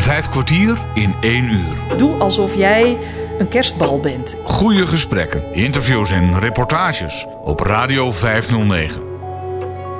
Vijf 0.00 0.28
kwartier 0.28 0.78
in 0.94 1.14
één 1.20 1.44
uur. 1.44 1.96
Doe 1.96 2.16
alsof 2.16 2.54
jij 2.54 2.98
een 3.38 3.48
kerstbal 3.48 4.00
bent. 4.00 4.36
Goede 4.44 4.86
gesprekken, 4.86 5.54
interviews 5.54 6.10
en 6.10 6.38
reportages 6.38 7.26
op 7.44 7.60
Radio 7.60 8.12
509. 8.12 9.02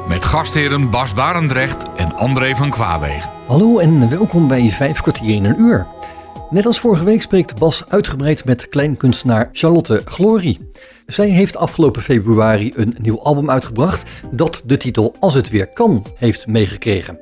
Met 0.08 0.24
gastheren 0.24 0.90
Bas 0.90 1.14
Barendrecht 1.14 1.84
en 1.96 2.16
André 2.16 2.54
van 2.56 2.70
Kwaabegen. 2.70 3.30
Hallo 3.46 3.78
en 3.78 4.10
welkom 4.10 4.48
bij 4.48 4.70
Vijf 4.70 5.00
kwartier 5.00 5.34
in 5.34 5.44
een 5.44 5.60
uur. 5.60 5.86
Net 6.50 6.66
als 6.66 6.80
vorige 6.80 7.04
week 7.04 7.22
spreekt 7.22 7.58
Bas 7.58 7.84
uitgebreid 7.88 8.44
met 8.44 8.68
kleinkunstenaar 8.68 9.48
Charlotte 9.52 10.00
Glory. 10.04 10.58
Zij 11.06 11.28
heeft 11.28 11.56
afgelopen 11.56 12.02
februari 12.02 12.72
een 12.76 12.96
nieuw 12.98 13.20
album 13.22 13.50
uitgebracht 13.50 14.10
dat 14.30 14.62
de 14.64 14.76
titel 14.76 15.14
Als 15.18 15.34
het 15.34 15.50
weer 15.50 15.66
kan 15.66 16.04
heeft 16.16 16.46
meegekregen. 16.46 17.18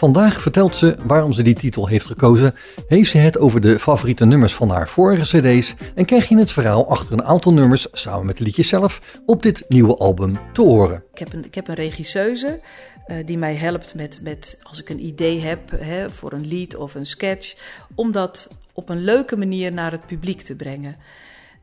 Vandaag 0.00 0.40
vertelt 0.40 0.76
ze 0.76 0.96
waarom 1.02 1.32
ze 1.32 1.42
die 1.42 1.54
titel 1.54 1.86
heeft 1.86 2.06
gekozen, 2.06 2.54
heeft 2.86 3.10
ze 3.10 3.18
het 3.18 3.38
over 3.38 3.60
de 3.60 3.78
favoriete 3.78 4.24
nummers 4.24 4.54
van 4.54 4.70
haar 4.70 4.88
vorige 4.88 5.38
cd's 5.38 5.74
en 5.94 6.04
krijg 6.04 6.28
je 6.28 6.36
het 6.38 6.52
verhaal 6.52 6.88
achter 6.88 7.12
een 7.12 7.24
aantal 7.24 7.52
nummers 7.52 7.86
samen 7.92 8.26
met 8.26 8.36
de 8.36 8.44
liedjes 8.44 8.68
zelf 8.68 9.20
op 9.26 9.42
dit 9.42 9.64
nieuwe 9.68 9.96
album 9.96 10.36
te 10.52 10.62
horen. 10.62 11.04
Ik 11.12 11.18
heb 11.18 11.32
een, 11.32 11.44
ik 11.44 11.54
heb 11.54 11.68
een 11.68 11.74
regisseuse 11.74 12.60
uh, 13.06 13.26
die 13.26 13.38
mij 13.38 13.54
helpt 13.54 13.94
met, 13.94 14.18
met 14.22 14.58
als 14.62 14.80
ik 14.80 14.88
een 14.88 15.04
idee 15.04 15.40
heb 15.40 15.70
hè, 15.70 16.10
voor 16.10 16.32
een 16.32 16.46
lied 16.46 16.76
of 16.76 16.94
een 16.94 17.06
sketch, 17.06 17.54
om 17.94 18.12
dat 18.12 18.48
op 18.72 18.88
een 18.88 19.04
leuke 19.04 19.36
manier 19.36 19.74
naar 19.74 19.90
het 19.90 20.06
publiek 20.06 20.42
te 20.42 20.56
brengen. 20.56 20.96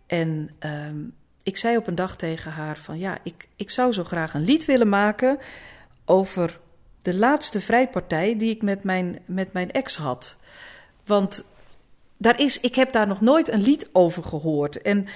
En 0.08 0.50
uh, 0.66 0.72
ik 1.44 1.58
zei 1.58 1.78
op 1.78 1.88
een 1.88 1.96
dag 1.96 2.16
tegen 2.16 2.52
haar 2.52 2.78
van 2.78 3.00
ja, 3.00 3.18
ik, 3.24 3.48
ik 3.56 3.70
zou 3.70 3.94
zo 3.94 4.04
graag 4.04 4.34
een 4.34 4.44
lied 4.44 4.66
willen 4.66 4.90
maken 4.90 5.38
over 6.06 6.60
de 7.08 7.16
laatste 7.16 7.60
vrijpartij 7.60 8.38
die 8.38 8.50
ik 8.50 8.62
met 8.62 8.84
mijn, 8.84 9.20
met 9.26 9.54
mijn 9.54 9.72
ex 9.72 9.96
had. 9.96 10.36
Want 11.06 11.44
daar 12.18 12.40
is, 12.40 12.60
ik 12.60 12.76
heb 12.76 12.92
daar 12.92 13.08
nog 13.08 13.22
nooit 13.22 13.50
een 13.50 13.62
lied 13.62 13.90
over 13.92 14.24
gehoord. 14.24 14.82
En 14.82 15.08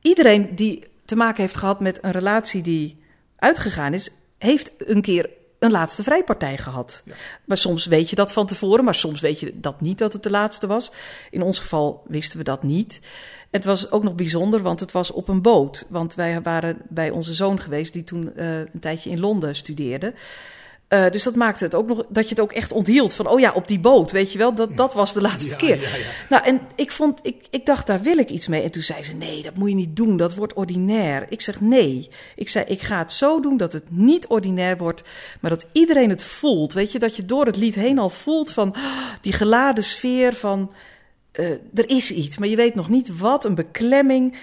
iedereen 0.00 0.54
die 0.54 0.86
te 1.04 1.16
maken 1.16 1.42
heeft 1.42 1.56
gehad 1.56 1.80
met 1.80 2.04
een 2.04 2.10
relatie 2.10 2.62
die 2.62 2.98
uitgegaan 3.36 3.94
is, 3.94 4.10
heeft 4.38 4.72
een 4.78 5.00
keer 5.00 5.30
een 5.58 5.70
laatste 5.70 6.02
vrijpartij 6.02 6.58
gehad. 6.58 7.02
Ja. 7.04 7.14
Maar 7.44 7.56
soms 7.56 7.86
weet 7.86 8.10
je 8.10 8.16
dat 8.16 8.32
van 8.32 8.46
tevoren, 8.46 8.84
maar 8.84 8.94
soms 8.94 9.20
weet 9.20 9.40
je 9.40 9.60
dat 9.60 9.80
niet 9.80 9.98
dat 9.98 10.12
het 10.12 10.22
de 10.22 10.30
laatste 10.30 10.66
was. 10.66 10.92
In 11.30 11.42
ons 11.42 11.58
geval 11.58 12.04
wisten 12.06 12.38
we 12.38 12.44
dat 12.44 12.62
niet. 12.62 13.00
Het 13.50 13.64
was 13.64 13.90
ook 13.90 14.02
nog 14.02 14.14
bijzonder, 14.14 14.62
want 14.62 14.80
het 14.80 14.92
was 14.92 15.10
op 15.10 15.28
een 15.28 15.42
boot. 15.42 15.86
Want 15.88 16.14
wij 16.14 16.42
waren 16.42 16.76
bij 16.88 17.10
onze 17.10 17.34
zoon 17.34 17.60
geweest, 17.60 17.92
die 17.92 18.04
toen 18.04 18.32
uh, 18.36 18.58
een 18.58 18.80
tijdje 18.80 19.10
in 19.10 19.20
Londen 19.20 19.54
studeerde. 19.54 20.14
Uh, 20.88 21.10
dus 21.10 21.22
dat 21.22 21.34
maakte 21.34 21.64
het 21.64 21.74
ook 21.74 21.86
nog 21.86 22.04
dat 22.08 22.24
je 22.24 22.30
het 22.30 22.40
ook 22.40 22.52
echt 22.52 22.72
onthield. 22.72 23.14
Van 23.14 23.26
oh 23.26 23.40
ja, 23.40 23.52
op 23.52 23.68
die 23.68 23.80
boot, 23.80 24.10
weet 24.10 24.32
je 24.32 24.38
wel, 24.38 24.54
dat, 24.54 24.76
dat 24.76 24.94
was 24.94 25.12
de 25.12 25.20
laatste 25.20 25.50
ja, 25.50 25.56
keer. 25.56 25.80
Ja, 25.80 25.96
ja. 25.96 26.04
Nou, 26.28 26.44
en 26.44 26.60
ik 26.74 26.90
vond, 26.90 27.18
ik, 27.22 27.46
ik 27.50 27.66
dacht, 27.66 27.86
daar 27.86 28.00
wil 28.02 28.18
ik 28.18 28.28
iets 28.28 28.46
mee. 28.46 28.62
En 28.62 28.70
toen 28.70 28.82
zei 28.82 29.04
ze: 29.04 29.14
nee, 29.14 29.42
dat 29.42 29.56
moet 29.56 29.68
je 29.68 29.74
niet 29.74 29.96
doen, 29.96 30.16
dat 30.16 30.34
wordt 30.34 30.52
ordinair. 30.52 31.26
Ik 31.28 31.40
zeg 31.40 31.60
nee. 31.60 32.10
Ik 32.36 32.48
zei: 32.48 32.64
ik 32.64 32.82
ga 32.82 32.98
het 32.98 33.12
zo 33.12 33.40
doen 33.40 33.56
dat 33.56 33.72
het 33.72 33.84
niet 33.88 34.26
ordinair 34.26 34.76
wordt, 34.76 35.02
maar 35.40 35.50
dat 35.50 35.66
iedereen 35.72 36.10
het 36.10 36.22
voelt. 36.22 36.72
Weet 36.72 36.92
je, 36.92 36.98
dat 36.98 37.16
je 37.16 37.24
door 37.24 37.46
het 37.46 37.56
lied 37.56 37.74
heen 37.74 37.98
al 37.98 38.10
voelt 38.10 38.52
van 38.52 38.68
oh, 38.68 39.02
die 39.20 39.32
geladen 39.32 39.84
sfeer 39.84 40.34
van 40.34 40.72
uh, 41.32 41.50
er 41.74 41.88
is 41.88 42.10
iets, 42.10 42.38
maar 42.38 42.48
je 42.48 42.56
weet 42.56 42.74
nog 42.74 42.88
niet 42.88 43.18
wat, 43.18 43.44
een 43.44 43.54
beklemming. 43.54 44.38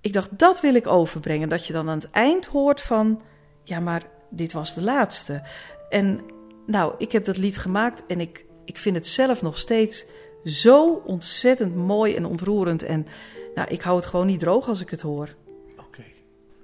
Ik 0.00 0.12
dacht, 0.12 0.28
dat 0.38 0.60
wil 0.60 0.74
ik 0.74 0.86
overbrengen. 0.86 1.48
Dat 1.48 1.66
je 1.66 1.72
dan 1.72 1.88
aan 1.88 1.98
het 1.98 2.10
eind 2.10 2.46
hoort 2.46 2.80
van, 2.80 3.20
ja, 3.64 3.80
maar 3.80 4.02
dit 4.30 4.52
was 4.52 4.74
de 4.74 4.82
laatste. 4.82 5.42
En 5.88 6.20
nou, 6.66 6.94
ik 6.98 7.12
heb 7.12 7.24
dat 7.24 7.36
lied 7.36 7.58
gemaakt 7.58 8.06
en 8.06 8.20
ik, 8.20 8.46
ik 8.64 8.76
vind 8.76 8.96
het 8.96 9.06
zelf 9.06 9.42
nog 9.42 9.58
steeds 9.58 10.06
zo 10.44 11.02
ontzettend 11.06 11.76
mooi 11.76 12.14
en 12.14 12.24
ontroerend. 12.24 12.82
En 12.82 13.06
nou, 13.54 13.68
ik 13.68 13.82
hou 13.82 13.96
het 13.96 14.06
gewoon 14.06 14.26
niet 14.26 14.40
droog 14.40 14.68
als 14.68 14.80
ik 14.80 14.90
het 14.90 15.00
hoor. 15.00 15.34
Oké. 15.72 15.82
Okay. 15.82 16.14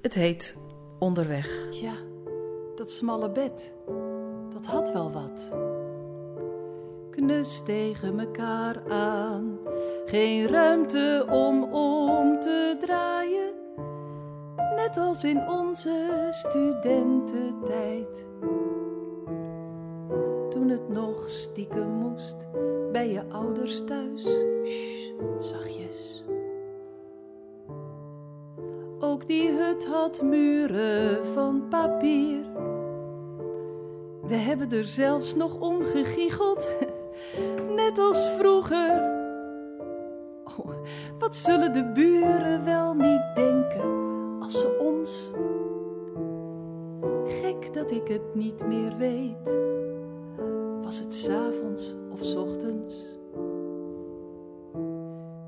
Het 0.02 0.14
heet 0.14 0.56
Onderweg. 0.98 1.66
Tja, 1.70 1.92
dat 2.74 2.90
smalle 2.90 3.30
bed, 3.30 3.74
dat 4.52 4.66
had 4.66 4.92
wel 4.92 5.12
wat. 5.12 5.52
Knus 7.10 7.62
tegen 7.64 8.14
mekaar 8.14 8.82
aan, 8.88 9.58
geen 10.06 10.48
ruimte 10.48 11.26
om 11.30 11.62
om 11.72 12.40
te 12.40 12.76
draaien. 12.80 13.52
Net 14.76 14.96
als 14.96 15.24
in 15.24 15.48
onze 15.48 16.28
studententijd 16.30 18.26
nog 20.88 21.28
stiekem 21.30 21.88
moest 21.88 22.48
bij 22.92 23.10
je 23.10 23.22
ouders 23.28 23.84
thuis. 23.84 24.22
Shh, 24.64 25.12
zachtjes. 25.38 26.24
Ook 28.98 29.26
die 29.26 29.50
hut 29.50 29.86
had 29.86 30.22
muren 30.22 31.26
van 31.26 31.68
papier. 31.68 32.44
We 34.26 34.34
hebben 34.34 34.70
er 34.70 34.86
zelfs 34.86 35.34
nog 35.34 35.60
om 35.60 35.82
gegiegeld, 35.82 36.72
net 37.76 37.98
als 37.98 38.26
vroeger. 38.38 39.12
Oh, 40.44 40.70
wat 41.18 41.36
zullen 41.36 41.72
de 41.72 41.84
buren 41.92 42.64
wel 42.64 42.94
niet 42.94 43.34
denken 43.34 43.82
als 44.40 44.60
ze 44.60 44.78
ons. 44.78 45.32
Gek 47.26 47.74
dat 47.74 47.90
ik 47.90 48.08
het 48.08 48.34
niet 48.34 48.66
meer 48.66 48.96
weet 48.96 49.58
was 50.94 51.02
het 51.02 51.14
s'avonds 51.14 51.94
of 52.12 52.24
s 52.24 52.34
ochtends? 52.34 53.18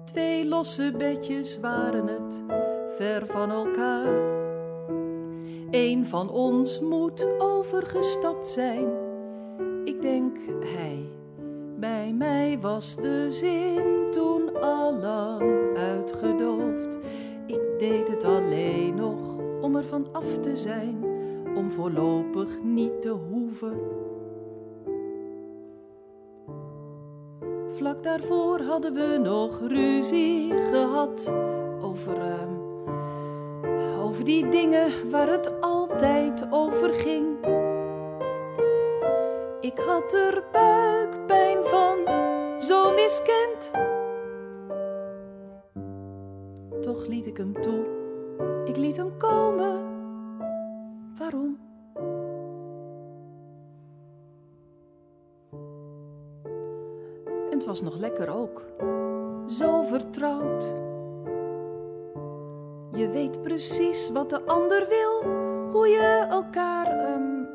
Twee 0.05 0.47
losse 0.47 0.93
bedjes 0.99 1.61
waren 1.61 2.07
het, 2.07 2.45
ver 2.87 3.27
van 3.27 3.51
elkaar. 3.51 4.35
Eén 5.71 6.07
van 6.07 6.31
ons 6.31 6.81
moet 6.81 7.29
overgestapt 7.39 8.49
zijn. 8.49 8.89
Ik 9.85 10.03
denk 10.03 10.37
hij. 10.65 11.09
Bij 11.79 12.13
mij 12.13 12.59
was 12.61 12.97
de 12.97 13.31
zin 13.31 14.07
toen 14.11 14.61
al 14.61 14.97
lang 14.97 15.77
uitgedoofd. 15.77 16.99
Ik 17.47 17.79
deed 17.79 18.09
het 18.09 18.25
alleen 18.25 18.95
nog 18.95 19.39
om 19.61 19.77
er 19.77 19.85
van 19.85 20.07
af 20.13 20.39
te 20.39 20.57
zijn, 20.57 21.05
om 21.57 21.71
voorlopig 21.71 22.63
niet 22.63 23.03
te 23.03 23.11
hoeven 23.11 24.06
Vlak 27.77 28.03
daarvoor 28.03 28.61
hadden 28.61 28.95
we 28.95 29.19
nog 29.23 29.61
ruzie 29.69 30.53
gehad 30.53 31.33
over, 31.83 32.17
uh, 32.17 34.05
over 34.05 34.25
die 34.25 34.49
dingen 34.49 35.11
waar 35.11 35.29
het 35.29 35.61
altijd 35.61 36.47
over 36.51 36.95
ging. 36.95 37.27
Ik 39.61 39.79
had 39.79 40.13
er 40.13 40.45
buikpijn 40.53 41.65
van, 41.65 41.99
zo 42.61 42.93
miskend. 42.93 43.71
Toch 46.81 47.07
liet 47.07 47.27
ik 47.27 47.37
hem 47.37 47.61
toe, 47.61 47.85
ik 48.65 48.77
liet 48.77 48.97
hem 48.97 49.17
komen. 49.17 49.81
Waarom? 51.19 51.66
Was 57.67 57.83
nog 57.83 57.97
lekker 57.97 58.35
ook. 58.35 58.63
Zo 59.47 59.83
vertrouwd. 59.83 60.75
Je 62.93 63.09
weet 63.09 63.43
precies 63.43 64.11
wat 64.11 64.31
de 64.31 64.43
ander 64.47 64.87
wil, 64.89 65.31
hoe 65.73 65.89
je 65.89 66.27
elkaar. 66.31 67.15
Um... 67.15 67.49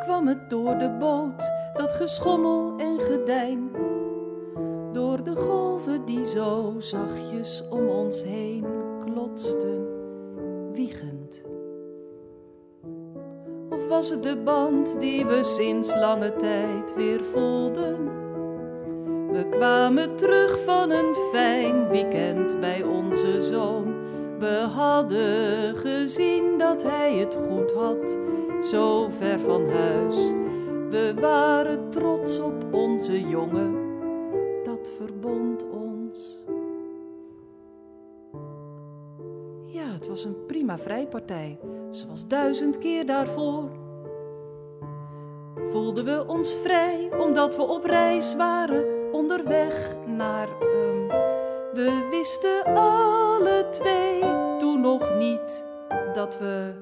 Kwam 0.00 0.28
het 0.28 0.50
door 0.50 0.78
de 0.78 0.90
boot, 0.98 1.50
dat 1.74 1.92
geschommel 1.92 2.78
en 2.78 3.00
gedijn. 3.00 3.70
Door 4.92 5.22
de 5.22 5.36
golven 5.36 6.04
die 6.04 6.26
zo 6.26 6.74
zachtjes 6.78 7.64
om 7.70 7.88
ons 7.88 8.22
heen 8.22 8.66
klotsten, 9.04 9.86
wiegend 10.72 11.19
was 13.90 14.10
het 14.10 14.22
de 14.22 14.36
band 14.36 15.00
die 15.00 15.26
we 15.26 15.42
sinds 15.42 15.94
lange 15.94 16.36
tijd 16.36 16.94
weer 16.94 17.24
voelden. 17.24 18.04
We 19.32 19.46
kwamen 19.48 20.16
terug 20.16 20.64
van 20.64 20.90
een 20.90 21.14
fijn 21.32 21.88
weekend 21.88 22.60
bij 22.60 22.82
onze 22.82 23.40
zoon. 23.42 23.94
We 24.38 24.66
hadden 24.74 25.76
gezien 25.76 26.58
dat 26.58 26.82
hij 26.82 27.14
het 27.14 27.38
goed 27.48 27.72
had, 27.72 28.18
zo 28.60 29.08
ver 29.08 29.40
van 29.40 29.70
huis. 29.70 30.32
We 30.88 31.14
waren 31.20 31.90
trots 31.90 32.38
op 32.38 32.66
onze 32.70 33.20
jongen, 33.28 33.74
dat 34.62 34.92
verbond 34.96 35.66
ons. 35.70 36.44
Ja, 39.66 39.92
het 39.92 40.08
was 40.08 40.24
een 40.24 40.46
prima 40.46 40.78
vrijpartij, 40.78 41.58
zoals 41.90 42.26
duizend 42.26 42.78
keer 42.78 43.06
daarvoor. 43.06 43.79
Voelden 45.70 46.04
we 46.04 46.24
ons 46.26 46.56
vrij 46.62 47.10
omdat 47.18 47.56
we 47.56 47.62
op 47.62 47.84
reis 47.84 48.36
waren 48.36 48.84
onderweg 49.12 49.96
naar 50.06 50.48
hem. 50.58 51.06
We 51.72 52.08
wisten 52.10 52.64
alle 52.74 53.66
twee 53.70 54.20
toen 54.58 54.80
nog 54.80 55.16
niet 55.18 55.66
dat 56.12 56.38
we. 56.38 56.74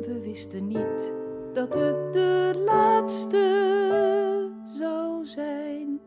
We 0.00 0.20
wisten 0.22 0.66
niet 0.66 1.12
dat 1.52 1.74
het 1.74 2.12
de 2.12 2.62
laatste 2.64 3.70
zou 4.64 5.26
zijn. 5.26 6.00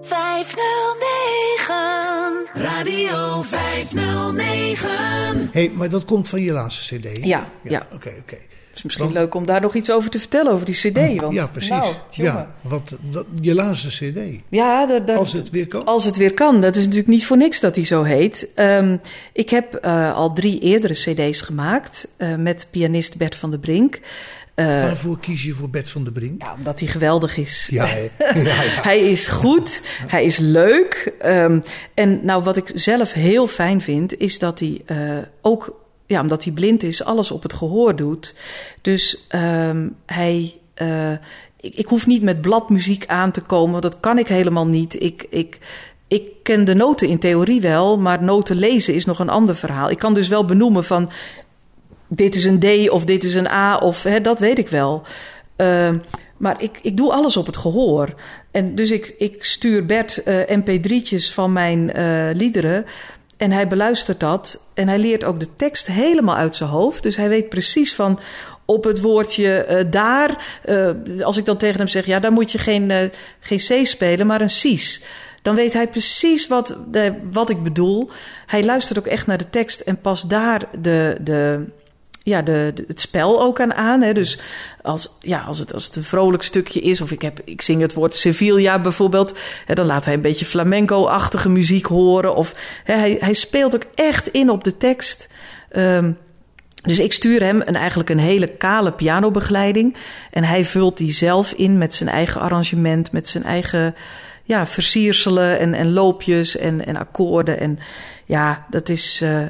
509 0.00 2.03
Radio 2.52 3.42
509 3.42 5.48
hey, 5.52 5.70
maar 5.74 5.88
dat 5.88 6.04
komt 6.04 6.28
van 6.28 6.40
je 6.40 6.52
laatste 6.52 6.96
cd? 6.96 7.26
Ja, 7.26 7.48
ja. 7.62 7.86
Oké, 7.92 8.12
oké. 8.20 8.36
Het 8.74 8.82
is 8.82 8.82
misschien 8.82 9.12
leuk 9.12 9.34
om 9.34 9.46
daar 9.46 9.60
nog 9.60 9.74
iets 9.74 9.90
over 9.90 10.10
te 10.10 10.18
vertellen, 10.18 10.52
over 10.52 10.66
die 10.66 10.74
cd. 10.74 11.20
Want, 11.20 11.34
ja, 11.34 11.46
precies. 11.46 11.70
Nou, 11.70 11.94
ja, 12.10 12.54
want 12.60 12.92
dat, 13.10 13.26
je 13.40 13.54
laatste 13.54 13.88
cd. 13.88 14.40
Ja, 14.48 14.86
dat, 14.86 15.06
dat, 15.06 15.16
als 15.16 15.32
het 15.32 15.50
weer 15.50 15.68
kan. 15.68 15.84
Als 15.84 16.04
het 16.04 16.16
weer 16.16 16.34
kan. 16.34 16.60
Dat 16.60 16.76
is 16.76 16.82
natuurlijk 16.82 17.08
niet 17.08 17.26
voor 17.26 17.36
niks 17.36 17.60
dat 17.60 17.76
hij 17.76 17.84
zo 17.84 18.02
heet. 18.02 18.48
Um, 18.56 19.00
ik 19.32 19.50
heb 19.50 19.78
uh, 19.84 20.14
al 20.14 20.32
drie 20.32 20.60
eerdere 20.60 20.94
cd's 20.94 21.40
gemaakt 21.40 22.08
uh, 22.18 22.36
met 22.36 22.66
pianist 22.70 23.16
Bert 23.16 23.36
van 23.36 23.50
der 23.50 23.58
Brink. 23.58 24.00
Uh, 24.56 24.66
Waarvoor 24.66 25.18
kies 25.18 25.42
je 25.42 25.54
voor 25.54 25.70
Bert 25.70 25.90
van 25.90 26.04
der 26.04 26.12
Brink? 26.12 26.42
Ja, 26.42 26.54
omdat 26.56 26.80
hij 26.80 26.88
geweldig 26.88 27.36
is. 27.36 27.68
Ja, 27.70 27.86
ja, 28.18 28.34
ja. 28.34 28.82
hij 28.82 29.00
is 29.00 29.26
goed, 29.26 29.82
hij 30.06 30.24
is 30.24 30.38
leuk. 30.38 31.12
Um, 31.24 31.62
en 31.94 32.20
nou, 32.24 32.42
wat 32.42 32.56
ik 32.56 32.70
zelf 32.74 33.12
heel 33.12 33.46
fijn 33.46 33.80
vind, 33.80 34.18
is 34.18 34.38
dat 34.38 34.60
hij 34.60 34.82
uh, 34.86 35.18
ook, 35.40 35.80
ja, 36.06 36.20
omdat 36.20 36.44
hij 36.44 36.52
blind 36.52 36.82
is, 36.82 37.04
alles 37.04 37.30
op 37.30 37.42
het 37.42 37.52
gehoor 37.52 37.96
doet. 37.96 38.34
Dus 38.80 39.26
um, 39.34 39.96
hij. 40.06 40.54
Uh, 40.82 41.10
ik, 41.60 41.74
ik 41.74 41.86
hoef 41.86 42.06
niet 42.06 42.22
met 42.22 42.40
bladmuziek 42.40 43.06
aan 43.06 43.30
te 43.30 43.40
komen, 43.40 43.80
dat 43.80 44.00
kan 44.00 44.18
ik 44.18 44.28
helemaal 44.28 44.66
niet. 44.66 45.02
Ik. 45.02 45.26
ik 45.30 45.58
ik 46.08 46.32
ken 46.42 46.64
de 46.64 46.74
noten 46.74 47.08
in 47.08 47.18
theorie 47.18 47.60
wel, 47.60 47.98
maar 47.98 48.22
noten 48.22 48.56
lezen 48.56 48.94
is 48.94 49.04
nog 49.04 49.18
een 49.18 49.28
ander 49.28 49.56
verhaal. 49.56 49.90
Ik 49.90 49.98
kan 49.98 50.14
dus 50.14 50.28
wel 50.28 50.44
benoemen 50.44 50.84
van 50.84 51.10
dit 52.14 52.34
is 52.34 52.44
een 52.44 52.58
D 52.58 52.90
of 52.90 53.04
dit 53.04 53.24
is 53.24 53.34
een 53.34 53.46
A 53.48 53.76
of 53.76 54.02
hè, 54.02 54.20
dat 54.20 54.38
weet 54.38 54.58
ik 54.58 54.68
wel. 54.68 55.02
Uh, 55.56 55.90
maar 56.36 56.62
ik, 56.62 56.78
ik 56.82 56.96
doe 56.96 57.12
alles 57.12 57.36
op 57.36 57.46
het 57.46 57.56
gehoor. 57.56 58.14
En 58.50 58.74
dus 58.74 58.90
ik, 58.90 59.14
ik 59.18 59.44
stuur 59.44 59.86
Bert 59.86 60.22
uh, 60.24 60.40
mp3'tjes 60.40 61.32
van 61.32 61.52
mijn 61.52 61.90
uh, 61.96 62.28
liederen. 62.32 62.84
En 63.36 63.52
hij 63.52 63.68
beluistert 63.68 64.20
dat. 64.20 64.60
En 64.74 64.88
hij 64.88 64.98
leert 64.98 65.24
ook 65.24 65.40
de 65.40 65.54
tekst 65.56 65.86
helemaal 65.86 66.36
uit 66.36 66.54
zijn 66.54 66.70
hoofd. 66.70 67.02
Dus 67.02 67.16
hij 67.16 67.28
weet 67.28 67.48
precies 67.48 67.94
van 67.94 68.18
op 68.64 68.84
het 68.84 69.00
woordje 69.00 69.66
uh, 69.68 69.90
daar. 69.90 70.60
als 71.22 71.36
ik 71.36 71.44
dan 71.44 71.56
tegen 71.56 71.78
hem 71.78 71.88
zeg, 71.88 72.06
ja, 72.06 72.20
daar 72.20 72.32
moet 72.32 72.52
je 72.52 72.58
geen, 72.58 73.10
geen 73.40 73.58
C 73.58 73.86
spelen, 73.86 74.26
maar 74.26 74.40
een 74.40 74.50
Cies 74.50 75.04
dan 75.44 75.54
weet 75.54 75.72
hij 75.72 75.88
precies 75.88 76.46
wat, 76.46 76.76
wat 77.32 77.50
ik 77.50 77.62
bedoel. 77.62 78.10
Hij 78.46 78.64
luistert 78.64 78.98
ook 78.98 79.06
echt 79.06 79.26
naar 79.26 79.38
de 79.38 79.50
tekst 79.50 79.80
en 79.80 80.00
past 80.00 80.30
daar 80.30 80.66
de, 80.80 81.16
de, 81.20 81.64
ja, 82.24 82.42
de, 82.42 82.72
het 82.86 83.00
spel 83.00 83.42
ook 83.42 83.60
aan 83.60 83.74
aan. 83.74 84.02
Hè. 84.02 84.12
Dus 84.12 84.38
als, 84.82 85.10
ja, 85.20 85.40
als, 85.40 85.58
het, 85.58 85.72
als 85.72 85.84
het 85.84 85.96
een 85.96 86.04
vrolijk 86.04 86.42
stukje 86.42 86.80
is, 86.80 87.00
of 87.00 87.10
ik, 87.10 87.22
heb, 87.22 87.40
ik 87.44 87.62
zing 87.62 87.80
het 87.80 87.94
woord 87.94 88.14
Sevilla 88.14 88.78
bijvoorbeeld, 88.80 89.34
hè, 89.66 89.74
dan 89.74 89.86
laat 89.86 90.04
hij 90.04 90.14
een 90.14 90.20
beetje 90.20 90.44
flamenco-achtige 90.44 91.48
muziek 91.48 91.86
horen. 91.86 92.34
Of 92.34 92.54
hè, 92.84 92.94
hij, 92.94 93.16
hij 93.20 93.34
speelt 93.34 93.74
ook 93.74 93.86
echt 93.94 94.26
in 94.26 94.50
op 94.50 94.64
de 94.64 94.76
tekst. 94.76 95.28
Um, 95.76 96.18
dus 96.82 96.98
ik 96.98 97.12
stuur 97.12 97.42
hem 97.42 97.62
een, 97.64 97.76
eigenlijk 97.76 98.10
een 98.10 98.18
hele 98.18 98.46
kale 98.46 98.92
pianobegeleiding. 98.92 99.96
En 100.30 100.44
hij 100.44 100.64
vult 100.64 100.96
die 100.96 101.12
zelf 101.12 101.52
in 101.52 101.78
met 101.78 101.94
zijn 101.94 102.08
eigen 102.08 102.40
arrangement, 102.40 103.12
met 103.12 103.28
zijn 103.28 103.44
eigen 103.44 103.94
ja, 104.44 104.66
versierselen 104.66 105.58
en, 105.58 105.74
en 105.74 105.92
loopjes 105.92 106.56
en, 106.56 106.86
en 106.86 106.96
akkoorden. 106.96 107.58
En 107.58 107.78
ja, 108.24 108.66
dat, 108.70 108.88
is, 108.88 109.20
uh, 109.22 109.40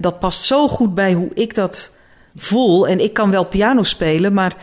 dat 0.00 0.18
past 0.18 0.42
zo 0.42 0.68
goed 0.68 0.94
bij 0.94 1.12
hoe 1.12 1.30
ik 1.34 1.54
dat 1.54 1.93
voel. 2.36 2.88
En 2.88 3.00
ik 3.00 3.12
kan 3.12 3.30
wel 3.30 3.44
piano 3.44 3.82
spelen, 3.82 4.32
maar 4.32 4.56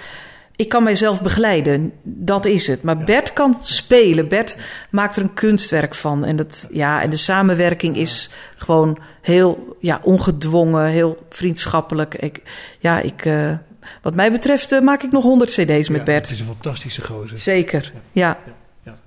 ik 0.62 0.70
kan 0.70 0.84
mijzelf 0.84 1.22
begeleiden. 1.22 1.94
Dat 2.04 2.46
is 2.46 2.68
het. 2.68 2.84
Maar 2.84 2.98
Bert 2.98 3.34
kan 3.34 3.56
spelen. 3.62 4.28
Bert 4.28 4.58
maakt 4.90 5.16
er 5.16 5.22
een 5.22 5.34
kunstwerk 5.34 5.96
van. 5.96 6.26
En, 6.26 6.36
dat, 6.36 6.68
ja, 6.72 7.02
en 7.02 7.10
de 7.10 7.16
samenwerking 7.16 7.98
is 7.98 8.30
gewoon 8.56 8.98
heel 9.22 9.78
ja, 9.80 10.00
ongedwongen, 10.04 10.86
heel 10.86 11.26
vriendschappelijk. 11.30 12.16
Ik, 12.16 12.42
ja, 12.80 13.00
ik, 13.00 13.26
uh, 13.26 13.54
wat 14.02 14.16
mij 14.16 14.32
betreft 14.32 14.72
uh, 14.72 14.82
maak 14.82 15.04
ik 15.04 15.12
nog 15.12 15.24
100 15.24 15.52
CD's 15.52 15.90
met 15.90 16.00
ja, 16.00 16.04
Bert. 16.04 16.22
Het 16.22 16.32
is 16.32 16.40
een 16.40 16.46
fantastische 16.46 17.02
gozer. 17.02 17.38
Zeker, 17.38 17.92
ja. 18.12 18.38
ja. 18.84 18.98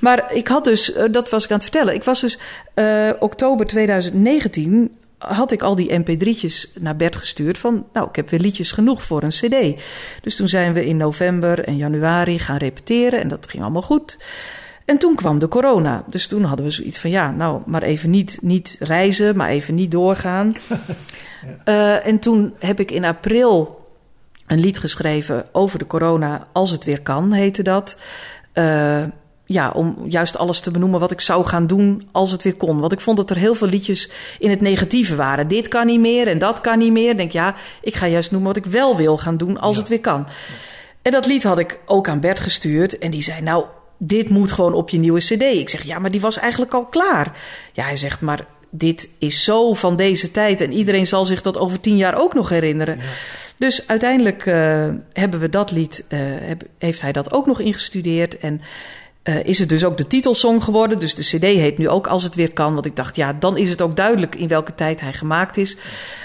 Maar 0.00 0.34
ik 0.34 0.48
had 0.48 0.64
dus, 0.64 0.96
uh, 0.96 1.04
dat 1.10 1.30
was 1.30 1.44
ik 1.44 1.50
aan 1.50 1.56
het 1.58 1.68
vertellen. 1.68 1.94
Ik 1.94 2.04
was 2.04 2.20
dus 2.20 2.38
oktober 3.18 3.66
2019 3.66 4.98
had 5.20 5.52
ik 5.52 5.62
al 5.62 5.74
die 5.74 6.00
mp3'tjes 6.00 6.72
naar 6.80 6.96
Bert 6.96 7.16
gestuurd 7.16 7.58
van... 7.58 7.86
nou, 7.92 8.08
ik 8.08 8.16
heb 8.16 8.30
weer 8.30 8.40
liedjes 8.40 8.72
genoeg 8.72 9.02
voor 9.02 9.22
een 9.22 9.28
cd. 9.28 9.82
Dus 10.22 10.36
toen 10.36 10.48
zijn 10.48 10.72
we 10.72 10.86
in 10.86 10.96
november 10.96 11.64
en 11.64 11.76
januari 11.76 12.38
gaan 12.38 12.56
repeteren 12.56 13.20
en 13.20 13.28
dat 13.28 13.48
ging 13.48 13.62
allemaal 13.62 13.82
goed. 13.82 14.18
En 14.84 14.98
toen 14.98 15.14
kwam 15.14 15.38
de 15.38 15.48
corona. 15.48 16.04
Dus 16.06 16.26
toen 16.26 16.44
hadden 16.44 16.66
we 16.66 16.72
zoiets 16.72 16.98
van, 16.98 17.10
ja, 17.10 17.30
nou, 17.30 17.62
maar 17.66 17.82
even 17.82 18.10
niet, 18.10 18.38
niet 18.42 18.76
reizen, 18.80 19.36
maar 19.36 19.48
even 19.48 19.74
niet 19.74 19.90
doorgaan. 19.90 20.54
ja. 20.66 21.58
uh, 22.00 22.06
en 22.06 22.18
toen 22.18 22.54
heb 22.58 22.80
ik 22.80 22.90
in 22.90 23.04
april 23.04 23.84
een 24.46 24.58
lied 24.58 24.78
geschreven 24.78 25.44
over 25.52 25.78
de 25.78 25.86
corona... 25.86 26.48
Als 26.52 26.70
het 26.70 26.84
weer 26.84 27.00
kan, 27.00 27.32
heette 27.32 27.62
dat... 27.62 27.96
Uh, 28.54 29.04
ja, 29.52 29.70
om 29.70 29.96
juist 30.06 30.38
alles 30.38 30.60
te 30.60 30.70
benoemen 30.70 31.00
wat 31.00 31.10
ik 31.10 31.20
zou 31.20 31.46
gaan 31.46 31.66
doen 31.66 32.08
als 32.12 32.30
het 32.30 32.42
weer 32.42 32.54
kon. 32.54 32.80
Want 32.80 32.92
ik 32.92 33.00
vond 33.00 33.16
dat 33.16 33.30
er 33.30 33.36
heel 33.36 33.54
veel 33.54 33.66
liedjes 33.66 34.10
in 34.38 34.50
het 34.50 34.60
negatieve 34.60 35.16
waren. 35.16 35.48
Dit 35.48 35.68
kan 35.68 35.86
niet 35.86 36.00
meer 36.00 36.26
en 36.26 36.38
dat 36.38 36.60
kan 36.60 36.78
niet 36.78 36.92
meer. 36.92 37.10
Ik 37.10 37.16
denk, 37.16 37.32
ja, 37.32 37.54
ik 37.82 37.94
ga 37.94 38.06
juist 38.06 38.30
noemen 38.30 38.48
wat 38.48 38.64
ik 38.64 38.72
wel 38.72 38.96
wil 38.96 39.18
gaan 39.18 39.36
doen 39.36 39.58
als 39.60 39.74
ja. 39.74 39.80
het 39.80 39.90
weer 39.90 40.00
kan. 40.00 40.26
En 41.02 41.12
dat 41.12 41.26
lied 41.26 41.42
had 41.42 41.58
ik 41.58 41.78
ook 41.86 42.08
aan 42.08 42.20
Bert 42.20 42.40
gestuurd. 42.40 42.98
En 42.98 43.10
die 43.10 43.22
zei, 43.22 43.40
nou, 43.40 43.64
dit 43.98 44.28
moet 44.28 44.52
gewoon 44.52 44.72
op 44.72 44.88
je 44.88 44.98
nieuwe 44.98 45.20
cd. 45.20 45.42
Ik 45.42 45.68
zeg, 45.68 45.82
ja, 45.82 45.98
maar 45.98 46.10
die 46.10 46.20
was 46.20 46.38
eigenlijk 46.38 46.74
al 46.74 46.86
klaar. 46.86 47.36
Ja, 47.72 47.84
hij 47.84 47.96
zegt, 47.96 48.20
maar 48.20 48.46
dit 48.70 49.08
is 49.18 49.44
zo 49.44 49.74
van 49.74 49.96
deze 49.96 50.30
tijd. 50.30 50.60
En 50.60 50.72
iedereen 50.72 51.06
zal 51.06 51.24
zich 51.24 51.42
dat 51.42 51.58
over 51.58 51.80
tien 51.80 51.96
jaar 51.96 52.20
ook 52.20 52.34
nog 52.34 52.48
herinneren. 52.48 52.96
Ja. 52.96 53.02
Dus 53.56 53.86
uiteindelijk 53.86 54.46
uh, 54.46 54.88
hebben 55.12 55.40
we 55.40 55.48
dat 55.48 55.70
lied, 55.70 56.04
uh, 56.08 56.18
heb, 56.22 56.62
heeft 56.78 57.00
hij 57.00 57.12
dat 57.12 57.32
ook 57.32 57.46
nog 57.46 57.60
ingestudeerd. 57.60 58.38
En 58.38 58.60
uh, 59.24 59.44
is 59.44 59.58
het 59.58 59.68
dus 59.68 59.84
ook 59.84 59.96
de 59.96 60.06
titelsong 60.06 60.64
geworden. 60.64 60.98
Dus 60.98 61.14
de 61.14 61.22
CD 61.22 61.42
heet 61.42 61.78
nu 61.78 61.88
ook 61.88 62.06
Als 62.06 62.22
het 62.22 62.34
weer 62.34 62.52
kan. 62.52 62.74
Want 62.74 62.86
ik 62.86 62.96
dacht, 62.96 63.16
ja, 63.16 63.32
dan 63.32 63.56
is 63.56 63.70
het 63.70 63.82
ook 63.82 63.96
duidelijk 63.96 64.34
in 64.34 64.48
welke 64.48 64.74
tijd 64.74 65.00
hij 65.00 65.12
gemaakt 65.12 65.56
is. 65.56 65.76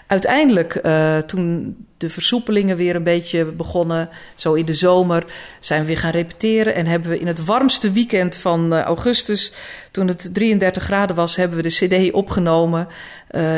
Uiteindelijk, 0.08 0.80
uh, 0.84 1.18
toen 1.18 1.76
de 1.98 2.10
versoepelingen 2.10 2.78
weer 2.78 2.96
een 2.96 3.04
beetje 3.04 3.46
begonnen, 3.46 4.10
zo 4.36 4.54
in 4.54 4.66
de 4.66 4.74
zomer, 4.74 5.26
zijn 5.60 5.82
we 5.82 5.88
weer 5.88 5.98
gaan 5.98 6.12
repeteren. 6.12 6.76
En 6.76 6.86
hebben 6.86 7.10
we 7.10 7.20
in 7.20 7.28
het 7.28 7.46
warmste 7.46 7.92
weekend 7.92 8.36
van 8.36 8.74
uh, 8.74 8.82
augustus, 8.82 9.54
toen 9.92 10.08
het 10.08 10.30
33 10.34 10.84
graden 10.84 11.16
was, 11.16 11.36
hebben 11.36 11.58
we 11.58 11.64
de 11.64 12.06
CD 12.10 12.14
opgenomen 12.14 12.88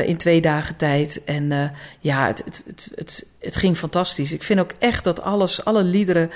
in 0.06 0.17
twee 0.17 0.41
dagen 0.41 0.75
tijd. 0.75 1.22
En 1.25 1.74
ja, 2.00 2.27
het, 2.27 2.44
het, 2.46 2.91
het, 2.96 3.25
het 3.39 3.56
ging 3.56 3.77
fantastisch. 3.77 4.32
Ik 4.32 4.44
vind 4.44 4.60
ook 4.60 4.72
echt 4.79 5.03
dat 5.03 5.22
alles, 5.22 5.65
alle 5.65 5.84
liederen. 5.84 6.32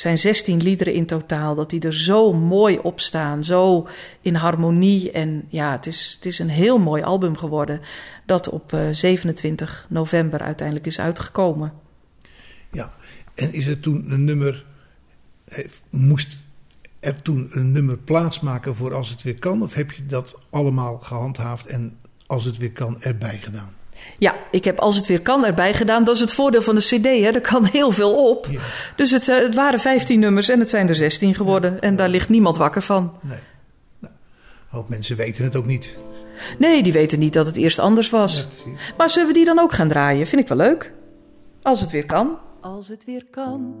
Het 0.00 0.08
zijn 0.08 0.34
16 0.34 0.62
liederen 0.62 0.94
in 0.94 1.06
totaal, 1.06 1.54
dat 1.54 1.70
die 1.70 1.80
er 1.80 1.94
zo 1.94 2.32
mooi 2.32 2.78
op 2.78 3.00
staan, 3.00 3.44
zo 3.44 3.88
in 4.20 4.34
harmonie. 4.34 5.10
En 5.10 5.44
ja, 5.48 5.72
het 5.72 5.86
is, 5.86 6.12
het 6.16 6.26
is 6.26 6.38
een 6.38 6.48
heel 6.48 6.78
mooi 6.78 7.02
album 7.02 7.36
geworden, 7.36 7.80
dat 8.26 8.48
op 8.48 8.72
uh, 8.72 8.88
27 8.90 9.86
november 9.88 10.40
uiteindelijk 10.40 10.86
is 10.86 11.00
uitgekomen. 11.00 11.72
Ja, 12.72 12.94
en 13.34 13.52
is 13.52 13.66
er 13.66 13.80
toen 13.80 14.12
een 14.12 14.24
nummer, 14.24 14.64
moest 15.90 16.36
er 17.00 17.22
toen 17.22 17.48
een 17.50 17.72
nummer 17.72 17.96
plaatsmaken 17.96 18.76
voor 18.76 18.94
Als 18.94 19.08
het 19.08 19.22
weer 19.22 19.38
kan? 19.38 19.62
Of 19.62 19.74
heb 19.74 19.90
je 19.90 20.06
dat 20.06 20.38
allemaal 20.50 20.98
gehandhaafd 20.98 21.66
en 21.66 21.98
Als 22.26 22.44
het 22.44 22.58
weer 22.58 22.72
kan 22.72 23.02
erbij 23.02 23.38
gedaan? 23.38 23.79
Ja, 24.18 24.36
ik 24.50 24.64
heb 24.64 24.78
als 24.78 24.96
het 24.96 25.06
weer 25.06 25.20
kan 25.20 25.44
erbij 25.44 25.74
gedaan. 25.74 26.04
Dat 26.04 26.14
is 26.14 26.20
het 26.20 26.32
voordeel 26.32 26.62
van 26.62 26.74
de 26.74 26.80
CD, 26.80 27.04
hè. 27.04 27.30
er 27.30 27.40
kan 27.40 27.64
heel 27.64 27.90
veel 27.90 28.28
op. 28.30 28.46
Ja. 28.50 28.60
Dus 28.96 29.10
het, 29.10 29.26
het, 29.26 29.54
waren 29.54 29.80
15 29.80 30.20
nummers 30.20 30.48
en 30.48 30.58
het 30.58 30.70
zijn 30.70 30.88
er 30.88 30.94
16 30.94 31.34
geworden. 31.34 31.72
Ja. 31.72 31.80
En 31.80 31.96
daar 31.96 32.08
ligt 32.08 32.28
niemand 32.28 32.56
wakker 32.56 32.82
van. 32.82 33.12
Nee. 33.20 33.38
Nou, 33.98 34.12
een 34.12 34.68
hoop 34.68 34.88
mensen 34.88 35.16
weten 35.16 35.44
het 35.44 35.56
ook 35.56 35.66
niet. 35.66 35.96
Nee, 36.58 36.82
die 36.82 36.92
weten 36.92 37.18
niet 37.18 37.32
dat 37.32 37.46
het 37.46 37.56
eerst 37.56 37.78
anders 37.78 38.10
was. 38.10 38.46
Ja, 38.64 38.72
maar 38.96 39.10
zullen 39.10 39.28
we 39.28 39.34
die 39.34 39.44
dan 39.44 39.58
ook 39.58 39.72
gaan 39.72 39.88
draaien? 39.88 40.26
Vind 40.26 40.42
ik 40.42 40.48
wel 40.48 40.56
leuk. 40.56 40.92
Als 41.62 41.80
het 41.80 41.90
weer 41.90 42.06
kan. 42.06 42.38
Als 42.60 42.88
het 42.88 43.04
weer 43.04 43.26
kan, 43.30 43.74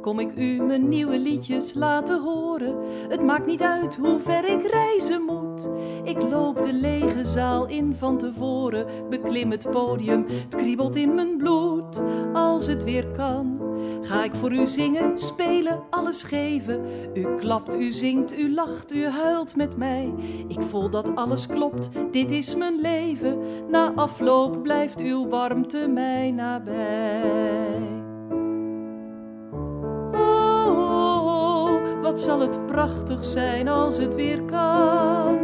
kom 0.00 0.18
ik 0.18 0.36
u 0.36 0.62
mijn 0.62 0.88
nieuwe 0.88 1.18
liedjes 1.18 1.74
laten 1.74 2.22
horen. 2.22 2.76
Het 3.08 3.22
maakt 3.22 3.46
niet 3.46 3.62
uit 3.62 3.96
hoe 3.96 4.20
ver 4.20 4.44
ik 4.44 4.66
reizen 4.66 5.22
moet. 5.22 5.70
Ik 6.04 6.22
loop 6.22 6.62
de 6.62 6.72
lege 6.72 7.24
zaal 7.24 7.66
in 7.66 7.94
van 7.94 8.18
tevoren, 8.18 8.86
beklim 9.08 9.50
het 9.50 9.70
podium, 9.70 10.24
het 10.28 10.54
kriebelt 10.54 10.96
in 10.96 11.14
mijn 11.14 11.36
bloed. 11.36 12.02
Als 12.32 12.66
het 12.66 12.84
weer 12.84 13.10
kan, 13.10 13.62
Ga 14.02 14.24
ik 14.24 14.34
voor 14.34 14.52
u 14.52 14.66
zingen, 14.66 15.18
spelen, 15.18 15.82
alles 15.90 16.22
geven. 16.22 16.84
U 17.14 17.34
klapt, 17.34 17.74
u 17.74 17.92
zingt, 17.92 18.38
u 18.38 18.54
lacht, 18.54 18.92
u 18.92 19.06
huilt 19.06 19.56
met 19.56 19.76
mij. 19.76 20.14
Ik 20.48 20.62
voel 20.62 20.90
dat 20.90 21.14
alles 21.14 21.46
klopt, 21.46 21.88
dit 22.10 22.30
is 22.30 22.56
mijn 22.56 22.80
leven. 22.80 23.38
Na 23.70 23.92
afloop 23.94 24.62
blijft 24.62 25.00
uw 25.00 25.28
warmte 25.28 25.88
mij 25.88 26.30
nabij. 26.30 28.11
Wat 32.02 32.20
zal 32.20 32.40
het 32.40 32.66
prachtig 32.66 33.24
zijn 33.24 33.68
als 33.68 33.96
het 33.96 34.14
weer 34.14 34.42
kan. 34.42 35.38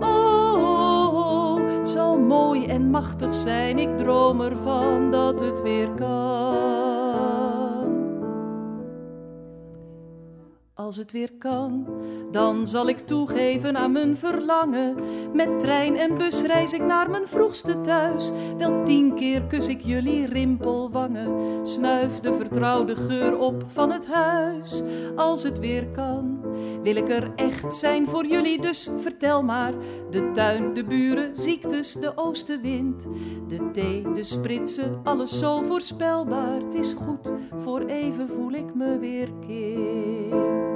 Oh, 0.00 1.78
het 1.78 1.88
zal 1.88 2.18
mooi 2.18 2.66
en 2.66 2.90
machtig 2.90 3.34
zijn, 3.34 3.78
ik 3.78 3.96
droom 3.96 4.40
ervan 4.40 5.10
dat 5.10 5.40
het 5.40 5.62
weer 5.62 5.88
kan. 5.90 6.75
Als 10.86 10.96
het 10.96 11.12
weer 11.12 11.32
kan, 11.38 11.86
dan 12.30 12.66
zal 12.66 12.88
ik 12.88 12.98
toegeven 12.98 13.76
aan 13.76 13.92
mijn 13.92 14.16
verlangen. 14.16 14.96
Met 15.32 15.60
trein 15.60 15.96
en 15.96 16.18
bus 16.18 16.42
reis 16.42 16.72
ik 16.72 16.82
naar 16.82 17.10
mijn 17.10 17.26
vroegste 17.26 17.80
thuis. 17.80 18.30
Wel 18.58 18.84
tien 18.84 19.14
keer 19.14 19.42
kus 19.42 19.68
ik 19.68 19.80
jullie 19.80 20.26
rimpelwangen. 20.26 21.66
Snuif 21.66 22.20
de 22.20 22.34
vertrouwde 22.34 22.96
geur 22.96 23.38
op 23.38 23.64
van 23.66 23.92
het 23.92 24.06
huis. 24.06 24.82
Als 25.16 25.42
het 25.42 25.58
weer 25.58 25.86
kan, 25.86 26.40
wil 26.82 26.96
ik 26.96 27.08
er 27.08 27.32
echt 27.34 27.74
zijn 27.74 28.06
voor 28.06 28.26
jullie. 28.26 28.60
Dus 28.60 28.90
vertel 28.98 29.42
maar, 29.42 29.72
de 30.10 30.30
tuin, 30.30 30.74
de 30.74 30.84
buren, 30.84 31.36
ziektes, 31.36 31.92
de 31.92 32.12
oostenwind. 32.16 33.06
De 33.48 33.70
thee, 33.72 34.12
de 34.14 34.22
spritsen, 34.22 35.00
alles 35.04 35.38
zo 35.38 35.62
voorspelbaar. 35.62 36.60
Het 36.60 36.74
is 36.74 36.92
goed, 36.92 37.32
voor 37.56 37.80
even 37.80 38.28
voel 38.28 38.52
ik 38.52 38.74
me 38.74 38.98
weer 38.98 39.32
kind. 39.46 40.75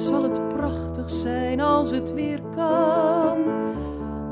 Zal 0.00 0.22
het 0.22 0.48
prachtig 0.48 1.10
zijn 1.10 1.60
als 1.60 1.90
het 1.90 2.12
weer 2.12 2.40
kan. 2.54 3.38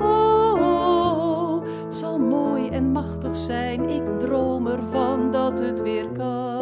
Oh, 0.01 1.63
het 1.85 1.95
zal 1.95 2.19
mooi 2.19 2.69
en 2.69 2.93
machtig 2.93 3.37
zijn, 3.37 3.89
ik 3.89 4.19
droom 4.19 4.67
ervan 4.67 5.31
dat 5.31 5.59
het 5.59 5.83
weer 5.83 6.09
kan. 6.17 6.56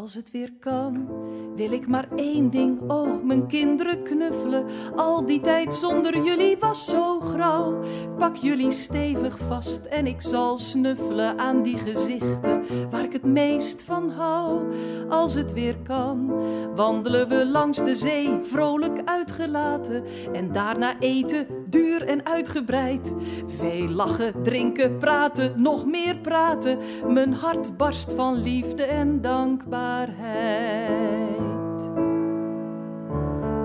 Als 0.00 0.14
het 0.14 0.30
weer 0.30 0.52
kan, 0.60 1.08
wil 1.56 1.72
ik 1.72 1.86
maar 1.86 2.08
één 2.16 2.50
ding, 2.50 2.90
oh, 2.90 3.22
mijn 3.24 3.46
kinderen 3.46 4.02
knuffelen. 4.02 4.66
Al 4.96 5.26
die 5.26 5.40
tijd 5.40 5.74
zonder 5.74 6.22
jullie 6.22 6.56
was 6.58 6.86
zo 6.86 7.20
grauw. 7.20 7.82
Ik 7.82 8.16
pak 8.16 8.36
jullie 8.36 8.70
stevig 8.70 9.38
vast 9.38 9.84
en 9.84 10.06
ik 10.06 10.20
zal 10.20 10.56
snuffelen 10.56 11.38
aan 11.38 11.62
die 11.62 11.78
gezichten 11.78 12.64
waar 12.90 13.04
ik 13.04 13.12
het 13.12 13.24
meest 13.24 13.82
van 13.82 14.10
hou. 14.10 14.72
Als 15.08 15.34
het 15.34 15.52
weer 15.52 15.76
kan, 15.78 16.32
wandelen 16.74 17.28
we 17.28 17.46
langs 17.46 17.78
de 17.78 17.94
zee, 17.94 18.38
vrolijk 18.42 19.00
uitgelaten. 19.04 20.04
En 20.32 20.52
daarna 20.52 21.00
eten, 21.00 21.46
duur 21.70 22.06
en 22.06 22.26
uitgebreid. 22.26 23.14
Veel 23.46 23.88
lachen, 23.88 24.42
drinken, 24.42 24.98
praten, 24.98 25.62
nog 25.62 25.86
meer 25.86 26.18
praten. 26.18 26.78
Mijn 27.06 27.32
hart 27.32 27.76
barst 27.76 28.12
van 28.12 28.42
liefde 28.42 28.82
en 28.82 29.20
dankbaarheid. 29.20 31.90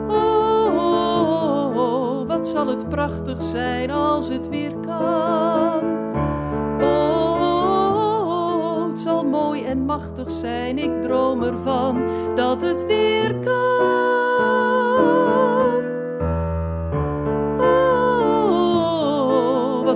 Oh, 0.08 0.76
oh, 0.76 1.30
oh, 1.30 1.78
oh, 1.78 2.28
wat 2.28 2.48
zal 2.48 2.68
het 2.68 2.90
prachtig 2.90 3.42
zijn 3.42 3.92
als 3.92 4.30
het 4.30 4.50
weer 4.50 4.76
kan. 4.76 5.94
Het 8.90 9.00
zal 9.04 9.26
mooi 9.26 9.64
en 9.64 9.86
machtig 9.86 10.30
zijn, 10.30 10.78
ik 10.78 11.02
droom 11.02 11.44
ervan 11.44 12.02
dat 12.36 12.62
het 12.62 12.86
weer 12.86 13.40
kan. 13.40 14.16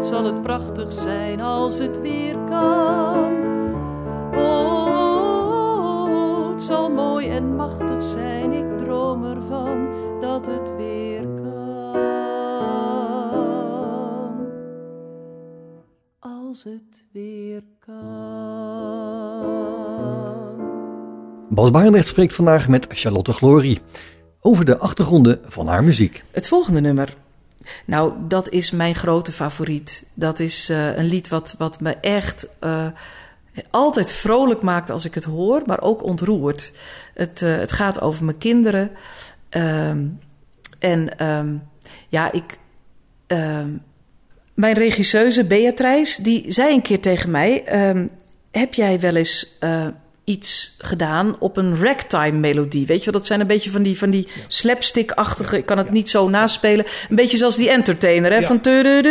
Zal 0.09 0.25
het 0.25 0.41
prachtig 0.41 0.91
zijn 0.91 1.41
als 1.41 1.79
het 1.79 2.01
weer 2.01 2.37
kan. 2.49 3.33
Oh, 4.35 5.69
het 6.51 6.61
zal 6.61 6.91
mooi 6.91 7.27
en 7.27 7.55
machtig 7.55 8.01
zijn, 8.01 8.51
ik 8.51 8.77
droom 8.77 9.23
ervan 9.23 9.87
dat 10.19 10.45
het 10.45 10.75
weer 10.77 11.21
kan. 11.21 11.95
Als 16.19 16.63
het 16.63 17.05
weer 17.11 17.63
kan. 17.79 17.97
Bas 21.49 21.71
Barendrecht 21.71 22.07
spreekt 22.07 22.33
vandaag 22.33 22.67
met 22.67 22.85
Charlotte 22.89 23.33
Glory 23.33 23.79
over 24.41 24.65
de 24.65 24.77
achtergronden 24.77 25.39
van 25.43 25.67
haar 25.67 25.83
muziek. 25.83 26.23
Het 26.31 26.47
volgende 26.47 26.81
nummer. 26.81 27.17
Nou, 27.85 28.13
dat 28.27 28.49
is 28.49 28.71
mijn 28.71 28.95
grote 28.95 29.31
favoriet. 29.31 30.05
Dat 30.13 30.39
is 30.39 30.69
eh, 30.69 30.95
een 30.95 31.05
lied 31.05 31.27
wat, 31.27 31.55
wat 31.57 31.79
me 31.79 31.95
echt 31.95 32.47
eh, 32.59 32.87
altijd 33.69 34.11
vrolijk 34.11 34.61
maakt 34.61 34.89
als 34.89 35.05
ik 35.05 35.13
het 35.13 35.23
hoor, 35.23 35.61
maar 35.65 35.81
ook 35.81 36.03
ontroert. 36.03 36.73
Het, 37.13 37.41
eh, 37.41 37.55
het 37.57 37.71
gaat 37.71 38.01
over 38.01 38.25
mijn 38.25 38.37
kinderen. 38.37 38.91
Ehm, 39.49 40.05
en 40.79 41.17
ehm, 41.17 41.55
ja, 42.09 42.31
ik. 42.31 42.59
ehm, 43.27 43.69
mijn 44.53 44.75
regisseuse 44.75 45.45
Beatrice, 45.45 46.21
die 46.21 46.51
zei 46.51 46.73
een 46.73 46.81
keer 46.81 46.99
tegen 46.99 47.31
mij: 47.31 47.63
Heb 48.51 48.73
jij 48.73 48.99
wel 48.99 49.15
eens 49.15 49.57
iets 50.29 50.75
gedaan 50.77 51.35
op 51.39 51.57
een 51.57 51.81
ragtime 51.81 52.37
melodie? 52.37 52.85
Weet 52.85 53.03
je 53.03 53.11
wel, 53.11 53.19
dat 53.19 53.27
zijn 53.27 53.39
een 53.39 53.47
beetje 53.47 53.69
van 53.69 53.83
die, 53.83 53.97
van 53.97 54.09
die 54.09 54.27
slapstick-achtige. 54.47 55.57
Ik 55.57 55.65
kan 55.65 55.77
het 55.77 55.91
niet 55.91 56.09
zo 56.09 56.29
naspelen. 56.29 56.85
Een 57.09 57.15
beetje 57.15 57.37
zoals 57.37 57.55
die 57.55 57.69
entertainer, 57.69 58.31
hè? 58.31 58.37
Ja. 58.37 58.47
Van. 58.47 58.59
Ja, 58.63 58.81
ja, 58.81 59.01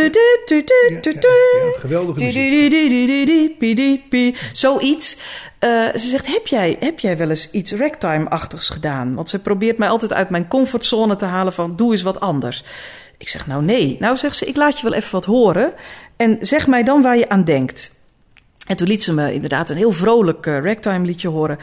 ja, 1.64 1.78
geweldige 1.78 2.24
muziek. 2.24 2.42
Zoiets. 4.52 5.16
Eh, 5.58 5.68
ze 5.92 6.08
zegt, 6.08 6.26
heb 6.26 6.46
jij, 6.46 6.76
heb 6.80 6.98
jij 6.98 7.16
wel 7.16 7.30
eens 7.30 7.50
iets 7.50 7.72
ragtime-achtigs 7.72 8.68
gedaan? 8.68 9.14
Want 9.14 9.28
ze 9.28 9.38
probeert 9.38 9.78
mij 9.78 9.88
altijd 9.88 10.12
uit 10.12 10.30
mijn 10.30 10.48
comfortzone 10.48 11.16
te 11.16 11.24
halen 11.24 11.52
van... 11.52 11.76
doe 11.76 11.92
eens 11.92 12.02
wat 12.02 12.20
anders. 12.20 12.64
Ik 13.16 13.28
zeg, 13.28 13.46
nou 13.46 13.62
nee. 13.62 13.96
Nou 14.00 14.16
zegt 14.16 14.36
ze, 14.36 14.46
ik 14.46 14.56
laat 14.56 14.78
je 14.78 14.88
wel 14.88 14.98
even 14.98 15.12
wat 15.12 15.24
horen. 15.24 15.72
En 16.16 16.38
zeg 16.40 16.66
mij 16.66 16.82
dan 16.82 17.02
waar 17.02 17.16
je 17.16 17.28
aan 17.28 17.44
denkt. 17.44 17.96
En 18.68 18.76
toen 18.76 18.88
liet 18.88 19.02
ze 19.02 19.14
me 19.14 19.32
inderdaad 19.32 19.70
een 19.70 19.76
heel 19.76 19.92
vrolijk 19.92 20.46
eh, 20.46 20.58
ragtime 20.58 21.06
liedje 21.06 21.28
horen. 21.28 21.58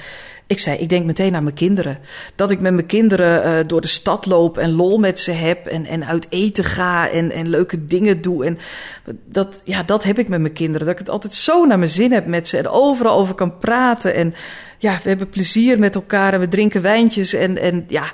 Ik 0.47 0.59
zei, 0.59 0.77
ik 0.77 0.89
denk 0.89 1.05
meteen 1.05 1.35
aan 1.35 1.43
mijn 1.43 1.55
kinderen. 1.55 1.99
Dat 2.35 2.51
ik 2.51 2.59
met 2.59 2.73
mijn 2.73 2.85
kinderen 2.85 3.43
eh, 3.43 3.67
door 3.67 3.81
de 3.81 3.87
stad 3.87 4.25
loop 4.25 4.57
en 4.57 4.71
lol 4.71 4.97
met 4.97 5.19
ze 5.19 5.31
heb. 5.31 5.65
En, 5.65 5.85
en 5.85 6.05
uit 6.05 6.27
eten 6.29 6.63
ga 6.63 7.09
en, 7.09 7.31
en 7.31 7.49
leuke 7.49 7.85
dingen 7.85 8.21
doe. 8.21 8.45
En 8.45 8.57
dat, 9.25 9.61
ja, 9.63 9.83
dat 9.83 10.03
heb 10.03 10.19
ik 10.19 10.27
met 10.27 10.41
mijn 10.41 10.53
kinderen. 10.53 10.85
Dat 10.85 10.93
ik 10.95 10.99
het 10.99 11.09
altijd 11.09 11.33
zo 11.33 11.65
naar 11.65 11.79
mijn 11.79 11.89
zin 11.89 12.11
heb 12.11 12.25
met 12.25 12.47
ze. 12.47 12.57
En 12.57 12.67
overal 12.67 13.17
over 13.17 13.35
kan 13.35 13.57
praten. 13.57 14.13
En 14.13 14.33
ja, 14.77 14.99
we 15.03 15.09
hebben 15.09 15.29
plezier 15.29 15.79
met 15.79 15.95
elkaar 15.95 16.33
en 16.33 16.39
we 16.39 16.47
drinken 16.47 16.81
wijntjes. 16.81 17.33
En, 17.33 17.57
en 17.57 17.85
ja, 17.87 18.11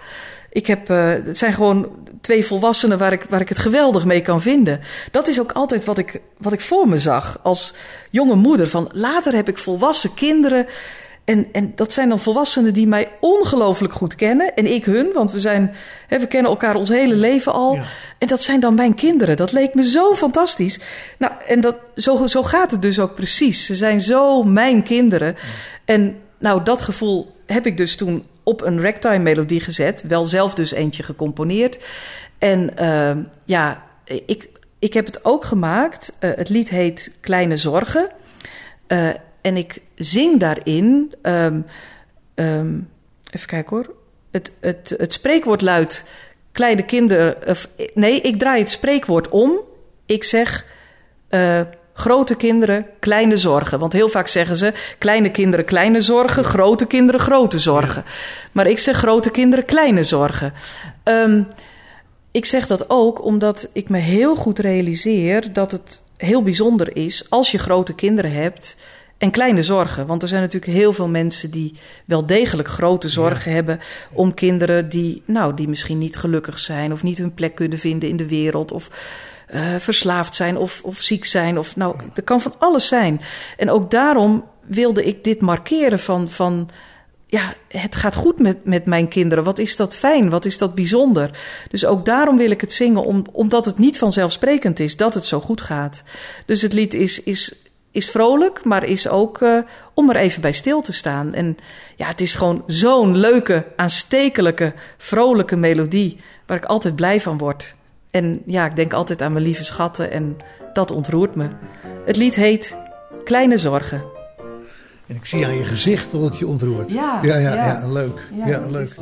ik 0.51 0.67
heb, 0.67 0.89
eh, 0.89 1.10
het 1.10 1.38
zijn 1.38 1.53
gewoon 1.53 1.89
twee 2.22 2.46
volwassenen 2.46 2.98
waar 2.98 3.13
ik, 3.13 3.25
waar 3.29 3.41
ik 3.41 3.50
het 3.50 3.60
geweldig 3.60 4.05
mee 4.05 4.22
kan 4.22 4.41
vinden. 4.41 4.79
Dat 5.12 5.27
is 5.27 5.39
ook 5.39 5.51
altijd 5.51 5.86
wat 5.86 5.98
ik, 5.98 6.22
wat 6.38 6.53
ik 6.53 6.62
voor 6.62 6.88
me 6.89 6.98
zag 6.98 7.39
als 7.43 7.74
jonge 8.10 8.36
moeder. 8.36 8.67
Van 8.67 8.89
later 8.93 9.34
heb 9.34 9.48
ik 9.48 9.58
volwassen 9.58 10.13
kinderen. 10.13 10.65
En, 11.25 11.48
en 11.51 11.72
dat 11.75 11.93
zijn 11.93 12.10
dan 12.10 12.20
volwassenen 12.20 12.74
die 12.74 12.88
mij 12.88 13.12
ongelooflijk 13.20 13.93
goed 13.93 14.15
kennen. 14.15 14.55
En 14.55 14.65
ik 14.65 14.86
hun, 14.86 15.12
want 15.13 15.31
we, 15.31 15.39
zijn, 15.39 15.75
hè, 16.08 16.20
we 16.20 16.27
kennen 16.27 16.51
elkaar 16.51 16.75
ons 16.75 16.89
hele 16.89 17.15
leven 17.15 17.53
al. 17.53 17.75
Ja. 17.75 17.84
En 18.17 18.27
dat 18.27 18.41
zijn 18.41 18.60
dan 18.60 18.75
mijn 18.75 18.93
kinderen. 18.93 19.38
Dat 19.38 19.51
leek 19.51 19.74
me 19.74 19.88
zo 19.88 20.15
fantastisch. 20.15 20.79
Nou, 21.17 21.34
en 21.48 21.62
dat, 21.62 21.75
zo, 21.96 22.27
zo 22.27 22.43
gaat 22.43 22.72
het 22.72 22.81
dus 22.81 23.00
ook 23.00 23.15
precies. 23.15 23.65
Ze 23.65 23.75
zijn 23.75 24.01
zo 24.01 24.43
mijn 24.43 24.84
kinderen. 24.84 25.36
En 25.86 26.17
nou, 26.38 26.63
dat 26.63 26.81
gevoel 26.81 27.36
heb 27.46 27.65
ik 27.65 27.77
dus 27.77 27.96
toen 27.96 28.25
op 28.43 28.62
een 28.62 28.81
ragtime 28.81 29.19
melodie 29.19 29.60
gezet. 29.60 30.03
Wel 30.07 30.25
zelf 30.25 30.53
dus 30.53 30.71
eentje 30.71 31.03
gecomponeerd. 31.03 31.79
En 32.38 32.71
uh, 32.79 33.17
ja, 33.45 33.83
ik, 34.25 34.50
ik 34.79 34.93
heb 34.93 35.05
het 35.05 35.25
ook 35.25 35.45
gemaakt. 35.45 36.17
Uh, 36.19 36.29
het 36.36 36.50
lied 36.50 36.69
heet 36.69 37.17
Kleine 37.19 37.57
Zorgen. 37.57 38.10
Uh, 38.88 39.10
en 39.41 39.57
ik 39.57 39.81
zing 39.95 40.39
daarin. 40.39 41.13
Um, 41.21 41.65
um, 42.36 42.89
even 43.31 43.48
kijken 43.48 43.75
hoor. 43.75 43.95
Het, 44.31 44.51
het, 44.60 44.93
het 44.98 45.13
spreekwoord 45.13 45.62
luidt: 45.62 46.03
Kleine 46.51 46.86
kinderen. 46.86 47.48
Of, 47.48 47.69
nee, 47.93 48.21
ik 48.21 48.39
draai 48.39 48.60
het 48.60 48.69
spreekwoord 48.69 49.29
om. 49.29 49.60
Ik 50.05 50.24
zeg. 50.24 50.65
Grote 51.93 52.36
kinderen, 52.36 52.86
kleine 53.00 53.38
zorgen. 53.38 53.79
Want 53.79 53.93
heel 53.93 54.10
vaak 54.10 54.27
zeggen 54.27 54.55
ze: 54.55 54.74
kleine 54.98 55.31
kinderen, 55.31 55.65
kleine 55.65 56.01
zorgen, 56.01 56.43
grote 56.43 56.86
kinderen, 56.86 57.21
grote 57.21 57.60
zorgen. 57.60 58.03
Maar 58.51 58.67
ik 58.67 58.79
zeg 58.79 58.98
grote 58.98 59.31
kinderen, 59.31 59.65
kleine 59.65 60.03
zorgen. 60.03 60.53
Um, 61.03 61.48
ik 62.31 62.45
zeg 62.45 62.67
dat 62.67 62.89
ook 62.89 63.24
omdat 63.24 63.69
ik 63.74 63.89
me 63.89 63.98
heel 63.98 64.36
goed 64.36 64.60
realiseer 64.60 65.53
dat 65.53 65.71
het 65.71 66.01
heel 66.17 66.43
bijzonder 66.43 66.95
is 66.95 67.29
als 67.29 67.51
je 67.51 67.57
grote 67.57 67.95
kinderen 67.95 68.31
hebt 68.31 68.77
en 69.17 69.31
kleine 69.31 69.63
zorgen. 69.63 70.07
Want 70.07 70.21
er 70.21 70.27
zijn 70.27 70.41
natuurlijk 70.41 70.71
heel 70.71 70.93
veel 70.93 71.07
mensen 71.07 71.51
die 71.51 71.75
wel 72.05 72.25
degelijk 72.25 72.67
grote 72.67 73.10
zorgen 73.10 73.51
hebben 73.51 73.79
om 74.12 74.33
kinderen 74.33 74.89
die, 74.89 75.21
nou, 75.25 75.53
die 75.53 75.67
misschien 75.67 75.98
niet 75.98 76.17
gelukkig 76.17 76.60
zijn 76.60 76.91
of 76.91 77.03
niet 77.03 77.17
hun 77.17 77.33
plek 77.33 77.55
kunnen 77.55 77.77
vinden 77.77 78.10
in 78.10 78.17
de 78.17 78.27
wereld 78.27 78.71
of 78.71 78.89
uh, 79.53 79.75
verslaafd 79.75 80.36
zijn 80.36 80.58
of, 80.58 80.81
of 80.84 81.01
ziek 81.01 81.25
zijn. 81.25 81.58
Of, 81.58 81.75
nou, 81.75 81.96
er 82.13 82.24
kan 82.24 82.41
van 82.41 82.53
alles 82.58 82.88
zijn. 82.88 83.22
En 83.58 83.70
ook 83.70 83.91
daarom 83.91 84.46
wilde 84.65 85.05
ik 85.05 85.24
dit 85.24 85.41
markeren 85.41 86.00
van, 86.00 86.29
van 86.29 86.70
ja, 87.27 87.53
het 87.67 87.96
gaat 87.96 88.15
goed 88.15 88.39
met, 88.39 88.65
met 88.65 88.86
mijn 88.86 89.08
kinderen. 89.08 89.43
Wat 89.43 89.60
is 89.60 89.75
dat 89.75 89.96
fijn, 89.96 90.29
wat 90.29 90.46
is 90.46 90.58
dat 90.58 90.75
bijzonder. 90.75 91.39
Dus 91.70 91.86
ook 91.86 92.05
daarom 92.05 92.38
wil 92.38 92.51
ik 92.51 92.62
het 92.62 92.74
zingen, 92.74 93.03
om, 93.03 93.25
omdat 93.31 93.65
het 93.65 93.77
niet 93.77 93.98
vanzelfsprekend 93.98 94.79
is 94.79 94.98
dat 94.98 95.13
het 95.13 95.25
zo 95.25 95.39
goed 95.39 95.62
gaat. 95.62 96.03
Dus 96.46 96.62
het 96.62 96.74
lied 96.74 96.93
is, 96.93 97.24
is, 97.24 97.55
is 97.91 98.10
vrolijk, 98.10 98.63
maar 98.63 98.84
is 98.84 99.08
ook 99.08 99.41
uh, 99.41 99.58
om 99.93 100.10
er 100.10 100.15
even 100.15 100.41
bij 100.41 100.51
stil 100.51 100.81
te 100.81 100.93
staan. 100.93 101.34
En 101.34 101.58
ja, 101.96 102.08
het 102.08 102.22
is 102.22 102.36
gewoon 102.36 102.63
zo'n 102.67 103.17
leuke, 103.17 103.65
aanstekelijke, 103.75 104.74
vrolijke 104.98 105.55
melodie, 105.55 106.20
waar 106.46 106.58
ik 106.58 106.65
altijd 106.65 106.96
blij 106.96 107.22
van 107.22 107.38
word. 107.38 107.75
En 108.12 108.41
ja, 108.46 108.65
ik 108.65 108.75
denk 108.75 108.94
altijd 108.94 109.22
aan 109.22 109.34
mijn 109.34 109.46
lieve 109.46 109.63
schatten 109.63 110.12
en 110.12 110.38
dat 110.74 110.91
ontroert 110.91 111.36
me. 111.36 111.48
Het 112.06 112.15
lied 112.15 112.36
heet 112.36 112.77
Kleine 113.24 113.58
Zorgen. 113.58 114.03
En 115.08 115.15
ik 115.15 115.25
zie 115.25 115.46
aan 115.46 115.56
je 115.56 115.65
gezicht 115.65 116.12
dat 116.12 116.22
het 116.22 116.38
je 116.38 116.48
ontroert. 116.48 116.91
Ja, 116.91 117.20
ja, 117.22 117.38
ja, 117.38 117.53
ja. 117.56 117.88
leuk. 117.88 118.27
Ja, 118.46 118.65
leuk. 118.70 118.98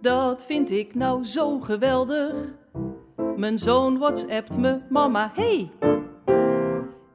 Dat 0.00 0.44
vind 0.44 0.70
ik 0.70 0.94
nou 0.94 1.24
zo 1.24 1.60
geweldig. 1.60 2.32
Mijn 3.36 3.58
zoon 3.58 3.98
whatsappt 3.98 4.58
me, 4.58 4.78
mama, 4.88 5.32
hey. 5.34 5.70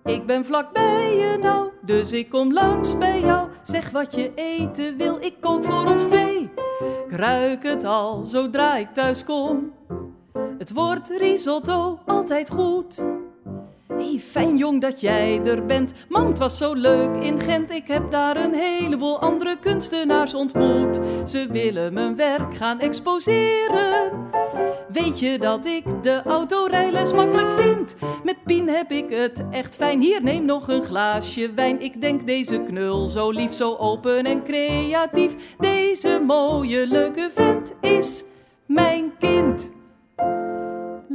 Ik 0.04 0.26
ben 0.26 0.46
vlak 0.46 0.74
bij 0.74 1.16
je 1.16 1.38
nou, 1.38 1.70
dus 1.82 2.12
ik 2.12 2.30
kom 2.30 2.54
langs 2.54 2.98
bij 2.98 3.20
jou. 3.20 3.48
Zeg 3.62 3.90
wat 3.90 4.16
je 4.16 4.32
eten 4.36 4.98
wil, 4.98 5.18
ik 5.22 5.34
kook 5.40 5.64
voor 5.64 5.86
ons 5.86 6.04
twee. 6.04 6.50
Ik 6.80 7.12
ruik 7.12 7.64
het 7.64 7.84
al, 7.84 8.26
zodra 8.26 8.78
ik 8.78 8.94
thuis 8.94 9.24
kom. 9.24 9.74
Het 10.58 10.74
wordt 10.74 11.10
risotto, 11.10 12.00
altijd 12.06 12.50
goed. 12.50 13.06
Hey, 13.98 14.20
fijn 14.20 14.58
jong 14.58 14.82
dat 14.82 15.02
jij 15.02 15.42
er 15.46 15.66
bent. 15.66 15.94
Man, 16.10 16.28
het 16.28 16.38
was 16.38 16.58
zo 16.58 16.74
leuk 16.74 17.16
in 17.16 17.40
Gent. 17.40 17.72
Ik 17.72 17.88
heb 17.88 18.12
daar 18.12 18.38
een 18.38 18.54
heleboel 18.54 19.20
andere 19.20 19.58
kunstenaars 19.60 20.34
ontmoet. 20.34 21.00
Ze 21.26 21.48
willen 21.52 21.94
mijn 21.94 22.16
werk 22.16 22.56
gaan 22.56 22.80
exposeren. 22.80 24.12
Weet 24.92 25.20
je 25.20 25.40
dat 25.40 25.66
ik 25.66 26.04
de 26.04 26.22
autorijles 26.26 27.14
makkelijk 27.14 27.52
vind? 27.52 27.96
Met 28.24 28.44
Pien 28.44 28.70
heb 28.70 28.92
ik 28.92 29.10
het 29.10 29.46
echt 29.52 29.76
fijn. 29.76 30.02
Hier, 30.02 30.24
neem 30.24 30.46
nog 30.46 30.68
een 30.68 30.84
glaasje 30.84 31.54
wijn. 31.54 31.82
Ik 31.82 32.02
denk 32.02 32.28
deze 32.28 32.64
knul 32.64 33.06
zo 33.06 33.32
lief, 33.32 33.54
zo 33.54 33.76
open 33.76 34.26
en 34.26 34.44
creatief. 34.44 35.56
Deze 35.60 36.22
mooie, 36.26 36.88
leuke 36.88 37.30
vent 37.34 37.76
is 37.82 38.24
mijn 38.66 39.12
kind 39.20 39.76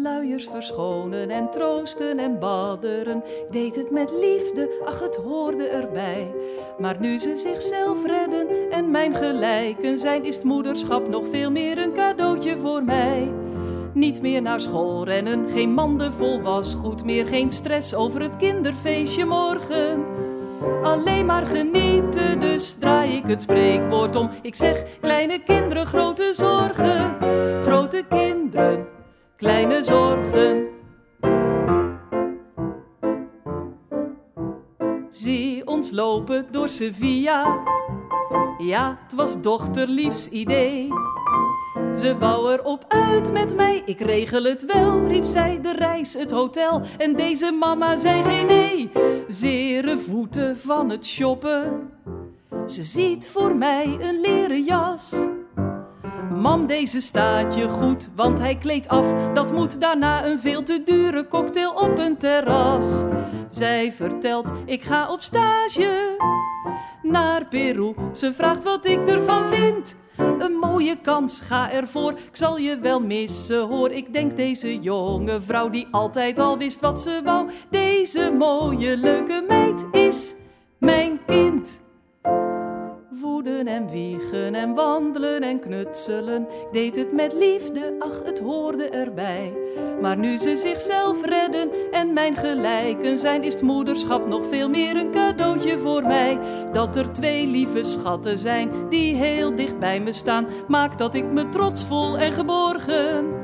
luiers 0.03 0.47
verschonen 0.47 1.31
en 1.31 1.51
troosten 1.51 2.19
en 2.19 2.39
badderen. 2.39 3.23
Deed 3.51 3.77
het 3.77 3.91
met 3.91 4.11
liefde, 4.11 4.83
ach 4.85 5.01
het 5.01 5.17
hoorde 5.17 5.67
erbij. 5.67 6.35
Maar 6.79 6.97
nu 7.01 7.19
ze 7.19 7.37
zichzelf 7.37 8.07
redden 8.07 8.49
en 8.71 8.91
mijn 8.91 9.15
gelijken 9.15 9.99
zijn, 9.99 10.25
is 10.25 10.35
het 10.35 10.45
moederschap 10.45 11.09
nog 11.09 11.27
veel 11.31 11.51
meer 11.51 11.79
een 11.79 11.93
cadeautje 11.93 12.57
voor 12.57 12.85
mij. 12.85 13.33
Niet 13.95 14.23
meer 14.23 14.43
naar 14.43 14.61
school 14.61 15.05
rennen, 15.05 15.51
geen 15.51 15.73
manden 15.73 16.13
vol 16.13 16.41
wasgoed 16.41 17.05
meer, 17.05 17.27
geen 17.27 17.51
stress 17.51 17.95
over 17.95 18.23
het 18.23 18.37
kinderfeestje 18.37 19.25
morgen. 19.25 20.05
Alleen 20.83 21.27
maar 21.27 21.47
genieten, 21.47 22.41
dus 22.41 22.73
draai 22.73 23.17
ik 23.17 23.27
het 23.27 23.43
spreekwoord 23.43 24.17
om. 24.17 24.31
Ik 24.43 24.55
zeg 24.55 24.85
kleine 25.01 25.43
kinderen, 25.43 25.87
grote 25.87 26.29
zorgen. 26.33 27.17
Grote 27.63 28.05
kinderen, 28.09 28.87
kleine 29.43 29.83
zorgen. 29.83 30.69
Zie 35.09 35.67
ons 35.67 35.91
lopen 35.91 36.47
door 36.51 36.69
Sevilla. 36.69 37.63
Ja, 38.59 38.99
het 39.03 39.15
was 39.15 39.41
dochterliefs 39.41 40.29
idee. 40.29 40.89
Ze 41.97 42.19
wou 42.19 42.53
er 42.53 42.65
op 42.65 42.85
uit 42.89 43.33
met 43.33 43.57
mij, 43.57 43.83
ik 43.85 44.01
regel 44.01 44.43
het 44.45 44.65
wel, 44.65 45.07
riep 45.07 45.25
zij 45.25 45.61
de 45.61 45.73
reis, 45.73 46.15
het 46.15 46.31
hotel. 46.31 46.83
En 46.99 47.17
deze 47.17 47.53
mama 47.53 47.97
zei 47.97 48.25
geen 48.25 48.47
nee, 48.47 48.91
zere 49.29 49.99
voeten 49.99 50.57
van 50.57 50.91
het 50.91 51.07
shoppen. 51.07 51.91
Ze 52.67 52.83
ziet 52.83 53.29
voor 53.29 53.57
mij 53.57 53.97
een 54.01 54.21
leren 54.21 54.63
jas. 54.63 55.15
Mam, 56.35 56.67
deze 56.67 57.01
staat 57.01 57.55
je 57.55 57.69
goed, 57.69 58.11
want 58.17 58.39
hij 58.39 58.57
kleedt 58.57 58.89
af. 58.89 59.33
Dat 59.35 59.53
moet 59.53 59.81
daarna 59.81 60.25
een 60.25 60.39
veel 60.39 60.63
te 60.63 60.83
dure 60.85 61.27
cocktail 61.29 61.73
op 61.73 61.99
een 61.99 62.17
terras. 62.17 63.03
Zij 63.49 63.93
vertelt, 63.93 64.53
ik 64.65 64.83
ga 64.83 65.13
op 65.13 65.21
stage 65.21 66.17
naar 67.03 67.47
Peru. 67.47 67.95
Ze 68.13 68.33
vraagt 68.33 68.65
wat 68.65 68.87
ik 68.87 69.09
ervan 69.09 69.47
vind. 69.47 69.97
Een 70.17 70.53
mooie 70.53 70.97
kans, 71.01 71.41
ga 71.41 71.73
ervoor. 71.73 72.13
Ik 72.13 72.37
zal 72.37 72.59
je 72.59 72.79
wel 72.79 73.01
missen, 73.01 73.61
hoor. 73.61 73.91
Ik 73.91 74.13
denk 74.13 74.37
deze 74.37 74.81
jonge 74.81 75.41
vrouw 75.41 75.71
die 75.71 75.89
altijd 75.91 76.39
al 76.39 76.59
wist 76.59 76.81
wat 76.81 77.01
ze 77.01 77.21
wou. 77.25 77.51
Deze 77.71 78.35
mooie, 78.39 78.97
leuke 78.97 79.45
meid 79.49 79.87
is 79.93 80.35
mijn 80.79 81.21
kind 81.27 81.82
voeden 83.23 83.67
en 83.67 83.91
wiegen 83.91 84.55
en 84.55 84.75
wandelen 84.75 85.43
en 85.43 85.61
knutselen. 85.61 86.43
Ik 86.43 86.73
deed 86.73 86.97
het 86.97 87.13
met 87.13 87.33
liefde, 87.33 87.95
ach, 87.99 88.23
het 88.25 88.39
hoorde 88.39 88.89
erbij. 88.89 89.53
Maar 90.01 90.19
nu 90.19 90.37
ze 90.37 90.57
zichzelf 90.57 91.25
redden 91.25 91.71
en 91.91 92.13
mijn 92.13 92.37
gelijken 92.37 93.19
zijn, 93.19 93.43
is 93.43 93.63
moederschap 93.63 94.27
nog 94.27 94.47
veel 94.47 94.69
meer 94.69 94.97
een 94.97 95.11
cadeautje 95.11 95.79
voor 95.79 96.03
mij. 96.03 96.39
Dat 96.73 96.97
er 96.97 97.13
twee 97.13 97.47
lieve 97.47 97.83
schatten 97.83 98.39
zijn 98.39 98.89
die 98.89 99.15
heel 99.15 99.55
dicht 99.55 99.79
bij 99.79 100.01
me 100.01 100.13
staan, 100.13 100.47
maakt 100.69 100.99
dat 100.99 101.15
ik 101.15 101.25
me 101.25 101.49
trots 101.49 101.87
voel 101.87 102.19
en 102.19 102.33
geborgen. 102.33 103.42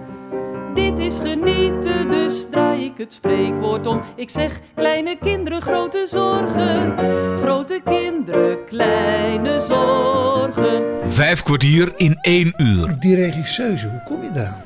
Dit 0.78 0.98
is 0.98 1.18
genieten, 1.18 2.10
dus 2.10 2.46
draai 2.50 2.84
ik 2.84 2.92
het 2.96 3.12
spreekwoord 3.12 3.86
om. 3.86 4.02
Ik 4.16 4.30
zeg 4.30 4.60
kleine 4.74 5.18
kinderen, 5.20 5.62
grote 5.62 6.06
zorgen. 6.06 6.98
Grote 7.38 7.80
kinderen, 7.84 8.64
kleine 8.64 9.60
zorgen. 9.60 10.84
Vijf 11.06 11.42
kwartier 11.42 11.92
in 11.96 12.18
één 12.20 12.54
uur. 12.56 12.96
Die 12.98 13.14
regisseuse, 13.14 13.88
hoe 13.88 14.02
kom 14.06 14.22
je 14.22 14.30
daar? 14.30 14.64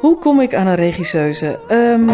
Hoe 0.00 0.18
kom 0.18 0.40
ik 0.40 0.54
aan 0.54 0.66
een 0.66 0.74
regisseuse? 0.74 1.58
Um, 1.70 2.04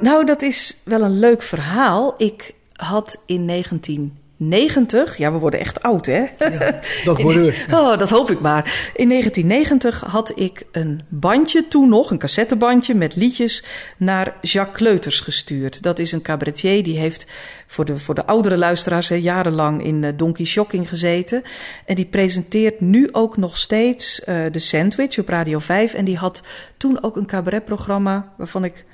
nou, 0.00 0.24
dat 0.24 0.42
is 0.42 0.80
wel 0.84 1.02
een 1.02 1.18
leuk 1.18 1.42
verhaal. 1.42 2.14
Ik 2.16 2.54
had 2.72 3.22
in 3.26 3.44
19 3.44 4.17
90, 4.40 5.16
ja, 5.16 5.32
we 5.32 5.38
worden 5.38 5.60
echt 5.60 5.82
oud, 5.82 6.06
hè? 6.06 6.24
Ja, 6.38 6.80
dat 7.04 7.20
worden 7.22 7.44
we. 7.44 7.64
Oh, 7.70 7.98
dat 7.98 8.10
hoop 8.10 8.30
ik 8.30 8.40
maar. 8.40 8.90
In 8.94 9.08
1990 9.08 10.00
had 10.00 10.32
ik 10.38 10.66
een 10.72 11.00
bandje 11.08 11.68
toen 11.68 11.88
nog, 11.88 12.10
een 12.10 12.18
cassettebandje 12.18 12.94
met 12.94 13.16
liedjes 13.16 13.64
naar 13.96 14.34
Jacques 14.40 14.76
Kleuters 14.76 15.20
gestuurd. 15.20 15.82
Dat 15.82 15.98
is 15.98 16.12
een 16.12 16.22
cabaretier 16.22 16.82
die 16.82 16.98
heeft 16.98 17.26
voor 17.66 17.84
de, 17.84 17.98
voor 17.98 18.14
de 18.14 18.26
oudere 18.26 18.56
luisteraars 18.56 19.08
jarenlang 19.08 19.84
in 19.84 20.02
uh, 20.02 20.10
Donkey 20.16 20.44
Shocking 20.44 20.88
gezeten. 20.88 21.42
En 21.86 21.94
die 21.94 22.06
presenteert 22.06 22.80
nu 22.80 23.08
ook 23.12 23.36
nog 23.36 23.56
steeds 23.56 24.20
uh, 24.20 24.44
de 24.52 24.58
Sandwich 24.58 25.18
op 25.18 25.28
Radio 25.28 25.58
5. 25.58 25.94
En 25.94 26.04
die 26.04 26.16
had 26.16 26.42
toen 26.76 27.02
ook 27.02 27.16
een 27.16 27.26
cabaretprogramma 27.26 28.32
waarvan 28.36 28.64
ik 28.64 28.84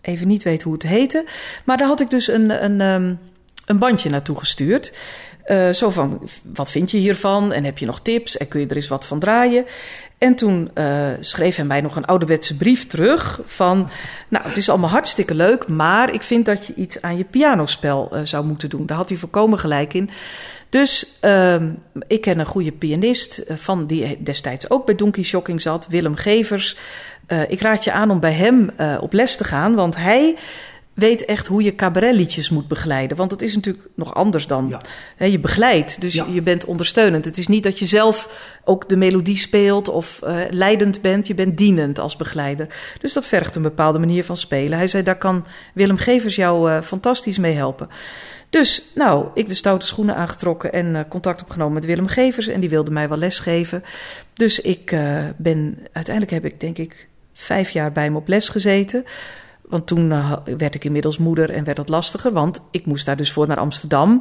even 0.00 0.28
niet 0.28 0.42
weet 0.42 0.62
hoe 0.62 0.72
het 0.72 0.82
heette. 0.82 1.24
Maar 1.64 1.76
daar 1.76 1.88
had 1.88 2.00
ik 2.00 2.10
dus 2.10 2.28
een. 2.28 2.64
een 2.64 2.80
um, 2.80 3.18
een 3.66 3.78
bandje 3.78 4.10
naartoe 4.10 4.38
gestuurd. 4.38 4.92
Uh, 5.46 5.70
zo 5.70 5.90
van, 5.90 6.28
wat 6.42 6.70
vind 6.70 6.90
je 6.90 6.96
hiervan? 6.96 7.52
En 7.52 7.64
heb 7.64 7.78
je 7.78 7.86
nog 7.86 8.00
tips? 8.00 8.36
En 8.36 8.48
kun 8.48 8.60
je 8.60 8.66
er 8.66 8.76
eens 8.76 8.88
wat 8.88 9.06
van 9.06 9.18
draaien? 9.18 9.64
En 10.18 10.34
toen 10.34 10.70
uh, 10.74 11.08
schreef 11.20 11.56
hij 11.56 11.64
mij 11.64 11.80
nog 11.80 11.96
een 11.96 12.04
ouderwetse 12.04 12.56
brief 12.56 12.86
terug 12.86 13.40
van... 13.46 13.88
Nou, 14.28 14.44
het 14.44 14.56
is 14.56 14.68
allemaal 14.68 14.90
hartstikke 14.90 15.34
leuk, 15.34 15.68
maar 15.68 16.14
ik 16.14 16.22
vind 16.22 16.46
dat 16.46 16.66
je 16.66 16.74
iets 16.74 17.02
aan 17.02 17.16
je 17.16 17.24
pianospel 17.24 18.10
uh, 18.12 18.20
zou 18.24 18.44
moeten 18.44 18.70
doen. 18.70 18.86
Daar 18.86 18.96
had 18.96 19.08
hij 19.08 19.18
volkomen 19.18 19.58
gelijk 19.58 19.94
in. 19.94 20.10
Dus 20.68 21.18
uh, 21.20 21.62
ik 22.06 22.20
ken 22.20 22.38
een 22.38 22.46
goede 22.46 22.72
pianist 22.72 23.42
van 23.48 23.86
die 23.86 24.22
destijds 24.22 24.70
ook 24.70 24.86
bij 24.86 24.94
Donkey 24.94 25.22
Shocking 25.22 25.60
zat, 25.60 25.86
Willem 25.90 26.16
Gevers. 26.16 26.76
ik 27.48 27.60
raad 27.60 27.84
je 27.84 27.92
aan 27.92 28.10
om 28.10 28.20
bij 28.20 28.32
hem 28.32 28.70
op 29.00 29.12
les 29.12 29.36
te 29.36 29.44
gaan, 29.44 29.74
want 29.74 29.96
hij 29.96 30.36
weet 30.94 31.24
echt 31.24 31.46
hoe 31.46 31.62
je 31.62 31.74
cabaretliedjes 31.74 32.50
moet 32.50 32.68
begeleiden. 32.68 33.16
Want 33.16 33.30
dat 33.30 33.42
is 33.42 33.54
natuurlijk 33.54 33.86
nog 33.94 34.14
anders 34.14 34.46
dan 34.46 34.68
Ja. 34.68 34.80
hè, 35.16 35.24
je 35.26 35.38
begeleidt. 35.38 36.00
Dus 36.00 36.14
Ja. 36.14 36.26
je 36.32 36.42
bent 36.42 36.64
ondersteunend. 36.64 37.24
Het 37.24 37.38
is 37.38 37.46
niet 37.46 37.62
dat 37.62 37.78
je 37.78 37.84
zelf 37.84 38.28
ook 38.64 38.88
de 38.88 38.96
melodie 38.96 39.36
speelt 39.36 39.88
of 39.88 40.22
eh, 40.22 40.40
leidend 40.50 41.00
bent. 41.00 41.26
Je 41.26 41.34
bent 41.34 41.58
dienend 41.58 41.98
als 41.98 42.16
begeleider. 42.16 42.66
Dus 43.00 43.12
dat 43.12 43.26
vergt 43.26 43.54
een 43.54 43.62
bepaalde 43.62 43.98
manier 43.98 44.24
van 44.24 44.36
spelen. 44.36 44.78
Hij 44.78 44.86
zei, 44.86 45.02
daar 45.02 45.18
kan 45.18 45.46
Willem 45.74 45.96
Gevers 45.98 46.36
jou 46.36 46.70
eh, 46.70 46.82
fantastisch 46.82 47.38
mee 47.38 47.54
helpen. 47.54 47.88
Dus 48.50 48.84
nou, 48.94 49.26
ik 49.34 49.48
de 49.48 49.54
stoute 49.54 49.86
schoenen 49.86 50.16
aangetrokken 50.16 50.72
en 50.72 50.96
eh, 50.96 51.02
contact 51.08 51.42
opgenomen 51.42 51.74
met 51.74 51.84
Willem 51.86 52.06
Gevers. 52.06 52.46
En 52.46 52.60
die 52.60 52.70
wilde 52.70 52.90
mij 52.90 53.08
wel 53.08 53.18
lesgeven. 53.18 53.82
Dus 54.32 54.60
ik 54.60 54.96
ben, 55.36 55.78
uiteindelijk 55.92 56.34
heb 56.34 56.44
ik 56.52 56.60
denk 56.60 56.78
ik 56.78 57.08
vijf 57.32 57.70
jaar 57.70 57.92
bij 57.92 58.04
hem 58.04 58.16
op 58.16 58.28
les 58.28 58.48
gezeten. 58.48 59.04
Want 59.62 59.86
toen 59.86 60.12
eh, 60.12 60.32
werd 60.56 60.74
ik 60.74 60.84
inmiddels 60.84 61.18
moeder 61.18 61.50
en 61.50 61.64
werd 61.64 61.76
dat 61.76 61.88
lastiger. 61.88 62.32
Want 62.32 62.60
ik 62.70 62.86
moest 62.86 63.06
daar 63.06 63.16
dus 63.16 63.32
voor 63.32 63.46
naar 63.46 63.56
Amsterdam. 63.56 64.20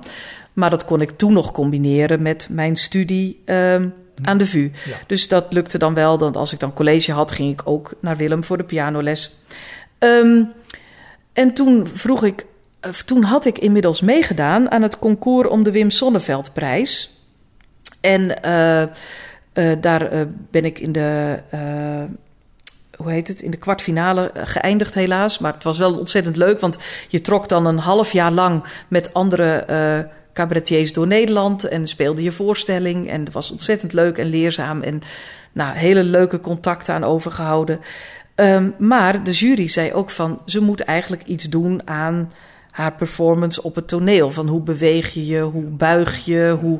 Maar 0.53 0.69
dat 0.69 0.85
kon 0.85 1.01
ik 1.01 1.17
toen 1.17 1.33
nog 1.33 1.51
combineren 1.51 2.21
met 2.21 2.47
mijn 2.49 2.75
studie 2.75 3.41
ehm, 3.45 3.89
aan 4.23 4.37
de 4.37 4.45
VU. 4.45 4.71
Ja. 4.85 4.95
Dus 5.07 5.27
dat 5.27 5.53
lukte 5.53 5.77
dan 5.77 5.93
wel. 5.93 6.17
Dan, 6.17 6.35
als 6.35 6.53
ik 6.53 6.59
dan 6.59 6.73
college 6.73 7.11
had, 7.11 7.31
ging 7.31 7.51
ik 7.51 7.61
ook 7.63 7.93
naar 7.99 8.17
Willem 8.17 8.43
voor 8.43 8.57
de 8.57 8.63
pianoles. 8.63 9.39
Ehm, 9.97 10.43
en 11.33 11.53
toen 11.53 11.87
vroeg 11.87 12.23
ik, 12.23 12.45
of 12.81 13.01
toen 13.01 13.23
had 13.23 13.45
ik 13.45 13.57
inmiddels 13.57 14.01
meegedaan 14.01 14.71
aan 14.71 14.81
het 14.81 14.99
concours 14.99 15.49
om 15.49 15.63
de 15.63 15.71
Wim 15.71 15.89
Sonneveldprijs. 15.89 17.19
En 18.01 18.43
eh, 18.43 18.81
eh, 19.53 19.71
daar 19.81 20.01
eh, 20.01 20.21
ben 20.51 20.65
ik 20.65 20.79
in 20.79 20.91
de, 20.91 21.39
eh, 21.49 22.03
hoe 23.01 23.11
heet 23.11 23.27
het, 23.27 23.41
in 23.41 23.51
de 23.51 23.57
kwartfinale 23.57 24.31
eh, 24.31 24.41
geëindigd 24.45 24.95
helaas. 24.95 25.39
Maar 25.39 25.53
het 25.53 25.63
was 25.63 25.77
wel 25.77 25.97
ontzettend 25.97 26.35
leuk, 26.35 26.59
want 26.59 26.77
je 27.07 27.21
trok 27.21 27.49
dan 27.49 27.65
een 27.65 27.77
half 27.77 28.11
jaar 28.11 28.31
lang 28.31 28.63
met 28.87 29.13
andere 29.13 29.53
eh 29.53 29.99
cabaretiers 30.33 30.93
door 30.93 31.07
Nederland 31.07 31.63
en 31.63 31.87
speelde 31.87 32.23
je 32.23 32.31
voorstelling. 32.31 33.09
En 33.09 33.23
het 33.23 33.33
was 33.33 33.51
ontzettend 33.51 33.93
leuk 33.93 34.17
en 34.17 34.25
leerzaam 34.25 34.81
en 34.81 35.01
nou, 35.51 35.75
hele 35.75 36.03
leuke 36.03 36.39
contacten 36.39 36.93
aan 36.93 37.03
overgehouden. 37.03 37.79
Ehm, 38.35 38.69
maar 38.77 39.23
de 39.23 39.31
jury 39.31 39.67
zei 39.67 39.93
ook 39.93 40.09
van, 40.09 40.41
ze 40.45 40.61
moet 40.61 40.81
eigenlijk 40.81 41.23
iets 41.23 41.49
doen 41.49 41.87
aan 41.87 42.31
haar 42.71 42.95
performance 42.95 43.63
op 43.63 43.75
het 43.75 43.87
toneel. 43.87 44.29
Van 44.31 44.47
hoe 44.47 44.61
beweeg 44.61 45.13
je 45.13 45.25
je, 45.25 45.41
hoe 45.41 45.63
buig 45.63 46.25
je, 46.25 46.57
hoe... 46.61 46.79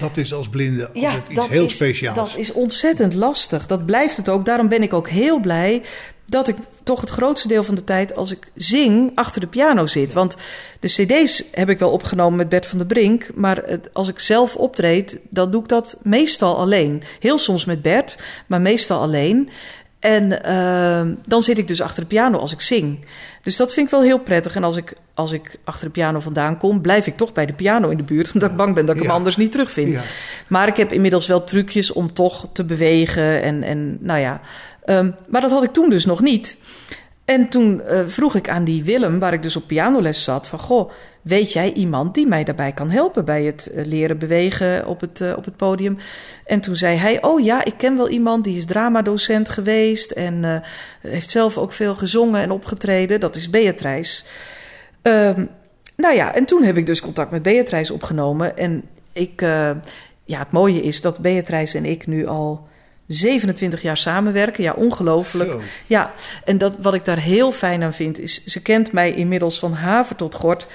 Dat 0.00 0.16
is 0.16 0.34
als 0.34 0.48
blinde 0.48 0.86
altijd 0.86 1.28
iets 1.28 1.48
heel 1.48 1.64
is, 1.64 1.74
speciaals. 1.74 2.16
Dat 2.16 2.36
is 2.36 2.52
ontzettend 2.52 3.14
lastig. 3.14 3.66
Dat 3.66 3.86
blijft 3.86 4.16
het 4.16 4.28
ook. 4.28 4.44
Daarom 4.44 4.68
ben 4.68 4.82
ik 4.82 4.92
ook 4.92 5.08
heel 5.08 5.40
blij 5.40 5.82
dat 6.26 6.48
ik 6.48 6.56
toch 6.82 7.00
het 7.00 7.10
grootste 7.10 7.48
deel 7.48 7.64
van 7.64 7.74
de 7.74 7.84
tijd 7.84 8.16
als 8.16 8.30
ik 8.30 8.50
zing 8.54 9.12
achter 9.14 9.40
de 9.40 9.46
piano 9.46 9.86
zit. 9.86 10.12
Want 10.12 10.36
de 10.80 10.88
cd's 10.88 11.44
heb 11.52 11.68
ik 11.68 11.78
wel 11.78 11.90
opgenomen 11.90 12.36
met 12.36 12.48
Bert 12.48 12.66
van 12.66 12.78
der 12.78 12.86
Brink. 12.86 13.26
Maar 13.34 13.78
als 13.92 14.08
ik 14.08 14.18
zelf 14.18 14.56
optreed, 14.56 15.18
dan 15.28 15.50
doe 15.50 15.62
ik 15.62 15.68
dat 15.68 15.98
meestal 16.02 16.56
alleen. 16.56 17.02
Heel 17.20 17.38
soms 17.38 17.64
met 17.64 17.82
Bert, 17.82 18.18
maar 18.46 18.60
meestal 18.60 19.00
alleen. 19.00 19.48
En 20.00 20.42
ehm, 20.44 21.14
dan 21.26 21.42
zit 21.42 21.58
ik 21.58 21.68
dus 21.68 21.80
achter 21.82 22.02
de 22.02 22.08
piano 22.08 22.38
als 22.38 22.52
ik 22.52 22.60
zing. 22.60 23.04
Dus 23.42 23.56
dat 23.56 23.72
vind 23.72 23.86
ik 23.86 23.92
wel 23.92 24.02
heel 24.02 24.18
prettig. 24.18 24.56
En 24.56 24.64
als 24.64 24.76
ik, 24.76 24.92
als 25.14 25.32
ik 25.32 25.58
achter 25.64 25.86
de 25.86 25.92
piano 25.92 26.20
vandaan 26.20 26.58
kom, 26.58 26.80
blijf 26.80 27.06
ik 27.06 27.16
toch 27.16 27.32
bij 27.32 27.46
de 27.46 27.52
piano 27.52 27.88
in 27.88 27.96
de 27.96 28.02
buurt. 28.02 28.30
Omdat 28.32 28.50
ik 28.50 28.56
bang 28.56 28.74
ben 28.74 28.86
dat 28.86 28.94
ik 28.94 29.00
Ja. 29.02 29.06
hem 29.06 29.16
anders 29.16 29.36
niet 29.36 29.52
terugvind. 29.52 29.88
Ja. 29.88 30.00
Maar 30.46 30.68
ik 30.68 30.76
heb 30.76 30.92
inmiddels 30.92 31.26
wel 31.26 31.44
trucjes 31.44 31.92
om 31.92 32.12
toch 32.12 32.46
te 32.52 32.64
bewegen. 32.64 33.42
En, 33.42 33.62
en 33.62 33.98
nou 34.00 34.20
ja. 34.20 34.40
Ehm, 34.84 35.10
maar 35.28 35.40
dat 35.40 35.50
had 35.50 35.62
ik 35.64 35.72
toen 35.72 35.90
dus 35.90 36.04
nog 36.04 36.20
niet. 36.20 36.56
En 37.24 37.48
toen 37.48 37.80
eh, 37.82 38.06
vroeg 38.06 38.34
ik 38.34 38.48
aan 38.48 38.64
die 38.64 38.84
Willem, 38.84 39.18
waar 39.18 39.32
ik 39.32 39.42
dus 39.42 39.56
op 39.56 39.66
pianoles 39.66 40.24
zat, 40.24 40.46
van 40.46 40.58
goh, 40.58 40.90
weet 41.22 41.52
jij 41.52 41.72
iemand 41.72 42.14
die 42.14 42.26
mij 42.26 42.44
daarbij 42.44 42.72
kan 42.72 42.90
helpen 42.90 43.24
bij 43.24 43.44
het 43.44 43.66
eh, 43.66 43.84
leren 43.84 44.18
bewegen 44.18 44.86
op 44.86 45.00
het, 45.00 45.20
eh, 45.20 45.32
op 45.36 45.44
het 45.44 45.56
podium? 45.56 45.98
En 46.44 46.60
toen 46.60 46.76
zei 46.76 46.96
hij, 46.96 47.22
oh 47.22 47.40
ja, 47.40 47.64
ik 47.64 47.74
ken 47.76 47.96
wel 47.96 48.08
iemand, 48.08 48.44
die 48.44 48.56
is 48.56 48.64
dramadocent 48.64 49.48
geweest 49.48 50.10
en 50.10 50.44
eh, 50.44 50.56
heeft 51.10 51.30
zelf 51.30 51.58
ook 51.58 51.72
veel 51.72 51.94
gezongen 51.94 52.40
en 52.40 52.50
opgetreden. 52.50 53.20
Dat 53.20 53.36
is 53.36 53.50
Beatrice. 53.50 54.24
Ehm, 55.02 55.44
nou 55.96 56.14
ja, 56.14 56.34
en 56.34 56.44
toen 56.44 56.62
heb 56.62 56.76
ik 56.76 56.86
dus 56.86 57.00
contact 57.00 57.30
met 57.30 57.42
Beatrice 57.42 57.92
opgenomen. 57.92 58.56
En 58.56 58.82
ik, 59.12 59.40
ja, 60.24 60.38
het 60.38 60.50
mooie 60.50 60.82
is 60.82 61.00
dat 61.00 61.18
Beatrice 61.18 61.78
en 61.78 61.84
ik 61.84 62.06
nu 62.06 62.26
al 62.26 62.68
27 63.10 63.82
jaar 63.82 63.96
samenwerken. 63.96 64.62
Ja, 64.62 64.72
ongelooflijk. 64.72 65.50
Zo. 65.50 65.60
Ja, 65.86 66.12
en 66.44 66.58
dat, 66.58 66.74
wat 66.78 66.94
ik 66.94 67.04
daar 67.04 67.18
heel 67.18 67.52
fijn 67.52 67.82
aan 67.82 67.92
vind, 67.92 68.18
is 68.18 68.44
ze 68.44 68.62
kent 68.62 68.92
mij 68.92 69.12
inmiddels 69.12 69.58
van 69.58 69.72
haver 69.72 70.16
tot 70.16 70.34
gort. 70.34 70.66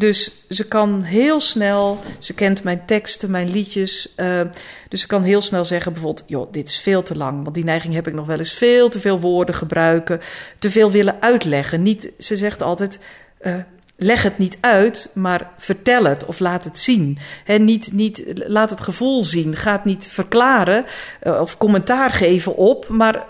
Dus 0.00 0.32
ze 0.48 0.68
kan 0.68 1.02
heel 1.02 1.40
snel, 1.40 1.98
ze 2.18 2.34
kent 2.34 2.62
mijn 2.62 2.82
teksten, 2.86 3.30
mijn 3.30 3.50
liedjes. 3.50 4.12
eh, 4.16 4.40
dus 4.88 5.00
ze 5.00 5.06
kan 5.06 5.22
heel 5.22 5.40
snel 5.40 5.64
zeggen 5.64 5.92
bijvoorbeeld, 5.92 6.24
joh, 6.26 6.52
dit 6.52 6.68
is 6.68 6.80
veel 6.80 7.02
te 7.02 7.16
lang. 7.16 7.42
Want 7.42 7.54
die 7.54 7.64
neiging 7.64 7.94
heb 7.94 8.06
ik 8.06 8.14
nog 8.14 8.26
wel 8.26 8.38
eens 8.38 8.52
veel 8.52 8.88
te 8.88 9.00
veel 9.00 9.20
woorden 9.20 9.54
gebruiken. 9.54 10.20
Te 10.58 10.70
veel 10.70 10.90
willen 10.90 11.22
uitleggen. 11.22 11.82
Niet, 11.82 12.12
ze 12.18 12.36
zegt 12.36 12.62
altijd, 12.62 12.98
eh, 13.38 13.54
leg 13.96 14.22
het 14.22 14.38
niet 14.38 14.58
uit, 14.60 15.10
maar 15.14 15.50
vertel 15.58 16.04
het 16.04 16.24
of 16.24 16.38
laat 16.38 16.64
het 16.64 16.78
zien. 16.78 17.18
Hè, 17.44 17.58
niet, 17.58 17.92
niet, 17.92 18.22
laat 18.34 18.70
het 18.70 18.80
gevoel 18.80 19.22
zien. 19.22 19.56
Ga 19.56 19.72
het 19.72 19.84
niet 19.84 20.08
verklaren 20.08 20.84
eh, 21.20 21.40
of 21.40 21.58
commentaar 21.58 22.10
geven 22.10 22.56
op, 22.56 22.88
maar 22.88 23.26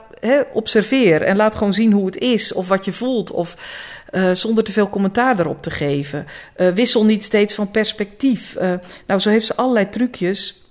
observeer 0.53 1.23
en 1.23 1.37
laat 1.37 1.55
gewoon 1.55 1.75
zien 1.75 1.93
hoe 1.93 2.07
het 2.07 2.19
is 2.19 2.53
of 2.53 2.69
wat 2.69 2.85
je 2.85 2.93
voelt. 2.93 3.31
Of 3.31 3.57
eh, 4.11 4.31
zonder 4.33 4.65
te 4.65 4.73
veel 4.73 4.91
commentaar 4.91 5.41
erop 5.41 5.63
te 5.63 5.71
geven. 5.71 6.27
Eh, 6.55 6.69
wissel 6.69 7.05
niet 7.05 7.25
steeds 7.25 7.55
van 7.55 7.71
perspectief. 7.71 8.55
Eh, 8.55 8.73
nou, 9.07 9.21
zo 9.21 9.31
heeft 9.31 9.47
ze 9.47 9.57
allerlei 9.57 9.89
trucjes. 9.89 10.65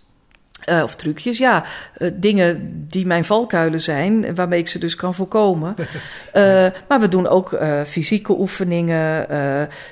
Of 0.84 0.96
trucjes, 0.96 1.38
ja. 1.38 1.66
dingen 2.14 2.86
die 2.88 3.06
mijn 3.06 3.26
valkuilen 3.26 3.80
zijn, 3.80 4.36
waarmee 4.36 4.60
ik 4.60 4.68
ze 4.68 4.80
dus 4.80 4.96
kan 4.96 5.14
voorkomen. 5.14 5.76
Maar 6.88 7.00
we 7.00 7.08
doen 7.08 7.28
ook 7.28 7.60
fysieke 7.88 8.40
oefeningen. 8.40 9.28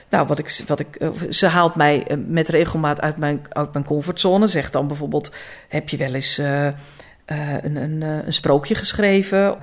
nou, 0.10 0.28
wat 0.28 0.40
ik, 0.40 0.62
wat 0.68 0.80
ik, 0.80 1.12
ze 1.30 1.46
haalt 1.48 1.76
mij 1.76 2.18
met 2.28 2.50
regelmaat 2.50 3.02
uit 3.02 3.18
mijn, 3.18 3.42
uit 3.50 3.74
mijn 3.74 3.86
comfortzone. 3.86 4.48
Zegt 4.48 4.74
dan 4.74 4.88
bijvoorbeeld: 4.88 5.32
Heb 5.68 5.90
je 5.90 5.98
wel 5.98 6.14
eens 6.14 6.38
een, 6.38 7.76
een, 7.76 8.02
een 8.02 8.34
sprookje 8.34 8.76
geschreven? 8.76 9.58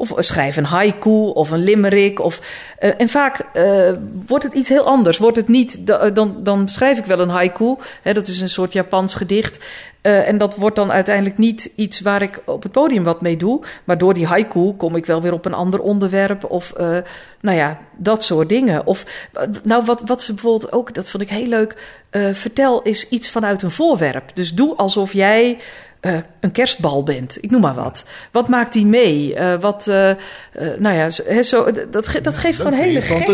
Of 0.00 0.12
schrijf 0.16 0.56
een 0.56 0.64
haiku 0.64 1.10
of 1.32 1.50
een 1.50 1.62
limerick. 1.62 2.20
Of, 2.20 2.40
eh, 2.78 2.90
en 3.00 3.08
vaak 3.08 3.38
eh, 3.52 3.90
wordt 4.26 4.44
het 4.44 4.52
iets 4.54 4.68
heel 4.68 4.84
anders. 4.84 5.18
Wordt 5.18 5.36
het 5.36 5.48
niet, 5.48 5.86
da- 5.86 6.10
dan, 6.10 6.36
dan 6.42 6.68
schrijf 6.68 6.98
ik 6.98 7.04
wel 7.04 7.20
een 7.20 7.28
haiku. 7.28 7.74
Hè, 8.02 8.12
dat 8.12 8.26
is 8.26 8.40
een 8.40 8.48
soort 8.48 8.72
Japans 8.72 9.14
gedicht. 9.14 9.58
Eh, 10.00 10.28
en 10.28 10.38
dat 10.38 10.56
wordt 10.56 10.76
dan 10.76 10.92
uiteindelijk 10.92 11.38
niet 11.38 11.70
iets 11.76 12.00
waar 12.00 12.22
ik 12.22 12.40
op 12.44 12.62
het 12.62 12.72
podium 12.72 13.04
wat 13.04 13.20
mee 13.20 13.36
doe. 13.36 13.60
Maar 13.84 13.98
door 13.98 14.14
die 14.14 14.26
haiku 14.26 14.72
kom 14.76 14.96
ik 14.96 15.06
wel 15.06 15.22
weer 15.22 15.32
op 15.32 15.44
een 15.44 15.54
ander 15.54 15.80
onderwerp. 15.80 16.44
Of 16.44 16.72
eh, 16.72 16.96
nou 17.40 17.56
ja, 17.56 17.78
dat 17.96 18.22
soort 18.24 18.48
dingen. 18.48 18.86
Of 18.86 19.04
eh, 19.32 19.42
nou, 19.62 19.84
wat, 19.84 20.02
wat 20.04 20.22
ze 20.22 20.32
bijvoorbeeld 20.34 20.72
ook, 20.72 20.94
dat 20.94 21.10
vond 21.10 21.22
ik 21.22 21.28
heel 21.28 21.46
leuk. 21.46 21.76
eh, 22.10 22.28
vertel 22.32 22.82
is 22.82 23.08
iets 23.08 23.30
vanuit 23.30 23.62
een 23.62 23.70
voorwerp. 23.70 24.30
Dus 24.34 24.54
doe 24.54 24.76
alsof 24.76 25.12
jij 25.12 25.58
eh, 26.00 26.16
een 26.40 26.50
kerstbal 26.52 27.02
bent. 27.02 27.38
Ik 27.40 27.50
noem 27.50 27.60
maar 27.60 27.74
wat. 27.74 28.04
Wat 28.32 28.48
maakt 28.48 28.72
die 28.72 28.86
mee? 28.86 29.34
Eh, 29.34 29.60
wat, 29.60 29.86
eh, 29.86 30.10
eh, 30.10 30.16
nou 30.78 30.96
ja, 30.96 31.10
zo, 31.42 31.70
dat, 31.90 32.08
ge- 32.08 32.20
dat 32.20 32.36
geeft 32.36 32.58
gewoon 32.58 32.72
hele 32.72 33.02
gekke... 33.02 33.32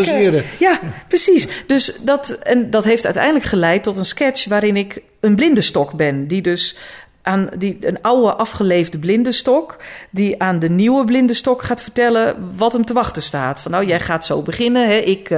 Ja, 0.59 0.79
precies. 1.07 1.47
Dus 1.67 1.97
dat, 2.01 2.29
en 2.29 2.69
dat 2.69 2.83
heeft 2.83 3.05
uiteindelijk 3.05 3.45
geleid 3.45 3.83
tot 3.83 3.97
een 3.97 4.05
sketch 4.05 4.45
waarin 4.45 4.77
ik 4.77 5.01
een 5.19 5.35
blindenstok 5.35 5.93
ben. 5.93 6.27
Die 6.27 6.41
dus 6.41 6.75
aan 7.21 7.49
die, 7.57 7.77
een 7.81 8.01
oude 8.01 8.33
afgeleefde 8.33 8.99
blindenstok, 8.99 9.77
die 10.09 10.41
aan 10.41 10.59
de 10.59 10.69
nieuwe 10.69 11.05
blindenstok 11.05 11.63
gaat 11.63 11.81
vertellen 11.83 12.53
wat 12.57 12.73
hem 12.73 12.85
te 12.85 12.93
wachten 12.93 13.21
staat. 13.21 13.59
Van 13.59 13.71
nou, 13.71 13.85
jij 13.85 13.99
gaat 13.99 14.25
zo 14.25 14.41
beginnen, 14.41 14.87
hè? 14.87 14.95
Ik, 14.97 15.29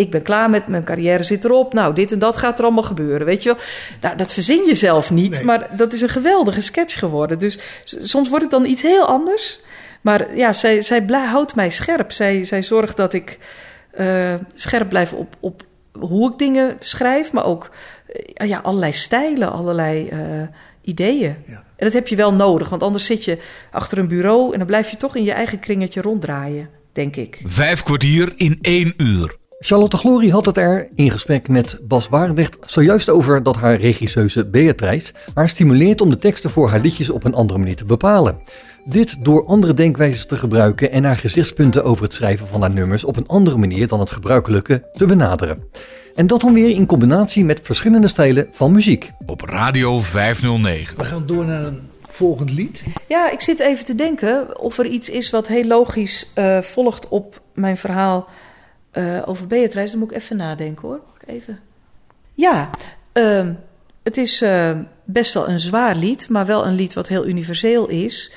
ik 0.00 0.10
ben 0.10 0.22
klaar 0.22 0.50
met 0.50 0.66
mijn 0.66 0.84
carrière 0.84 1.22
zit 1.22 1.44
erop. 1.44 1.72
Nou, 1.72 1.94
dit 1.94 2.12
en 2.12 2.18
dat 2.18 2.36
gaat 2.36 2.58
er 2.58 2.64
allemaal 2.64 2.82
gebeuren, 2.82 3.26
weet 3.26 3.42
je 3.42 3.48
wel. 3.48 3.58
Nou, 4.00 4.16
dat 4.16 4.32
verzin 4.32 4.64
je 4.66 4.74
zelf 4.74 5.10
niet, 5.10 5.30
Nee. 5.30 5.44
maar 5.44 5.76
dat 5.76 5.92
is 5.92 6.00
een 6.00 6.08
geweldige 6.08 6.60
sketch 6.60 6.98
geworden. 6.98 7.38
Dus 7.38 7.58
soms 7.84 8.28
wordt 8.28 8.44
het 8.44 8.52
dan 8.52 8.64
iets 8.64 8.82
heel 8.82 9.06
anders. 9.06 9.60
Maar 10.00 10.36
ja, 10.36 10.52
zij, 10.52 10.82
zij 10.82 11.04
houdt 11.08 11.54
mij 11.54 11.70
scherp. 11.70 12.12
Zij, 12.12 12.44
zij 12.44 12.62
zorgt 12.62 12.96
dat 12.96 13.12
ik 13.12 13.38
eh, 13.90 14.34
scherp 14.54 14.88
blijf 14.88 15.12
op, 15.12 15.36
op 15.40 15.62
hoe 15.92 16.30
ik 16.32 16.38
dingen 16.38 16.76
schrijf, 16.80 17.32
maar 17.32 17.44
ook 17.44 17.70
eh, 18.34 18.48
ja, 18.48 18.58
allerlei 18.58 18.92
stijlen, 18.92 19.52
allerlei 19.52 20.08
eh, 20.08 20.42
ideeën. 20.82 21.36
Ja. 21.46 21.64
En 21.76 21.86
dat 21.86 21.92
heb 21.92 22.08
je 22.08 22.16
wel 22.16 22.34
nodig, 22.34 22.68
want 22.68 22.82
anders 22.82 23.04
zit 23.04 23.24
je 23.24 23.38
achter 23.70 23.98
een 23.98 24.08
bureau 24.08 24.52
en 24.52 24.58
dan 24.58 24.66
blijf 24.66 24.90
je 24.90 24.96
toch 24.96 25.16
in 25.16 25.24
je 25.24 25.32
eigen 25.32 25.58
kringetje 25.58 26.00
ronddraaien, 26.00 26.70
denk 26.92 27.16
ik. 27.16 27.40
Vijf 27.44 27.82
kwartier 27.82 28.32
in 28.36 28.58
één 28.60 28.94
uur. 28.96 29.38
Charlotte 29.62 29.96
Glory 29.96 30.28
had 30.30 30.46
het 30.46 30.56
er 30.56 30.88
in 30.94 31.10
gesprek 31.10 31.48
met 31.48 31.78
Bas 31.82 32.08
Barendrecht 32.08 32.58
zojuist 32.64 33.08
over 33.08 33.42
dat 33.42 33.56
haar 33.56 33.74
regisseuse 33.74 34.46
Beatrice 34.46 35.12
haar 35.34 35.48
stimuleert 35.48 36.00
om 36.00 36.10
de 36.10 36.16
teksten 36.16 36.50
voor 36.50 36.70
haar 36.70 36.80
liedjes 36.80 37.10
op 37.10 37.24
een 37.24 37.34
andere 37.34 37.58
manier 37.58 37.76
te 37.76 37.84
bepalen. 37.84 38.40
Dit 38.84 39.24
door 39.24 39.46
andere 39.46 39.74
denkwijzes 39.74 40.26
te 40.26 40.36
gebruiken 40.36 40.90
en 40.90 41.04
haar 41.04 41.16
gezichtspunten 41.16 41.84
over 41.84 42.04
het 42.04 42.14
schrijven 42.14 42.46
van 42.46 42.60
haar 42.60 42.70
nummers 42.70 43.04
op 43.04 43.16
een 43.16 43.26
andere 43.26 43.56
manier 43.56 43.86
dan 43.86 44.00
het 44.00 44.10
gebruikelijke 44.10 44.82
te 44.92 45.06
benaderen. 45.06 45.64
En 46.14 46.26
dat 46.26 46.40
dan 46.40 46.54
weer 46.54 46.70
in 46.70 46.86
combinatie 46.86 47.44
met 47.44 47.60
verschillende 47.62 48.08
stijlen 48.08 48.48
van 48.52 48.72
muziek. 48.72 49.10
Op 49.26 49.40
Radio 49.40 50.00
509. 50.00 50.96
We 50.96 51.04
gaan 51.04 51.26
door 51.26 51.44
naar 51.44 51.64
een 51.64 51.88
volgend 52.08 52.52
lied. 52.52 52.82
Ja, 53.08 53.30
ik 53.30 53.40
zit 53.40 53.60
even 53.60 53.84
te 53.84 53.94
denken 53.94 54.60
of 54.60 54.78
er 54.78 54.86
iets 54.86 55.08
is 55.08 55.30
wat 55.30 55.48
heel 55.48 55.64
logisch 55.64 56.32
uh, 56.34 56.58
volgt 56.58 57.08
op 57.08 57.40
mijn 57.54 57.76
verhaal 57.76 58.28
uh, 58.92 59.22
over 59.24 59.46
Beatrice. 59.46 59.90
Dan 59.90 59.98
moet 59.98 60.10
ik 60.10 60.16
even 60.16 60.36
nadenken 60.36 60.88
hoor. 60.88 61.00
Even. 61.26 61.60
Ja, 62.34 62.70
uh, 63.12 63.48
het 64.02 64.16
is 64.16 64.42
uh, 64.42 64.78
best 65.04 65.34
wel 65.34 65.48
een 65.48 65.60
zwaar 65.60 65.96
lied, 65.96 66.28
maar 66.28 66.46
wel 66.46 66.66
een 66.66 66.74
lied 66.74 66.94
wat 66.94 67.08
heel 67.08 67.26
universeel 67.26 67.88
is. 67.88 68.32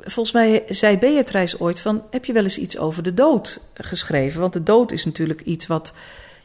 Volgens 0.00 0.34
mij 0.34 0.62
zei 0.68 0.98
Beatrice 0.98 1.60
ooit 1.60 1.80
van, 1.80 2.02
heb 2.10 2.24
je 2.24 2.32
wel 2.32 2.42
eens 2.42 2.58
iets 2.58 2.78
over 2.78 3.02
de 3.02 3.14
dood 3.14 3.60
geschreven? 3.74 4.40
Want 4.40 4.52
de 4.52 4.62
dood 4.62 4.92
is 4.92 5.04
natuurlijk 5.04 5.40
iets 5.40 5.66
wat, 5.66 5.92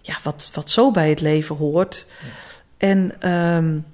ja, 0.02 0.18
wat, 0.24 0.50
wat 0.54 0.70
zo 0.70 0.92
bij 0.92 1.10
het 1.10 1.22
leven 1.22 1.56
hoort. 1.56 2.08
En 2.78 3.32
um, 3.32 3.86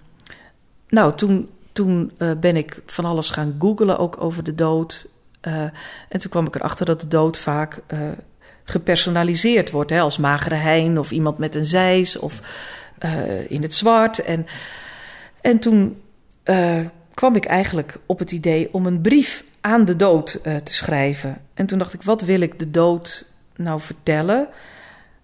nou, 0.89 1.15
toen, 1.15 1.49
toen 1.71 2.11
uh, 2.17 2.31
ben 2.39 2.55
ik 2.55 2.81
van 2.85 3.05
alles 3.05 3.29
gaan 3.29 3.55
googlen, 3.59 3.97
ook 3.97 4.21
over 4.21 4.43
de 4.43 4.55
dood. 4.55 5.07
Uh, 5.41 5.63
en 6.09 6.19
toen 6.19 6.31
kwam 6.31 6.47
ik 6.47 6.55
erachter 6.55 6.85
dat 6.85 7.01
de 7.01 7.07
dood 7.07 7.37
vaak 7.37 7.81
gepersonaliseerd 8.63 9.71
wordt. 9.71 9.89
Hè, 9.89 9.99
als 9.99 10.17
magere 10.17 10.55
hein 10.55 10.97
of 10.97 11.11
iemand 11.11 11.37
met 11.37 11.55
een 11.55 11.65
zeis 11.65 12.19
of 12.19 12.41
in 13.47 13.61
het 13.61 13.73
zwart. 13.73 14.19
En, 14.19 14.45
en 15.41 15.59
toen 15.59 16.01
kwam 17.13 17.35
ik 17.35 17.45
eigenlijk 17.45 17.97
op 18.05 18.19
het 18.19 18.31
idee 18.31 18.69
om 18.71 18.85
een 18.85 19.01
brief 19.01 19.43
aan 19.61 19.85
de 19.85 19.95
dood 19.95 20.39
te 20.43 20.73
schrijven. 20.73 21.41
En 21.53 21.65
toen 21.65 21.77
dacht 21.77 21.93
ik, 21.93 22.01
wat 22.01 22.21
wil 22.21 22.41
ik 22.41 22.59
de 22.59 22.71
dood 22.71 23.25
nou 23.55 23.79
vertellen? 23.81 24.47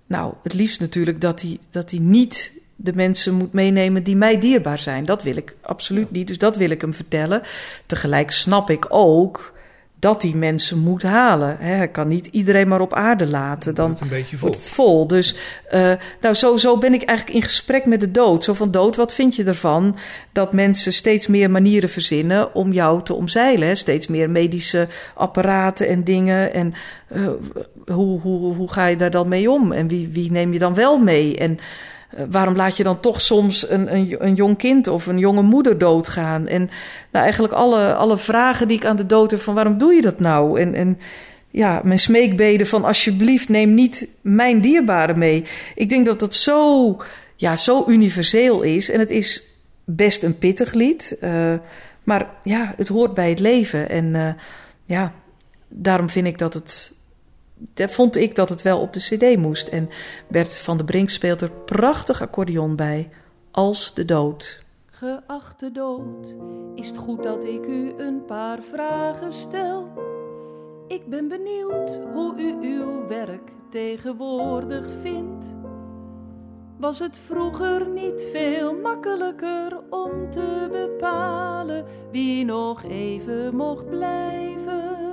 Nou, 0.08 0.34
het 0.43 0.54
liefst 0.54 0.80
natuurlijk 0.80 1.21
dat 1.21 1.41
hij, 1.41 1.60
dat 1.69 1.91
hij 1.91 1.99
niet 1.99 2.52
de 2.75 2.93
mensen 2.95 3.34
moet 3.34 3.54
meenemen 3.54 4.04
die 4.04 4.15
mij 4.15 4.39
dierbaar 4.39 4.80
zijn. 4.80 5.06
Dat 5.06 5.23
wil 5.23 5.36
ik 5.36 5.56
absoluut 5.62 6.12
niet. 6.12 6.28
Dus 6.28 6.38
dat 6.38 6.56
wil 6.56 6.69
ik 6.69 6.82
hem 6.82 6.93
vertellen. 6.93 7.41
Tegelijk 7.86 8.32
snap 8.32 8.69
ik 8.69 8.86
ook 8.89 9.54
dat 9.99 10.21
die 10.21 10.35
mensen 10.35 10.77
moet 10.77 11.03
halen. 11.03 11.57
Hij 11.59 11.88
kan 11.88 12.07
niet 12.07 12.25
iedereen 12.25 12.67
maar 12.67 12.81
op 12.81 12.93
aarde 12.93 13.29
laten. 13.29 13.75
Dan 13.75 13.85
wordt, 13.85 14.01
een 14.01 14.09
beetje 14.09 14.38
vol. 14.38 14.51
het 14.51 14.69
vol. 14.69 15.07
Dus 15.07 15.35
uh, 15.73 15.91
nou, 16.21 16.35
zo, 16.35 16.57
zo 16.57 16.77
ben 16.77 16.93
ik 16.93 17.03
eigenlijk 17.03 17.38
in 17.39 17.43
gesprek 17.43 17.85
met 17.85 17.99
de 17.99 18.12
dood. 18.12 18.43
Zo 18.43 18.53
van 18.53 18.71
dood, 18.71 18.95
wat 18.95 19.13
vind 19.13 19.35
je 19.35 19.43
ervan 19.43 19.97
dat 20.31 20.53
mensen 20.53 20.93
steeds 20.93 21.27
meer 21.27 21.51
manieren 21.51 21.89
verzinnen 21.89 22.55
om 22.55 22.71
jou 22.71 23.03
te 23.03 23.13
omzeilen? 23.13 23.77
Steeds 23.77 24.07
meer 24.07 24.29
medische 24.29 24.88
apparaten 25.13 25.88
en 25.88 26.03
dingen. 26.03 26.53
En 26.53 26.73
uh, 27.12 27.29
hoe, 27.85 28.21
hoe, 28.21 28.55
hoe 28.55 28.71
ga 28.71 28.85
je 28.85 28.95
daar 28.95 29.12
dan 29.12 29.27
mee 29.27 29.51
om? 29.51 29.71
En 29.71 29.88
wie, 29.88 30.09
wie 30.12 30.31
neem 30.31 30.53
je 30.53 30.59
dan 30.59 30.73
wel 30.73 30.97
mee? 30.97 31.38
En 31.38 31.59
waarom 32.30 32.56
laat 32.56 32.78
je 32.78 32.84
dan 32.84 33.00
toch 33.00 33.22
soms 33.22 33.69
een, 33.69 33.95
een, 33.95 34.15
een, 34.19 34.34
jong 34.34 34.58
kind 34.58 34.88
of 34.88 35.08
een 35.08 35.17
jonge 35.17 35.41
moeder 35.41 35.78
doodgaan? 35.78 36.48
En 36.48 36.69
nou, 37.12 37.24
eigenlijk 37.24 37.54
alle, 37.54 37.93
alle 37.93 38.17
vragen 38.17 38.67
die 38.67 38.78
ik 38.78 38.86
aan 38.86 38.95
de 38.95 39.06
dood 39.06 39.32
heb 39.32 39.41
van 39.41 39.54
waarom 39.54 39.78
doe 39.78 39.93
je 39.93 40.02
dat 40.02 40.19
nou? 40.19 40.60
En, 40.60 40.74
en 40.74 41.00
ja, 41.50 41.82
mijn 41.84 42.00
smeekbeden 42.00 42.67
van 42.67 42.84
alsjeblieft 42.84 43.50
neem 43.50 43.74
niet 43.74 44.08
mijn 44.22 44.62
dierbaren 44.62 45.17
mee. 45.17 45.45
Ik 45.76 45.89
denk 45.89 46.06
dat 46.06 46.19
dat 46.19 46.36
zo, 46.36 46.98
ja, 47.36 47.58
zo 47.58 47.84
universeel 47.88 48.62
is. 48.62 48.91
En 48.91 49.00
het 49.00 49.10
is 49.10 49.43
best 49.84 50.24
een 50.24 50.38
pittig 50.38 50.74
lied. 50.74 51.17
Uh, 51.22 51.54
maar 52.04 52.30
ja, 52.43 52.74
het 52.78 52.88
hoort 52.88 53.13
bij 53.13 53.30
het 53.30 53.39
leven. 53.39 53.89
En 53.89 54.06
uh, 54.06 54.30
ja, 54.84 55.13
daarom 55.67 56.10
vind 56.10 56.28
ik 56.28 56.38
dat 56.38 56.54
het 56.54 56.93
daar 57.74 57.89
vond 57.89 58.15
ik 58.15 58.36
dat 58.36 58.50
het 58.50 58.62
wel 58.62 58.80
op 58.80 58.93
de 58.93 59.00
cd 59.00 59.38
moest. 59.38 59.67
En 59.67 59.89
Bert 60.28 60.60
van 60.60 60.78
der 60.78 60.86
Brink 60.86 61.10
speelt 61.10 61.41
er 61.41 61.52
prachtig 61.52 62.22
accordeon 62.22 62.76
bij. 62.76 63.10
Als 63.52 63.93
de 63.93 64.06
dood. 64.06 64.63
Geachte 64.86 65.72
dood, 65.72 66.36
is 66.76 66.88
het 66.88 66.98
goed 66.98 67.24
dat 67.24 67.45
ik 67.45 67.65
u 67.65 67.93
een 67.98 68.26
paar 68.26 68.62
vragen 68.62 69.34
stel? 69.34 69.88
Ik 70.88 71.10
ben 71.10 71.28
benieuwd 71.28 72.00
hoe 72.13 72.36
u 72.38 72.56
uw 72.62 73.08
werk 73.08 73.52
tegenwoordig 73.69 74.88
vindt. 75.02 75.54
Was 76.78 77.00
het 77.00 77.17
vroeger 77.17 77.89
niet 77.89 78.28
veel 78.32 78.76
makkelijker 78.76 79.80
om 79.89 80.30
te 80.30 80.67
bepalen 80.72 81.86
wie 82.12 82.45
nog 82.45 82.84
even 82.84 83.56
mocht 83.56 83.89
blijven? 83.89 85.09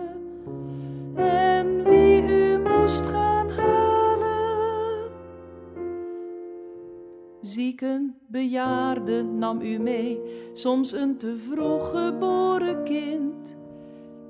En 1.16 1.84
wie 1.84 2.22
u 2.22 2.58
moest 2.58 3.06
gaan 3.06 3.50
halen. 3.50 5.10
Zieken, 7.40 8.16
bejaarden 8.26 9.38
nam 9.38 9.60
u 9.60 9.78
mee, 9.78 10.20
soms 10.52 10.92
een 10.92 11.16
te 11.16 11.36
vroeg 11.36 11.90
geboren 11.90 12.84
kind. 12.84 13.56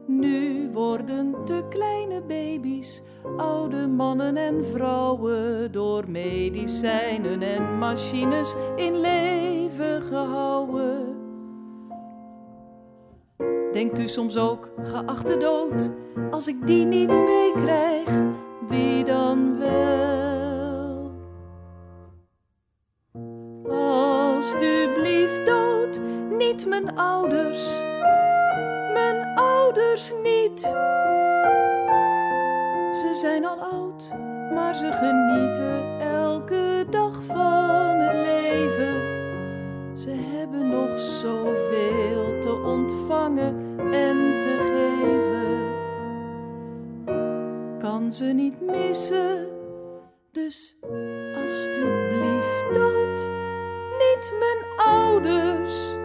Nu 0.07 0.71
worden 0.73 1.35
te 1.45 1.65
kleine 1.69 2.23
baby's, 2.23 3.03
oude 3.37 3.87
mannen 3.87 4.37
en 4.37 4.65
vrouwen 4.65 5.73
door 5.73 6.11
medicijnen 6.11 7.43
en 7.43 7.79
machines 7.79 8.55
in 8.77 9.01
leven 9.01 10.03
gehouden. 10.03 11.16
Denkt 13.77 13.99
u 13.99 14.09
soms 14.09 14.37
ook, 14.37 14.71
geachte 14.83 15.37
dood, 15.37 15.91
als 16.31 16.49
ik 16.49 16.67
die 16.67 16.85
niet 16.85 17.19
meekrijg, 17.19 18.09
wie 18.69 19.05
dan 19.05 19.59
wel? 19.59 21.11
Alsjeblieft 23.71 25.47
dood, 25.47 26.01
niet 26.39 26.67
mijn 26.67 26.97
ouders, 26.97 27.83
mijn 28.93 29.39
ouders 29.39 30.13
niet. 30.23 30.61
Ze 32.93 33.19
zijn 33.21 33.45
al 33.45 33.59
oud, 33.59 34.13
maar 34.55 34.75
ze 34.75 34.93
genieten 34.93 36.01
elke 36.01 36.87
dag 36.91 37.23
van 37.25 37.97
het 37.97 38.27
leven. 38.27 39.15
Ze 39.97 40.11
hebben 40.11 40.69
nog 40.69 40.99
zoveel 40.99 42.41
te 42.41 42.63
ontvangen 42.65 43.56
Kan 48.07 48.15
ze 48.15 48.25
niet 48.25 48.61
missen, 48.61 49.49
dus 50.33 50.77
alstublieft 51.35 52.75
dood, 52.75 53.27
niet 53.99 54.35
mijn 54.39 54.87
ouders. 54.97 55.97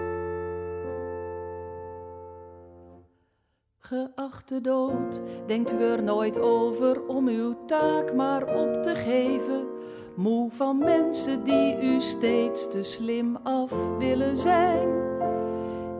Geachte 3.79 4.61
dood, 4.61 5.21
denkt 5.45 5.73
u 5.73 5.83
er 5.83 6.03
nooit 6.03 6.39
over 6.39 7.05
om 7.07 7.27
uw 7.27 7.65
taak 7.65 8.13
maar 8.13 8.55
op 8.55 8.83
te 8.83 8.95
geven. 8.95 9.67
Moe 10.15 10.51
van 10.51 10.77
mensen 10.77 11.43
die 11.43 11.81
u 11.81 11.99
steeds 11.99 12.67
te 12.69 12.83
slim 12.83 13.35
af 13.43 13.97
willen 13.97 14.37
zijn 14.37 15.01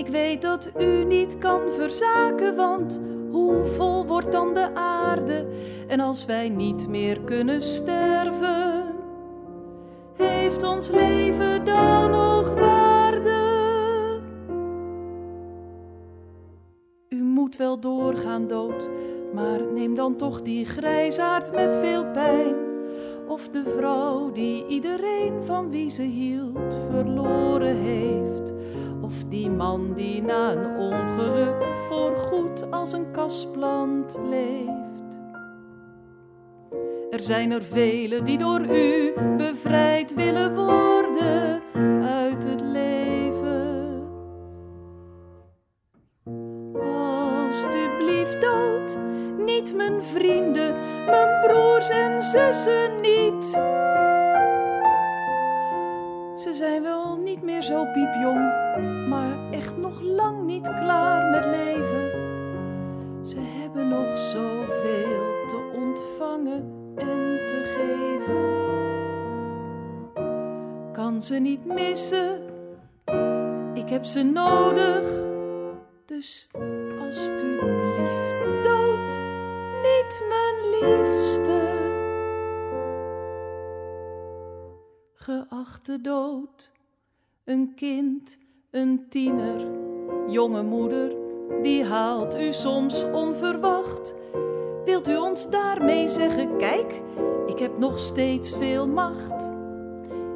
ik 0.02 0.08
weet 0.08 0.42
dat 0.42 0.72
u 0.80 1.04
niet 1.04 1.38
kan 1.38 1.62
verzaken, 1.72 2.56
want 2.56 3.02
hoe 3.32 3.66
vol 3.66 4.06
wordt 4.06 4.32
dan 4.32 4.54
de 4.54 4.76
aarde? 4.76 5.46
En 5.88 6.00
als 6.00 6.26
wij 6.26 6.50
niet 6.50 6.88
meer 6.88 7.20
kunnen 7.20 7.62
sterven, 7.62 8.84
heeft 10.14 10.64
ons 10.64 10.90
leven 10.90 11.66
dan 11.66 12.12
nog 12.12 12.54
waarde? 12.54 13.40
U 17.10 17.24
moet 17.24 17.56
wel 17.56 17.80
doorgaan 17.80 18.48
dood, 18.48 18.90
maar 19.34 19.60
neem 19.74 19.96
dan 19.96 20.16
toch 20.16 20.42
die 20.42 20.66
grijsaard 20.66 21.52
met 21.54 21.76
veel 21.76 22.06
pijn. 22.12 22.56
Of 23.28 23.50
de 23.50 23.64
vrouw 23.78 24.32
die 24.32 24.68
iedereen 24.68 25.44
van 25.44 25.70
wie 25.70 25.90
ze 25.90 26.02
hield 26.02 26.78
verloren 26.90 27.76
heeft 27.76 28.54
of 29.12 29.24
die 29.30 29.50
man 29.50 29.94
die 29.94 30.22
na 30.22 30.52
een 30.52 30.78
ongeluk 30.78 31.64
voorgoed 31.88 32.72
als 32.72 32.92
een 32.92 33.12
kasplant 33.12 34.20
leeft. 34.30 35.20
Er 37.10 37.22
zijn 37.22 37.52
er 37.52 37.64
velen 37.64 38.26
die 38.26 38.38
door 38.38 38.62
u 38.62 39.14
bevrijd 39.38 40.14
willen 40.14 40.56
worden 40.56 41.62
uit 42.04 42.44
het 42.44 42.62
leven. 42.62 42.91
Zo 57.72 57.86
piepjong, 57.86 58.52
maar 59.10 59.52
echt 59.52 59.78
nog 59.78 60.02
lang 60.02 60.46
niet 60.46 60.68
klaar 60.68 61.32
met 61.32 61.46
leven. 61.46 62.10
Ze 63.26 63.40
hebben 63.40 63.88
nog 63.90 64.18
zoveel 64.18 65.46
te 65.48 65.72
ontvangen 65.76 66.94
en 66.96 67.38
te 67.48 67.60
geven. 67.76 68.60
Kan 70.92 71.22
ze 71.22 71.36
niet 71.36 71.66
missen, 71.66 72.42
ik 73.74 73.90
heb 73.90 74.06
ze 74.06 74.24
nodig. 74.24 75.08
Dus 76.06 76.50
alstublieft, 77.06 78.64
dood, 78.64 79.18
niet 79.84 80.22
mijn 80.30 80.70
liefste. 80.72 81.60
Geachte 85.14 86.02
dood, 86.02 86.72
een 87.46 87.72
kind, 87.76 88.38
een 88.72 89.06
tiener, 89.10 89.68
jonge 90.28 90.64
moeder, 90.64 91.16
die 91.62 91.84
haalt 91.84 92.40
u 92.40 92.54
soms 92.54 93.04
onverwacht. 93.04 94.16
Wilt 94.86 95.08
u 95.08 95.16
ons 95.18 95.50
daarmee 95.50 96.10
zeggen, 96.10 96.58
kijk, 96.58 97.02
ik 97.46 97.60
heb 97.60 97.78
nog 97.78 98.00
steeds 98.00 98.56
veel 98.56 98.88
macht? 98.88 99.52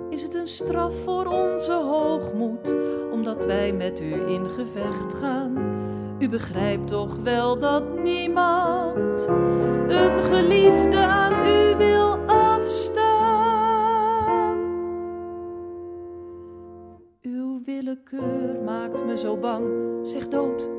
Is 0.09 0.21
het 0.21 0.33
een 0.33 0.47
straf 0.47 0.93
voor 1.03 1.25
onze 1.25 1.73
hoogmoed, 1.73 2.75
omdat 3.11 3.45
wij 3.45 3.73
met 3.73 4.01
u 4.01 4.27
in 4.27 4.49
gevecht 4.49 5.13
gaan? 5.13 5.57
U 6.19 6.29
begrijpt 6.29 6.87
toch 6.87 7.15
wel 7.23 7.59
dat 7.59 7.99
niemand 7.99 9.27
een 9.87 10.23
geliefde 10.23 10.97
aan 10.97 11.47
u 11.47 11.75
wil 11.77 12.24
Maakt 18.65 19.05
me 19.05 19.17
zo 19.17 19.37
bang, 19.37 19.65
zeg 20.01 20.27
dood. 20.27 20.69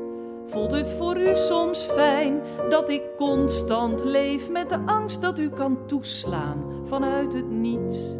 Voelt 0.45 0.71
het 0.71 0.91
voor 0.91 1.17
u 1.17 1.35
soms 1.35 1.85
fijn 1.85 2.41
dat 2.69 2.89
ik 2.89 3.01
constant 3.17 4.03
leef 4.03 4.49
met 4.49 4.69
de 4.69 4.79
angst 4.85 5.21
dat 5.21 5.39
u 5.39 5.49
kan 5.49 5.85
toeslaan 5.85 6.81
vanuit 6.83 7.33
het 7.33 7.49
niets? 7.49 8.17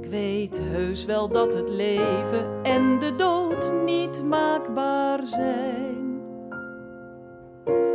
Ik 0.00 0.10
weet 0.10 0.60
heus 0.62 1.04
wel 1.04 1.28
dat 1.28 1.54
het 1.54 1.68
leven 1.68 2.62
en 2.62 2.98
de 2.98 3.14
dood 3.16 3.72
niet 3.84 4.22
maakbaar 4.24 5.26
zijn. 5.26 6.20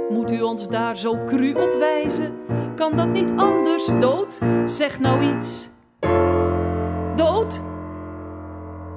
Moet 0.10 0.32
u 0.32 0.42
ons 0.42 0.70
daar 0.70 0.98
zo 0.98 1.24
cru 1.26 1.54
op 1.54 1.76
wijzen? 1.80 2.34
Kan 2.76 2.98
dat 2.98 3.10
niet 3.10 3.34
anders, 3.36 3.86
dood? 4.00 4.40
Zeg 4.66 5.00
nou 5.00 5.36
iets. 5.36 5.70
Dood? 7.16 7.62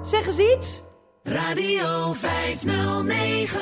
Zeg 0.01 0.27
eens 0.27 0.39
iets. 0.39 0.86
Radio 1.27 2.13
509. 2.13 3.61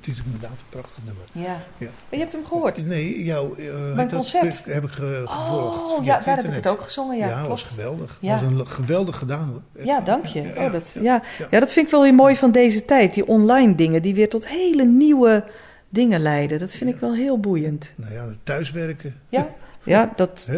Het 0.00 0.06
is 0.06 0.22
inderdaad 0.24 0.50
een 0.50 0.56
prachtig 0.68 0.98
nummer. 1.04 1.24
Ja. 1.32 1.56
Ja. 1.78 1.88
Je 2.10 2.16
hebt 2.18 2.32
hem 2.32 2.46
gehoord? 2.46 2.86
Nee, 2.86 3.24
jouw 3.24 3.54
eh, 3.54 3.94
Mijn 3.94 4.08
concert? 4.10 4.64
heb 4.64 4.84
ik 4.84 4.90
ge- 4.90 5.22
gevolgd. 5.26 5.78
Oh, 5.92 6.04
ja, 6.04 6.20
daar 6.24 6.36
heb 6.36 6.44
ik 6.44 6.54
het 6.54 6.66
ook 6.66 6.80
gezongen. 6.80 7.16
Ja, 7.16 7.28
Ja, 7.28 7.48
was 7.48 7.62
geweldig. 7.62 8.18
Ja. 8.20 8.32
was 8.34 8.42
een, 8.52 8.66
geweldig 8.66 9.16
gedaan 9.18 9.48
hoor. 9.48 9.84
Ja, 9.84 10.00
dank 10.00 10.26
je. 10.26 10.42
Ja, 10.42 10.48
oh, 10.48 10.56
ja, 10.56 10.68
dat, 10.68 10.90
ja. 10.94 11.00
ja. 11.02 11.22
Ja. 11.38 11.46
Ja. 11.50 11.60
dat 11.60 11.72
vind 11.72 11.86
ik 11.86 11.92
wel 11.92 12.02
weer 12.02 12.14
mooi 12.14 12.36
van 12.36 12.50
deze 12.52 12.84
tijd. 12.84 13.14
Die 13.14 13.26
online 13.26 13.74
dingen 13.74 14.02
die 14.02 14.14
weer 14.14 14.28
tot 14.28 14.48
hele 14.48 14.84
nieuwe 14.84 15.44
dingen 15.88 16.20
leiden. 16.20 16.58
Dat 16.58 16.74
vind 16.74 16.90
ik 16.90 17.00
wel 17.00 17.14
heel 17.14 17.40
boeiend. 17.40 17.92
Nou 17.96 18.12
ja, 18.12 18.24
thuiswerken. 18.42 19.14
Ja, 19.28 19.48
ja, 19.88 20.12
dat? 20.16 20.48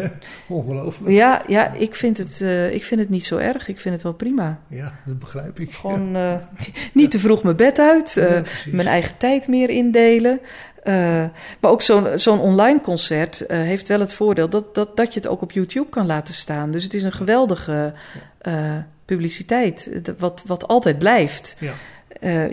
Ongelooflijk. 0.47 1.11
ja, 1.15 1.41
ja 1.47 1.73
ik, 1.73 1.95
vind 1.95 2.17
het, 2.17 2.41
eh, 2.41 2.73
ik 2.73 2.83
vind 2.83 2.99
het 3.01 3.09
niet 3.09 3.25
zo 3.25 3.37
erg. 3.37 3.67
Ik 3.67 3.79
vind 3.79 3.93
het 3.93 4.03
wel 4.03 4.13
prima. 4.13 4.59
Ja, 4.67 4.93
dat 5.05 5.19
begrijp 5.19 5.59
ik. 5.59 5.71
Gewoon 5.71 6.15
eh, 6.15 6.33
niet 6.93 7.11
te 7.11 7.19
vroeg 7.19 7.43
mijn 7.43 7.55
bed 7.55 7.79
uit. 7.79 8.17
eh, 8.17 8.29
Ja, 8.35 8.43
mijn 8.65 8.87
eigen 8.87 9.17
tijd 9.17 9.47
meer 9.47 9.69
indelen. 9.69 10.39
Maar 11.59 11.71
ook 11.71 11.81
zo'n 11.81 12.07
zo'n 12.15 12.39
online 12.39 12.81
concert 12.81 13.43
heeft 13.47 13.87
wel 13.87 13.99
het 13.99 14.13
voordeel 14.13 14.49
dat, 14.49 14.75
dat, 14.75 14.97
dat 14.97 15.13
je 15.13 15.19
het 15.19 15.27
ook 15.29 15.41
op 15.41 15.51
YouTube 15.51 15.89
kan 15.89 16.05
laten 16.05 16.33
staan. 16.33 16.71
Dus 16.71 16.83
het 16.83 16.93
is 16.93 17.03
een 17.03 17.11
geweldige 17.11 17.93
publiciteit, 19.05 20.01
wat, 20.17 20.43
wat 20.45 20.67
altijd 20.67 20.97
blijft. 20.97 21.55
Ja. 21.59 21.73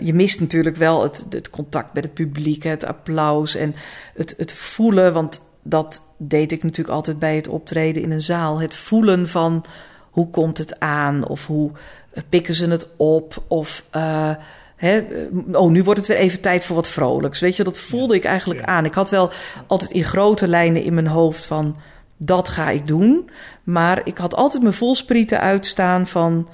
Je 0.01 0.13
mist 0.13 0.39
natuurlijk 0.39 0.75
wel 0.75 1.03
het, 1.03 1.25
het 1.29 1.49
contact 1.49 1.93
met 1.93 2.03
het 2.03 2.13
publiek, 2.13 2.63
het 2.63 2.85
applaus 2.85 3.55
en 3.55 3.75
het, 4.15 4.33
het 4.37 4.53
voelen. 4.53 5.13
Want 5.13 5.41
dat 5.69 6.01
deed 6.17 6.51
ik 6.51 6.63
natuurlijk 6.63 6.95
altijd 6.95 7.19
bij 7.19 7.35
het 7.35 7.47
optreden 7.47 8.01
in 8.01 8.11
een 8.11 8.21
zaal. 8.21 8.59
Het 8.59 8.75
voelen 8.75 9.27
van 9.27 9.65
hoe 10.09 10.29
komt 10.29 10.57
het 10.57 10.79
aan 10.79 11.27
of 11.27 11.47
hoe 11.47 11.71
eh, 12.13 12.23
pikken 12.29 12.53
ze 12.53 12.67
het 12.67 12.87
op 12.97 13.43
of... 13.47 13.83
eh, 13.89 14.31
Hè, 14.75 14.97
eh, 14.99 15.27
oh, 15.51 15.71
nu 15.71 15.83
wordt 15.83 15.99
het 15.99 16.09
weer 16.09 16.17
even 16.17 16.41
tijd 16.41 16.65
voor 16.65 16.75
wat 16.75 16.89
vrolijks. 16.89 17.39
Weet 17.39 17.55
je, 17.55 17.63
dat 17.63 17.79
voelde 17.79 18.15
ik 18.15 18.23
eigenlijk 18.23 18.59
ja. 18.59 18.65
aan. 18.65 18.85
Ik 18.85 18.93
had 18.93 19.09
wel 19.09 19.31
altijd 19.67 19.91
in 19.91 20.03
grote 20.03 20.47
lijnen 20.47 20.83
in 20.83 20.93
mijn 20.93 21.07
hoofd 21.07 21.45
van 21.45 21.75
dat 22.17 22.49
ga 22.49 22.69
ik 22.69 22.87
doen. 22.87 23.29
Maar 23.63 24.01
ik 24.03 24.17
had 24.17 24.35
altijd 24.35 24.61
mijn 24.61 24.73
voelsprieten 24.73 25.39
uitstaan 25.39 26.07
van. 26.07 26.49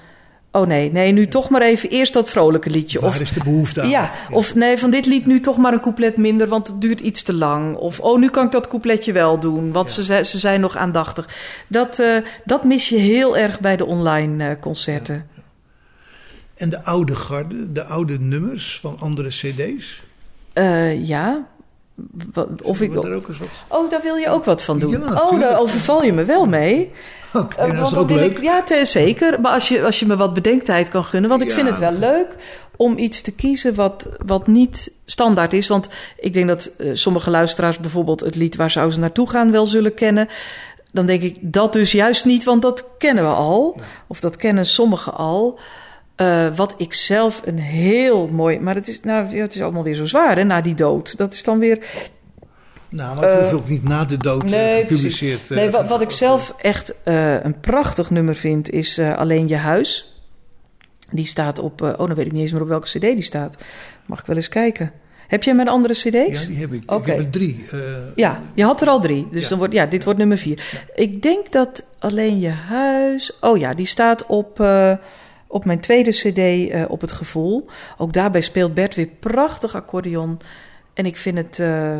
Oh 0.55 0.67
nee, 0.67 0.91
nee, 0.91 1.11
nu 1.11 1.27
toch 1.27 1.49
maar 1.49 1.61
even 1.61 1.89
eerst 1.89 2.13
dat 2.13 2.29
vrolijke 2.29 2.69
liedje. 2.69 2.99
Waar 2.99 3.09
Of, 3.09 3.19
is 3.19 3.31
de 3.33 3.43
behoefte 3.43 3.81
aan? 3.81 3.89
ja, 3.89 4.11
of 4.31 4.55
nee, 4.55 4.77
van 4.77 4.89
dit 4.89 5.05
lied 5.05 5.25
nu 5.25 5.39
toch 5.39 5.57
maar 5.57 5.73
een 5.73 5.79
couplet 5.79 6.17
minder, 6.17 6.47
want 6.47 6.67
het 6.67 6.81
duurt 6.81 6.99
iets 6.99 7.23
te 7.23 7.33
lang. 7.33 7.75
Of 7.75 7.99
oh, 7.99 8.19
nu 8.19 8.29
kan 8.29 8.45
ik 8.45 8.51
dat 8.51 8.67
coupletje 8.67 9.11
wel 9.11 9.39
doen, 9.39 9.71
want 9.71 9.87
Ja. 9.87 9.93
ze, 9.93 10.03
zijn- 10.03 10.25
ze 10.25 10.39
zijn 10.39 10.59
nog 10.59 10.75
aandachtig. 10.75 11.27
Dat, 11.67 11.99
eh, 11.99 12.17
dat 12.45 12.63
mis 12.63 12.89
je 12.89 12.97
heel 12.97 13.37
erg 13.37 13.59
bij 13.59 13.75
de 13.77 13.85
online 13.85 14.49
eh, 14.49 14.59
concerten. 14.61 15.27
En 16.55 16.69
de 16.69 16.83
oude 16.83 17.15
garde, 17.15 17.71
de 17.71 17.83
oude 17.83 18.19
nummers 18.19 18.79
van 18.81 18.97
andere 18.99 19.29
cd's? 19.29 20.03
Eh, 20.53 21.07
ja. 21.07 21.47
Of 22.63 22.81
ik, 22.81 22.93
daar 22.93 23.11
ook 23.13 23.27
eens 23.27 23.39
wat... 23.39 23.47
oh, 23.67 23.89
daar 23.89 24.01
wil 24.01 24.15
je 24.15 24.29
ook 24.29 24.45
wat 24.45 24.63
van 24.63 24.79
doen. 24.79 24.91
Ja, 24.91 25.27
oh, 25.31 25.39
daar 25.39 25.59
overval 25.59 26.03
je 26.03 26.13
me 26.13 26.25
wel 26.25 26.45
mee. 26.45 26.91
Oké, 27.41 27.55
Eh, 27.55 27.79
dat 27.79 27.91
is 27.91 27.97
ook 27.97 28.09
leuk. 28.09 28.37
Ik, 28.37 28.43
ja, 28.43 28.85
zeker. 28.85 29.41
Maar 29.41 29.51
als 29.51 29.67
je, 29.67 29.83
als 29.83 29.99
je 29.99 30.05
me 30.05 30.15
wat 30.17 30.33
bedenktijd 30.33 30.89
kan 30.89 31.03
gunnen. 31.03 31.29
Want 31.29 31.41
ik 31.41 31.47
Ja. 31.47 31.53
vind 31.53 31.67
het 31.67 31.77
wel 31.77 31.91
leuk 31.91 32.35
om 32.77 32.97
iets 32.97 33.21
te 33.21 33.31
kiezen 33.31 33.75
wat, 33.75 34.07
wat 34.25 34.47
niet 34.47 34.91
standaard 35.05 35.53
is. 35.53 35.67
Want 35.67 35.87
ik 36.19 36.33
denk 36.33 36.47
dat 36.47 36.71
eh, 36.77 36.89
sommige 36.93 37.29
luisteraars 37.29 37.79
bijvoorbeeld 37.79 38.19
het 38.19 38.35
lied 38.35 38.55
Waar 38.55 38.71
zou 38.71 38.91
ze 38.91 38.99
naartoe 38.99 39.29
gaan 39.29 39.51
wel 39.51 39.65
zullen 39.65 39.93
kennen. 39.93 40.27
Dan 40.91 41.05
denk 41.05 41.21
ik 41.21 41.37
dat 41.41 41.73
dus 41.73 41.91
juist 41.91 42.25
niet, 42.25 42.43
want 42.43 42.61
dat 42.61 42.89
kennen 42.97 43.23
we 43.23 43.29
al. 43.29 43.79
Of 44.07 44.19
dat 44.19 44.35
kennen 44.35 44.65
sommigen 44.65 45.13
al. 45.13 45.59
Eh, 46.15 46.45
wat 46.55 46.73
ik 46.77 46.93
zelf 46.93 47.41
een 47.45 47.59
heel 47.59 48.27
mooi. 48.27 48.59
Maar 48.59 48.75
het 48.75 48.87
is, 48.87 48.99
nou, 49.01 49.35
het 49.37 49.55
is 49.55 49.61
allemaal 49.61 49.83
weer 49.83 49.95
zo 49.95 50.05
zwaar, 50.05 50.35
hè, 50.37 50.43
na 50.43 50.61
die 50.61 50.75
dood. 50.75 51.17
Dat 51.17 51.33
is 51.33 51.43
dan 51.43 51.59
weer. 51.59 51.79
Nou, 52.95 53.15
maar 53.15 53.29
het 53.31 53.39
hoeft 53.41 53.53
ook 53.53 53.69
niet 53.69 53.83
na 53.83 54.05
de 54.05 54.17
dood 54.17 54.43
eh, 54.43 54.49
Nee, 54.49 54.81
gepubliceerd. 54.81 55.37
precies. 55.37 55.55
Nee, 55.55 55.65
eh, 55.65 55.71
wat, 55.71 55.87
wat 55.87 56.01
ik 56.01 56.09
zelf 56.09 56.53
echt 56.61 56.93
eh, 57.03 57.43
een 57.43 57.59
prachtig 57.59 58.09
nummer 58.09 58.35
vind, 58.35 58.69
is 58.69 58.97
eh, 58.97 59.17
Alleen 59.17 59.47
je 59.47 59.55
huis. 59.55 60.19
Die 61.11 61.25
staat 61.25 61.59
op. 61.59 61.81
eh, 61.81 61.87
oh, 61.89 61.97
dan 62.07 62.13
weet 62.15 62.25
ik 62.25 62.31
niet 62.31 62.41
eens 62.41 62.51
meer 62.51 62.61
op 62.61 62.67
welke 62.67 62.87
CD 62.87 63.01
die 63.01 63.21
staat. 63.21 63.57
Mag 64.05 64.19
ik 64.19 64.25
wel 64.25 64.35
eens 64.35 64.49
kijken. 64.49 64.91
Heb 65.27 65.43
jij 65.43 65.55
mijn 65.55 65.67
andere 65.67 65.93
CD's? 65.93 66.41
Ja, 66.41 66.47
die 66.47 66.57
heb 66.57 66.73
ik. 66.73 66.91
Oké. 66.91 67.11
Ik 67.11 67.17
heb 67.17 67.25
er 67.25 67.29
drie. 67.31 67.65
eh, 67.71 67.79
Ja, 68.15 68.41
je 68.53 68.63
had 68.63 68.81
er 68.81 68.87
al 68.87 68.99
drie. 69.01 69.27
Dus 69.31 69.41
Ja. 69.43 69.49
dan 69.49 69.57
wordt, 69.57 69.73
ja, 69.73 69.85
dit 69.85 70.03
wordt 70.03 70.19
nummer 70.19 70.37
vier. 70.37 70.83
Ik 70.95 71.21
denk 71.21 71.51
dat 71.51 71.85
alleen 71.99 72.39
je 72.39 72.49
huis. 72.49 73.37
Oh 73.41 73.57
ja, 73.57 73.73
die 73.73 73.85
staat 73.85 74.25
op, 74.25 74.59
eh, 74.59 74.93
op 75.47 75.65
mijn 75.65 75.79
tweede 75.79 76.11
CD, 76.11 76.37
eh, 76.71 76.83
op 76.87 77.01
het 77.01 77.11
gevoel. 77.11 77.65
Ook 77.97 78.13
daarbij 78.13 78.41
speelt 78.41 78.73
Bert 78.73 78.95
weer 78.95 79.09
prachtig 79.19 79.75
accordeon. 79.75 80.39
En 80.93 81.05
ik 81.05 81.17
vind 81.17 81.37
het. 81.37 81.59
eh, 81.59 81.97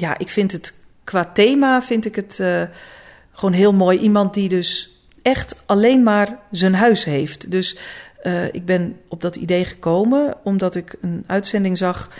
ja, 0.00 0.18
ik 0.18 0.28
vind 0.28 0.52
het 0.52 0.74
qua 1.04 1.30
thema 1.32 1.82
vind 1.82 2.04
ik 2.04 2.16
het 2.16 2.40
eh, 2.40 2.62
gewoon 3.32 3.54
heel 3.54 3.72
mooi. 3.72 3.98
Iemand 3.98 4.34
die 4.34 4.48
dus 4.48 5.00
echt 5.22 5.62
alleen 5.66 6.02
maar 6.02 6.38
zijn 6.50 6.74
huis 6.74 7.04
heeft. 7.04 7.50
Dus 7.50 7.76
eh, 8.22 8.54
ik 8.54 8.64
ben 8.64 8.96
op 9.08 9.20
dat 9.20 9.36
idee 9.36 9.64
gekomen 9.64 10.36
omdat 10.44 10.74
ik 10.74 10.96
een 11.00 11.24
uitzending 11.26 11.78
zag 11.78 12.10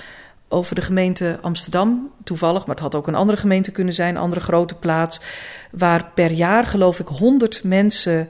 over 0.48 0.74
de 0.74 0.82
gemeente 0.82 1.38
Amsterdam. 1.40 2.10
Toevallig, 2.24 2.66
maar 2.66 2.74
het 2.74 2.84
had 2.84 2.94
ook 2.94 3.06
een 3.06 3.14
andere 3.14 3.38
gemeente 3.38 3.72
kunnen 3.72 3.94
zijn, 3.94 4.14
een 4.14 4.20
andere 4.20 4.40
grote 4.40 4.74
plaats. 4.74 5.20
Waar 5.70 6.10
per 6.14 6.30
jaar, 6.30 6.66
geloof 6.66 7.00
ik, 7.00 7.06
100 7.06 7.64
mensen 7.64 8.28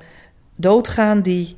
doodgaan 0.57 1.21
die 1.21 1.57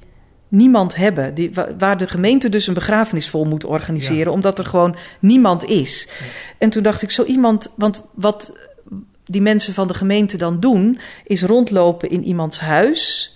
niemand 0.50 0.96
hebben. 0.96 1.34
Die, 1.34 1.50
wa- 1.54 1.76
waar 1.78 1.96
de 1.98 2.06
gemeente 2.08 2.48
dus 2.48 2.66
een 2.66 2.74
begrafenis 2.74 3.28
voor 3.28 3.46
moet 3.46 3.64
organiseren, 3.64 4.24
Ja. 4.26 4.30
omdat 4.30 4.58
er 4.58 4.66
gewoon 4.66 4.96
niemand 5.20 5.64
is. 5.64 6.08
En 6.58 6.70
toen 6.70 6.82
dacht 6.82 7.02
ik, 7.02 7.10
zo 7.10 7.24
iemand, 7.24 7.70
want 7.74 8.02
wat 8.14 8.52
die 9.24 9.40
mensen 9.42 9.74
van 9.74 9.88
de 9.88 9.94
gemeente 9.94 10.36
dan 10.36 10.60
doen, 10.60 10.98
is 11.24 11.42
rondlopen 11.42 12.10
in 12.10 12.24
iemands 12.24 12.60
huis. 12.60 13.34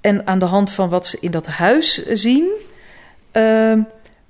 En 0.00 0.26
aan 0.26 0.38
de 0.38 0.44
hand 0.44 0.70
van 0.70 0.88
wat 0.88 1.06
ze 1.06 1.16
in 1.20 1.30
dat 1.30 1.46
huis 1.46 2.06
zien, 2.06 2.48
ehm, 3.32 3.80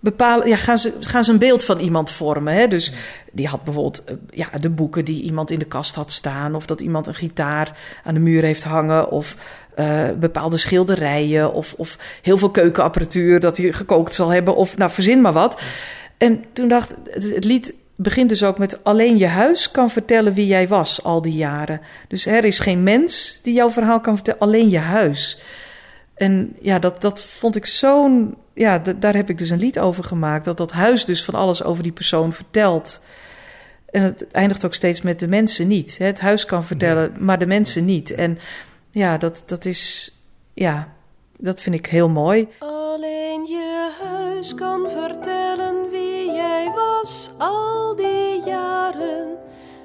bepalen, 0.00 0.48
ja, 0.48 0.56
gaan, 0.56 0.78
ze, 0.78 0.92
gaan 1.00 1.24
ze 1.24 1.32
een 1.32 1.38
beeld 1.38 1.64
van 1.64 1.78
iemand 1.78 2.10
vormen. 2.10 2.54
Hè? 2.54 2.68
Dus 2.68 2.92
die 3.32 3.46
had 3.48 3.64
bijvoorbeeld 3.64 4.04
eh, 4.04 4.14
ja, 4.30 4.48
de 4.60 4.70
boeken 4.70 5.04
die 5.04 5.22
iemand 5.22 5.50
in 5.50 5.58
de 5.58 5.64
kast 5.64 5.94
had 5.94 6.12
staan, 6.12 6.54
of 6.54 6.66
dat 6.66 6.80
iemand 6.80 7.06
een 7.06 7.14
gitaar 7.14 7.78
aan 8.04 8.14
de 8.14 8.20
muur 8.20 8.42
heeft 8.42 8.64
hangen, 8.64 9.10
of 9.10 9.36
uh, 9.76 10.10
bepaalde 10.18 10.56
schilderijen, 10.56 11.52
of, 11.52 11.74
of 11.76 11.98
heel 12.22 12.38
veel 12.38 12.50
keukenapparatuur 12.50 13.40
dat 13.40 13.56
hij 13.56 13.72
gekookt 13.72 14.14
zal 14.14 14.28
hebben, 14.28 14.56
of 14.56 14.76
nou, 14.76 14.90
verzin 14.90 15.20
maar 15.20 15.32
wat. 15.32 15.60
En 16.18 16.44
toen 16.52 16.68
dacht 16.68 16.94
het 17.10 17.44
lied 17.44 17.74
begint 17.96 18.28
dus 18.28 18.42
ook 18.42 18.58
met 18.58 18.84
alleen 18.84 19.18
je 19.18 19.26
huis 19.26 19.70
kan 19.70 19.90
vertellen 19.90 20.34
wie 20.34 20.46
jij 20.46 20.68
was 20.68 21.02
al 21.02 21.22
die 21.22 21.36
jaren. 21.36 21.80
Dus 22.08 22.26
er 22.26 22.44
is 22.44 22.58
geen 22.58 22.82
mens 22.82 23.40
die 23.42 23.54
jouw 23.54 23.70
verhaal 23.70 24.00
kan 24.00 24.14
vertellen, 24.14 24.40
alleen 24.40 24.70
je 24.70 24.78
huis. 24.78 25.40
En 26.14 26.56
ja, 26.60 26.78
dat, 26.78 27.00
dat 27.00 27.22
vond 27.22 27.56
ik 27.56 27.66
zo'n. 27.66 28.34
Ja, 28.54 28.82
daar 28.98 29.14
heb 29.14 29.30
ik 29.30 29.38
dus 29.38 29.50
een 29.50 29.58
lied 29.58 29.78
over 29.78 30.04
gemaakt. 30.04 30.44
Dat 30.44 30.56
dat 30.56 30.72
huis 30.72 31.04
dus 31.04 31.24
van 31.24 31.34
alles 31.34 31.62
over 31.62 31.82
die 31.82 31.92
persoon 31.92 32.32
vertelt. 32.32 33.00
En 33.90 34.02
het 34.02 34.30
eindigt 34.30 34.64
ook 34.64 34.74
steeds 34.74 35.02
met 35.02 35.20
de 35.20 35.28
mensen 35.28 35.68
niet. 35.68 35.98
Het 35.98 36.20
huis 36.20 36.44
kan 36.44 36.64
vertellen, 36.64 37.12
maar 37.18 37.38
de 37.38 37.46
mensen 37.46 37.84
niet. 37.84 38.10
En 38.10 38.38
ja, 38.94 39.18
dat, 39.18 39.42
dat 39.46 39.64
is. 39.64 40.12
Ja, 40.52 40.92
dat 41.38 41.60
vind 41.60 41.74
ik 41.74 41.86
heel 41.86 42.08
mooi. 42.08 42.48
Alleen 42.58 43.46
je 43.46 43.96
huis 44.00 44.54
kan 44.54 44.90
vertellen 44.90 45.90
wie 45.90 46.32
jij 46.32 46.72
was 46.74 47.30
al 47.38 47.96
die 47.96 48.42
jaren. 48.44 49.36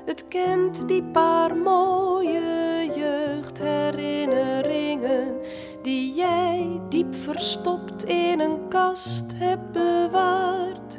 Het 0.06 0.28
kent 0.28 0.88
die 0.88 1.04
paar 1.04 1.56
mooie 1.56 2.92
jeugdherinneringen 2.96 5.36
die 5.82 6.14
jij 6.14 6.80
diep 6.90 7.16
verstopt 7.16 8.04
in 8.04 8.40
een 8.40 8.68
kast 8.68 9.26
hebt 9.36 9.72
bewaard. 9.72 10.99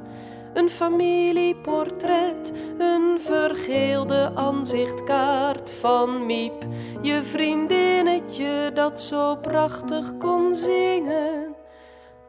Een 0.55 0.71
familieportret, 0.71 2.53
een 2.79 3.21
vergeelde 3.21 4.33
aanzichtkaart 4.35 5.71
van 5.71 6.27
Miep, 6.27 6.67
je 7.03 7.23
vriendinnetje 7.23 8.71
dat 8.75 9.01
zo 9.01 9.37
prachtig 9.37 10.17
kon 10.17 10.55
zingen. 10.55 11.55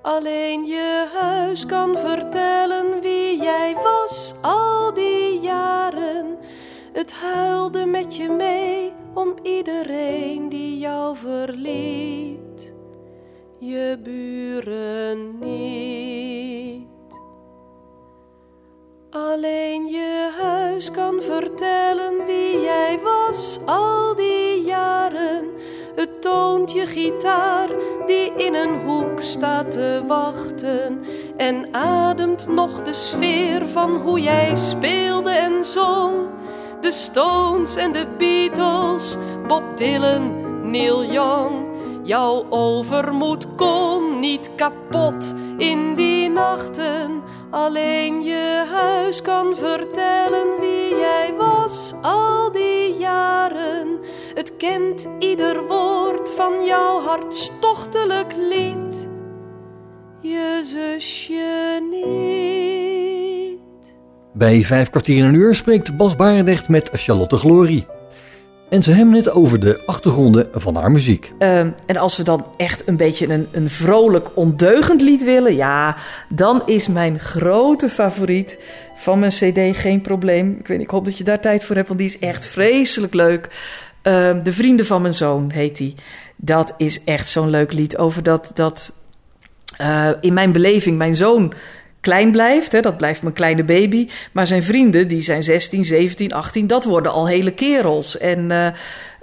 Alleen 0.02 0.66
je 0.66 1.10
huis 1.14 1.66
kan 1.66 1.98
vertellen 1.98 3.02
wie 3.02 3.42
jij 3.42 3.76
was 3.84 4.34
al 4.42 4.94
die 4.94 5.40
jaren. 5.40 6.38
Het 6.94 7.14
huilde 7.14 7.86
met 7.86 8.16
je 8.16 8.30
mee 8.30 8.94
om 9.14 9.34
iedereen 9.44 10.50
die 10.50 10.78
jou 10.78 11.16
verliet, 11.16 12.74
je 13.60 14.00
buren 14.04 15.40
niet. 15.40 16.91
Alleen 19.12 19.86
je 19.86 20.30
huis 20.40 20.92
kan 20.92 21.22
vertellen 21.22 22.26
wie 22.26 22.62
jij 22.62 23.00
was 23.04 23.60
al 23.66 24.16
die 24.16 24.62
jaren. 24.62 25.46
Het 25.96 26.22
toont 26.22 26.72
je 26.72 26.88
gitaar 26.88 27.70
die 28.06 28.34
in 28.34 28.56
een 28.56 28.80
hoek 28.86 29.22
staat 29.22 29.72
te 29.72 30.04
wachten 30.08 31.02
en 31.38 31.74
ademt 31.74 32.48
nog 32.48 32.82
de 32.82 32.94
sfeer 32.94 33.68
van 33.68 33.96
hoe 33.96 34.20
jij 34.20 34.56
speelde 34.56 35.30
en 35.30 35.66
zong 35.66 36.14
de 36.82 36.92
Stones 36.92 37.76
en 37.76 37.92
de 37.92 38.08
Beatles, 38.18 39.18
Bob 39.48 39.78
Dylan, 39.78 40.32
Neil 40.70 41.06
Young. 41.06 41.70
Jouw 42.04 42.46
overmoed 42.50 43.56
kon 43.56 44.20
niet 44.20 44.56
kapot 44.56 45.34
in 45.58 45.96
die 45.96 46.30
nachten. 46.30 47.22
Alleen 47.52 48.22
je 48.22 48.66
huis 48.72 49.22
kan 49.22 49.56
vertellen 49.56 50.60
wie 50.60 50.90
jij 50.90 51.34
was 51.38 51.94
al 52.02 52.52
die 52.52 52.94
jaren. 52.94 54.00
Het 54.34 54.58
kent 54.58 55.08
ieder 55.20 55.68
woord 55.68 56.32
van 56.32 56.66
jouw 56.66 57.02
hartstochtelijk 57.02 58.34
lied. 58.38 59.08
Je 60.22 60.60
zusje 60.62 61.80
niet. 61.92 63.94
Bij 64.34 64.62
vijf 64.62 64.90
kwartier 64.90 65.18
in 65.18 65.24
een 65.24 65.34
uur 65.34 65.56
spreekt 65.56 65.98
Bas 65.98 66.16
Barendrecht 66.16 66.70
met 66.70 66.90
Charlotte 66.94 67.38
Glory. 67.38 67.86
En 68.72 68.84
ze 68.84 68.92
hebben 68.92 69.14
het 69.14 69.32
over 69.32 69.60
de 69.60 69.82
achtergronden 69.86 70.48
van 70.54 70.76
haar 70.76 70.92
muziek. 70.92 71.34
Ehm, 71.38 71.70
en 71.86 71.98
als 71.98 72.18
we 72.18 72.24
dan 72.24 72.46
echt 72.58 72.88
een 72.88 72.96
beetje 72.96 73.30
een, 73.30 73.48
een 73.52 73.70
vrolijk, 73.70 74.30
ondeugend 74.34 75.02
lied 75.02 75.24
willen, 75.24 75.56
ja, 75.56 75.98
dan 76.30 76.62
is 76.66 76.88
mijn 76.88 77.20
grote 77.20 77.90
favoriet 77.90 78.60
van 78.96 79.20
mijn 79.20 79.32
CD 79.32 79.78
geen 79.78 80.02
probleem. 80.02 80.56
Ik, 80.60 80.68
weet, 80.68 80.82
ik 80.82 80.90
hoop 80.90 81.06
dat 81.06 81.18
je 81.18 81.24
daar 81.24 81.40
tijd 81.40 81.64
voor 81.64 81.76
hebt, 81.76 81.88
want 81.88 82.00
die 82.00 82.08
is 82.10 82.20
echt 82.20 82.46
vreselijk 82.46 83.14
leuk. 83.14 83.50
Ehm, 84.02 84.44
de 84.44 84.52
Vrienden 84.52 84.86
van 84.86 85.02
mijn 85.02 85.14
zoon 85.14 85.52
heet 85.52 85.78
die. 85.78 85.96
Dat 86.36 86.74
is 86.78 87.04
echt 87.04 87.30
zo'n 87.30 87.50
leuk 87.50 87.74
lied 87.74 87.98
over 87.98 88.24
dat, 88.24 88.52
dat 88.54 88.94
uh, 89.82 90.10
in 90.22 90.34
mijn 90.34 90.52
beleving 90.52 90.98
mijn 90.98 91.16
zoon 91.16 91.54
klein 92.02 92.32
blijft. 92.32 92.72
Hè, 92.72 92.82
dat 92.82 92.98
blijft 92.98 93.22
mijn 93.22 93.34
kleine 93.34 93.64
baby. 93.64 94.08
Maar 94.32 94.48
zijn 94.48 94.64
vrienden, 94.64 95.08
die 95.08 95.22
zijn 95.22 95.44
16, 95.44 95.86
17, 95.86 96.34
18, 96.34 96.68
dat 96.68 96.84
worden 96.84 97.12
al 97.12 97.28
hele 97.28 97.54
kerels. 97.54 98.18
En 98.18 98.52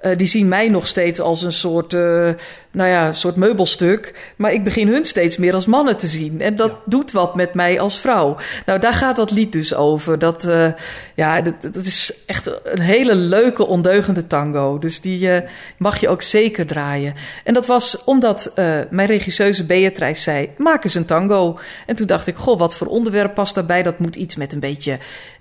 uh, 0.03 0.11
uh, 0.11 0.16
die 0.16 0.26
zien 0.26 0.49
mij 0.49 0.68
nog 0.68 0.86
steeds 0.86 1.20
als 1.20 1.42
een 1.42 1.53
soort, 1.53 1.92
uh, 1.92 2.28
nou 2.70 2.90
ja, 2.90 3.12
soort 3.12 3.36
meubelstuk. 3.36 4.32
Maar 4.36 4.53
ik 4.53 4.64
begin 4.64 4.88
hun 4.88 5.05
steeds 5.05 5.36
meer 5.36 5.55
als 5.55 5.66
mannen 5.66 5.96
te 5.96 6.07
zien. 6.07 6.40
En 6.40 6.57
dat 6.57 6.70
ja. 6.70 6.76
doet 6.84 7.12
wat 7.12 7.34
met 7.34 7.55
mij 7.55 7.80
als 7.80 8.01
vrouw. 8.01 8.36
Nou, 8.66 8.78
daar 8.80 8.94
gaat 8.94 9.16
dat 9.16 9.30
lied 9.30 9.53
dus 9.53 9.74
over. 9.74 10.18
Dat, 10.18 10.44
uh, 10.44 10.68
ja, 11.14 11.40
dat, 11.40 11.55
dat, 11.62 11.86
is 11.86 12.22
echt 12.26 12.51
een 12.64 12.80
hele 12.80 13.14
leuke, 13.14 13.66
ondeugende 13.66 14.26
tango. 14.26 14.78
Dus 14.78 15.01
die 15.01 15.30
mag 15.76 16.01
je 16.01 16.09
ook 16.09 16.22
zeker 16.22 16.66
draaien. 16.66 17.14
En 17.44 17.55
dat 17.55 17.66
was 17.66 18.05
omdat 18.05 18.53
mijn 18.90 19.09
regisseuse 19.09 19.64
Beatrice 19.64 20.22
zei: 20.22 20.51
maak 20.57 20.84
eens 20.84 20.94
een 20.94 21.05
tango. 21.05 21.59
En 21.86 21.96
toen 21.96 22.07
dacht 22.07 22.26
ik: 22.26 22.36
goh, 22.36 22.59
wat 22.59 22.76
voor 22.76 22.86
onderwerp 22.86 23.34
past 23.34 23.55
daarbij? 23.55 23.82
Dat 23.82 23.99
moet 23.99 24.16
iets 24.16 24.36
met 24.36 24.53
een 24.53 24.61
beetje 24.61 24.99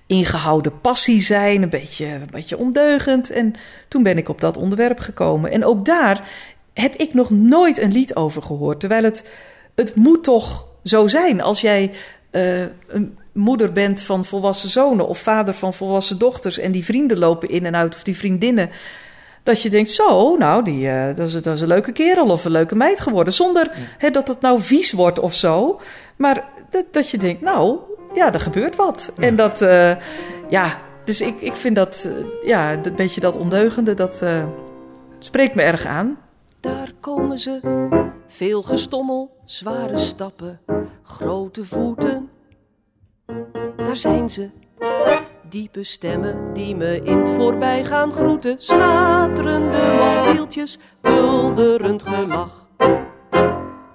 ingehouden 0.07 0.81
passie 0.81 1.21
zijn, 1.21 1.61
een 1.61 1.69
beetje, 1.69 2.05
een 2.05 2.27
beetje 2.31 2.57
ondeugend. 2.57 3.29
En 3.29 3.53
toen 3.87 4.03
ben 4.03 4.17
ik 4.17 4.29
op 4.29 4.41
dat 4.41 4.57
onderwerp 4.57 4.99
gekomen. 4.99 5.51
En 5.51 5.65
ook 5.65 5.85
daar 5.85 6.27
heb 6.73 6.95
ik 6.95 7.13
nog 7.13 7.29
nooit 7.29 7.77
een 7.77 7.91
lied 7.91 8.15
over 8.15 8.41
gehoord. 8.41 8.79
Terwijl 8.79 9.03
het, 9.03 9.29
het 9.75 9.95
moet 9.95 10.23
toch 10.23 10.67
zo 10.83 11.07
zijn 11.07 11.41
als 11.41 11.61
jij 11.61 11.91
uh, 12.31 12.61
een 12.87 13.17
moeder 13.31 13.71
bent 13.71 14.01
van 14.01 14.25
volwassen 14.25 14.69
zonen 14.69 15.07
of 15.07 15.19
vader 15.19 15.53
van 15.53 15.73
volwassen 15.73 16.17
dochters 16.17 16.57
en 16.57 16.71
die 16.71 16.85
vrienden 16.85 17.17
lopen 17.17 17.49
in 17.49 17.65
en 17.65 17.75
uit 17.75 17.95
of 17.95 18.03
die 18.03 18.17
vriendinnen. 18.17 18.69
Dat 19.43 19.61
je 19.61 19.69
denkt, 19.69 19.89
zo, 19.89 20.35
nou, 20.35 20.63
die, 20.63 20.85
uh, 20.85 21.05
dat, 21.15 21.27
is, 21.27 21.33
dat 21.33 21.55
is 21.55 21.61
een 21.61 21.67
leuke 21.67 21.91
kerel 21.91 22.29
of 22.29 22.45
een 22.45 22.51
leuke 22.51 22.75
meid 22.75 23.01
geworden. 23.01 23.33
Zonder 23.33 23.63
ja. 23.65 23.81
hè, 23.97 24.09
dat 24.09 24.27
het 24.27 24.41
nou 24.41 24.61
vies 24.61 24.91
wordt 24.91 25.19
of 25.19 25.33
zo. 25.33 25.79
Maar 26.15 26.45
dat, 26.69 26.85
dat 26.91 27.09
je 27.09 27.17
denkt, 27.17 27.41
nou, 27.41 27.77
ja, 28.18 28.34
er 28.34 28.39
gebeurt 28.39 28.76
wat. 28.76 29.11
En 29.20 29.36
dat, 29.36 29.61
uh, 29.61 29.95
ja, 30.49 30.78
dus 31.03 31.22
ik, 31.22 31.41
ik 31.41 31.55
vind 31.55 31.76
dat, 31.76 32.07
uh, 32.07 32.26
ja, 32.43 32.74
een 32.74 32.95
beetje 32.95 33.22
dat 33.22 33.38
ondeugende, 33.38 33.93
dat 33.93 34.22
uh, 34.24 34.43
spreekt 35.20 35.55
me 35.55 35.61
erg 35.61 35.86
aan. 35.86 36.18
Daar 36.59 36.91
komen 36.99 37.38
ze, 37.38 37.59
veel 38.28 38.63
gestommel, 38.63 39.41
zware 39.45 39.97
stappen, 39.97 40.59
grote 41.03 41.63
voeten. 41.63 42.30
Daar 43.78 43.97
zijn 43.97 44.30
ze, 44.30 44.49
diepe 45.49 45.84
stemmen 45.84 46.53
die 46.53 46.76
me 46.76 47.01
in 47.03 47.18
het 47.20 47.30
voorbijgaan 47.30 48.13
groeten. 48.13 48.55
Snaterende 48.59 49.78
mobieltjes, 50.26 50.80
bulderend 51.01 52.03
gelach. 52.03 52.68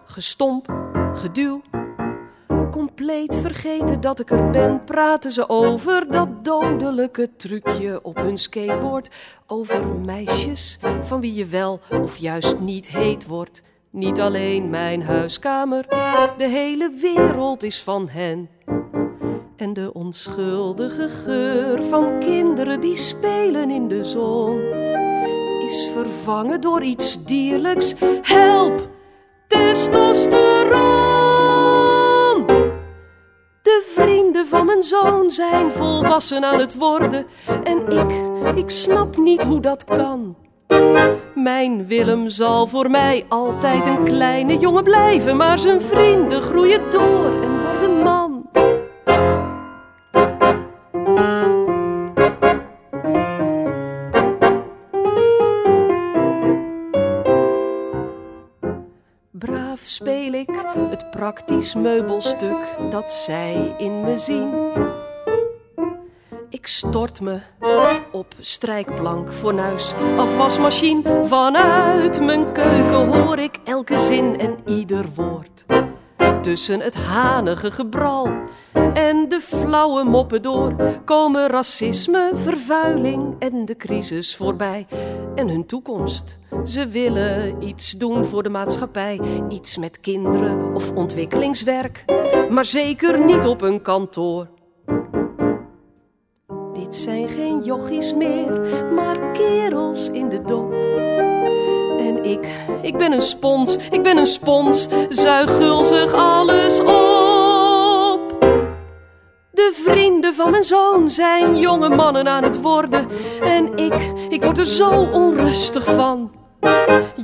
Gestomp, 0.05 0.75
geduw, 1.15 1.63
compleet 2.73 3.37
vergeten 3.37 4.01
dat 4.01 4.21
ik 4.21 4.31
er 4.31 4.51
ben. 4.51 4.85
Praten 4.85 5.33
ze 5.33 5.49
over 5.49 6.11
dat 6.11 6.45
dodelijke 6.45 7.31
trucje 7.37 8.01
op 8.03 8.17
hun 8.17 8.39
skateboard. 8.39 9.11
Over 9.47 9.87
meisjes 9.87 10.79
van 11.01 11.21
wie 11.21 11.35
je 11.35 11.47
wel 11.47 11.81
of 12.03 12.17
juist 12.17 12.59
niet 12.59 12.89
heet 12.89 13.27
wordt. 13.27 13.63
Niet 13.91 14.21
alleen 14.21 14.71
mijn 14.71 15.03
huiskamer, 15.03 15.87
de 16.37 16.49
hele 16.49 16.91
wereld 17.01 17.63
is 17.63 17.83
van 17.83 18.09
hen. 18.09 18.49
En 19.57 19.73
de 19.73 19.93
onschuldige 19.93 21.09
geur 21.09 21.85
van 21.85 22.19
kinderen 22.19 22.81
die 22.81 22.97
spelen 22.97 23.71
in 23.71 23.89
de 23.89 24.05
zon 24.05 24.61
is 25.69 25.89
vervangen 25.93 26.61
door 26.61 26.83
iets 26.83 27.25
dierlijks. 27.25 27.95
Help, 28.23 28.89
testosteron! 29.47 31.02
Van 34.53 34.67
mijn 34.67 34.83
zoon 34.83 35.31
zijn 35.31 35.73
volwassen 35.73 36.45
aan 36.45 36.59
het 36.59 36.75
worden. 36.75 37.27
En 37.65 37.87
ik, 37.89 38.23
ik 38.57 38.71
snap 38.71 39.17
niet 39.17 39.43
hoe 39.43 39.61
dat 39.61 39.85
kan. 39.85 40.37
Mijn 41.35 41.87
Willem 41.87 42.29
zal 42.29 42.67
voor 42.67 42.91
mij 42.91 43.25
altijd 43.29 43.87
een 43.87 44.05
kleine 44.05 44.59
jongen 44.59 44.83
blijven. 44.83 45.37
Maar 45.37 45.59
zijn 45.59 45.81
vrienden 45.81 46.43
groeien 46.43 46.91
door 46.91 47.43
speel 60.03 60.33
ik 60.33 60.51
het 60.91 61.11
praktisch 61.11 61.75
meubelstuk 61.75 62.77
dat 62.91 63.13
zij 63.13 63.75
in 63.79 64.01
me 64.01 64.17
zien. 64.17 64.51
Ik 66.49 66.67
stort 66.67 67.21
me 67.21 67.41
op 68.13 68.35
strijkplank, 68.39 69.33
fornuis, 69.33 69.95
afwasmachine. 70.17 71.25
Vanuit 71.25 72.21
mijn 72.21 72.53
keuken 72.53 73.07
hoor 73.07 73.39
ik 73.39 73.59
elke 73.65 73.99
zin 73.99 74.39
en 74.39 74.57
ieder 74.67 75.05
woord. 75.15 75.65
Tussen 76.43 76.81
het 76.81 76.95
hanige 76.95 77.71
gebral 77.71 78.33
en 78.95 79.29
de 79.29 79.41
flauwe 79.41 80.05
moppen 80.05 80.43
door 80.43 80.75
komen 81.05 81.49
racisme, 81.49 82.31
vervuiling 82.35 83.35
en 83.39 83.65
de 83.65 83.77
crisis 83.77 84.37
voorbij. 84.37 84.87
En 85.35 85.49
hun 85.49 85.67
toekomst. 85.67 86.39
Ze 86.65 86.87
willen 86.87 87.63
iets 87.63 87.91
doen 87.91 88.25
voor 88.25 88.43
de 88.43 88.49
maatschappij, 88.49 89.21
iets 89.49 89.77
met 89.77 90.01
kinderen 90.01 90.75
of 90.75 90.93
ontwikkelingswerk, 90.93 92.05
maar 92.51 92.65
zeker 92.65 93.25
niet 93.25 93.47
op 93.47 93.63
een 93.63 93.83
kantoor. 93.83 94.49
Dit 96.73 96.95
zijn 96.95 97.29
geen 97.29 97.63
jochies 97.63 98.15
meer, 98.15 98.61
maar 98.95 99.33
kerels 99.33 100.11
in 100.11 100.29
de 100.29 100.43
dop. 100.43 100.92
Ik, 102.33 102.49
ik 102.83 102.97
ben 102.97 103.13
een 103.13 103.23
spons, 103.23 103.77
ik 103.91 104.03
ben 104.03 104.17
een 104.17 104.27
spons, 104.27 104.89
zuig 105.09 105.57
gulzig 105.57 106.13
alles 106.13 106.81
op. 106.81 108.41
De 109.51 109.71
vrienden 109.85 110.35
van 110.35 110.51
mijn 110.51 110.65
zoon 110.65 111.09
zijn 111.11 111.59
jonge 111.59 111.89
mannen 111.89 112.29
aan 112.29 112.43
het 112.43 112.61
worden. 112.61 113.09
En 113.43 113.77
ik, 113.77 114.13
ik 114.29 114.43
word 114.43 114.59
er 114.59 114.67
zo 114.67 114.91
onrustig 115.13 115.85
van. 115.85 116.31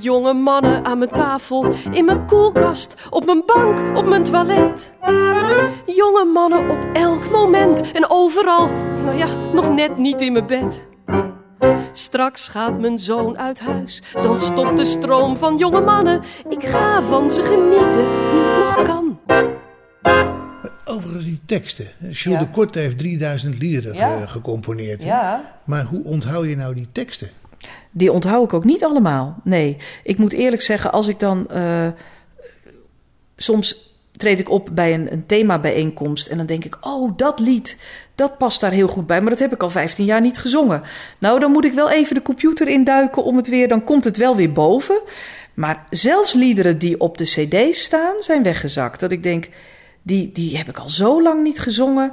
Jonge 0.01 0.33
mannen 0.33 0.85
aan 0.85 0.99
mijn 0.99 1.11
tafel, 1.11 1.67
in 1.91 2.05
mijn 2.05 2.27
koelkast, 2.27 2.95
op 3.11 3.25
mijn 3.25 3.43
bank, 3.47 3.99
op 3.99 4.07
mijn 4.07 4.23
toilet. 4.23 4.95
Jonge 5.87 6.25
mannen 6.25 6.71
op 6.71 6.87
elk 6.93 7.31
moment 7.31 7.93
en 7.93 8.11
overal, 8.11 8.69
nou 9.05 9.17
ja, 9.17 9.29
nog 9.53 9.75
net 9.75 9.97
niet 9.97 10.21
in 10.21 10.33
mijn 10.33 10.47
bed. 10.47 10.87
Straks 11.93 12.49
gaat 12.49 12.81
mijn 12.81 12.99
zoon 12.99 13.39
uit 13.39 13.61
huis, 13.61 14.03
dan 14.13 14.41
stopt 14.41 14.77
de 14.77 14.85
stroom 14.85 15.37
van 15.37 15.57
jonge 15.57 15.81
mannen. 15.81 16.23
Ik 16.49 16.65
ga 16.65 17.03
van 17.03 17.31
ze 17.31 17.43
genieten, 17.43 18.03
nu 18.33 18.41
het 18.41 18.77
nog 18.77 18.83
kan. 18.87 19.19
Overigens 20.85 21.25
die 21.25 21.41
teksten. 21.47 21.87
Jules 21.99 22.23
Ja. 22.23 22.39
de 22.39 22.51
Korte 22.51 22.79
heeft 22.79 22.99
3000 22.99 23.59
liederen 23.59 23.95
Ja. 23.95 24.21
ge- 24.21 24.29
gecomponeerd. 24.29 25.03
Ja. 25.03 25.59
Maar 25.65 25.85
hoe 25.85 26.05
onthoud 26.05 26.49
je 26.49 26.57
nou 26.57 26.75
die 26.75 26.89
teksten? 26.93 27.29
Die 27.91 28.13
onthoud 28.13 28.45
ik 28.45 28.53
ook 28.53 28.65
niet 28.65 28.85
allemaal. 28.85 29.37
Nee, 29.45 29.77
ik 30.05 30.19
moet 30.19 30.33
eerlijk 30.33 30.63
zeggen, 30.63 30.93
als 30.93 31.09
ik 31.09 31.21
dan. 31.21 31.49
eh, 31.51 31.89
soms 33.37 33.97
treed 34.17 34.39
ik 34.41 34.51
op 34.51 34.69
bij 34.73 34.95
een, 34.95 35.13
een 35.13 35.27
themabijeenkomst 35.27 36.27
en 36.27 36.37
dan 36.37 36.47
denk 36.47 36.65
ik: 36.65 36.77
oh, 36.81 37.13
dat 37.17 37.39
lied, 37.41 37.79
dat 38.19 38.39
past 38.39 38.61
daar 38.61 38.71
heel 38.71 38.89
goed 38.89 39.07
bij. 39.07 39.21
Maar 39.21 39.31
dat 39.31 39.39
heb 39.39 39.53
ik 39.53 39.63
al 39.63 39.71
15 39.71 40.05
jaar 40.05 40.21
niet 40.21 40.39
gezongen. 40.39 40.83
Nou, 41.19 41.41
dan 41.41 41.51
moet 41.51 41.65
ik 41.65 41.73
wel 41.73 41.91
even 41.91 42.15
de 42.15 42.23
computer 42.23 42.69
induiken 42.69 43.25
om 43.25 43.37
het 43.37 43.49
weer. 43.49 43.69
Dan 43.69 43.85
komt 43.85 44.05
het 44.05 44.17
wel 44.17 44.37
weer 44.37 44.53
boven. 44.53 45.01
Maar 45.55 45.87
zelfs 45.91 46.33
liederen 46.33 46.79
die 46.79 47.01
op 47.01 47.19
de 47.19 47.25
CD 47.25 47.77
staan, 47.77 48.15
zijn 48.21 48.43
weggezakt. 48.43 49.01
Dat 49.01 49.13
ik 49.13 49.23
denk: 49.23 49.49
die, 50.03 50.33
die 50.33 50.57
heb 50.57 50.69
ik 50.69 50.79
al 50.79 50.89
zo 50.89 51.23
lang 51.23 51.43
niet 51.43 51.61
gezongen. 51.61 52.13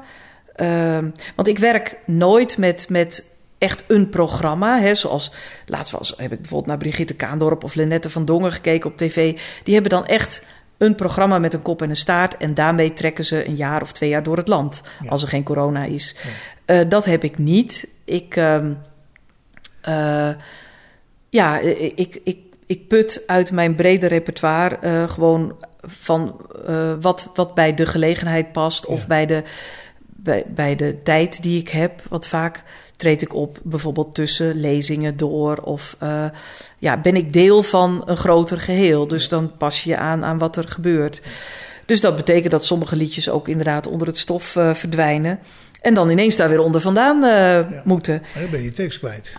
Ehm, 0.56 1.10
want 1.36 1.48
ik 1.48 1.60
werk 1.60 1.98
nooit 2.06 2.58
met, 2.58 2.90
met 2.90 3.26
echt 3.58 3.84
een 3.88 4.10
programma. 4.10 4.80
Hè, 4.80 4.96
zoals 4.96 5.32
laatst 5.66 5.94
was, 5.94 6.14
heb 6.18 6.32
ik 6.32 6.40
bijvoorbeeld 6.40 6.70
naar 6.70 6.78
Brigitte 6.78 7.16
Kaandorp 7.16 7.64
of 7.64 7.76
Lenette 7.76 8.10
van 8.10 8.26
Dongen 8.26 8.52
gekeken 8.52 8.90
op 8.90 8.98
tv. 8.98 9.40
Die 9.64 9.74
hebben 9.74 9.92
dan 9.92 10.06
echt 10.06 10.44
een 10.78 10.96
programma 10.96 11.40
met 11.40 11.54
een 11.54 11.62
kop 11.62 11.82
en 11.82 11.90
een 11.90 11.96
staart. 11.98 12.38
En 12.38 12.54
daarmee 12.54 12.94
trekken 12.94 13.26
ze 13.26 13.48
een 13.48 13.56
jaar 13.56 13.82
of 13.82 13.92
twee 13.92 14.10
jaar 14.10 14.24
door 14.24 14.38
het 14.38 14.48
land. 14.48 14.82
Ja. 15.04 15.10
Als 15.10 15.22
er 15.22 15.28
geen 15.28 15.44
corona 15.44 15.84
is. 15.84 16.16
Eh, 16.66 16.80
dat 16.88 17.06
heb 17.06 17.24
ik 17.24 17.38
niet. 17.38 17.88
Ik. 18.04 18.36
ehm, 18.36 18.74
eh, 19.82 20.30
ja, 21.30 21.60
ik, 21.60 22.20
ik, 22.24 22.38
ik 22.66 22.88
put 22.88 23.22
uit 23.28 23.52
mijn 23.52 23.76
brede 23.76 24.08
repertoire 24.08 24.76
eh, 24.78 25.10
gewoon 25.10 25.56
van 25.82 26.42
wat, 27.02 27.30
wat 27.34 27.54
bij 27.54 27.74
de 27.74 27.86
gelegenheid 27.86 28.52
past 28.52 28.86
of 28.86 29.02
Ja. 29.02 29.08
bij, 29.08 29.26
de, 29.26 29.44
bij, 30.06 30.44
bij 30.48 30.76
de 30.76 31.02
tijd 31.04 31.42
die 31.42 31.60
ik 31.60 31.70
heb. 31.70 32.02
Want 32.10 32.28
vaak 32.28 32.64
treed 32.98 33.22
ik 33.22 33.34
op 33.34 33.60
bijvoorbeeld 33.64 34.16
tussen 34.16 34.56
lezingen 34.60 35.18
door 35.18 35.58
of 35.58 35.96
eh, 36.00 36.26
ja, 36.78 37.02
ben 37.02 37.16
ik 37.16 37.34
deel 37.34 37.64
van 37.64 38.04
een 38.06 38.18
groter 38.18 38.60
geheel. 38.60 39.08
Dus 39.08 39.30
dan 39.30 39.58
pas 39.58 39.84
je 39.84 39.98
aan 39.98 40.26
aan 40.26 40.38
wat 40.38 40.58
er 40.58 40.68
gebeurt. 40.68 41.22
Dus 41.86 42.02
dat 42.02 42.16
betekent 42.16 42.52
dat 42.52 42.66
sommige 42.66 42.96
liedjes 42.96 43.30
ook 43.30 43.48
inderdaad 43.48 43.88
onder 43.88 44.08
het 44.08 44.18
stof 44.18 44.56
eh, 44.56 44.74
verdwijnen. 44.74 45.40
En 45.82 45.94
dan 45.94 46.10
ineens 46.10 46.36
daar 46.36 46.50
weer 46.50 46.60
onder 46.60 46.82
vandaan 46.82 47.24
eh, 47.24 47.60
moeten. 47.84 48.22
Maar 48.34 48.42
dan 48.42 48.52
ben 48.52 48.60
je 48.60 48.66
je 48.66 48.74
tekst 48.74 49.00
kwijt. 49.00 49.38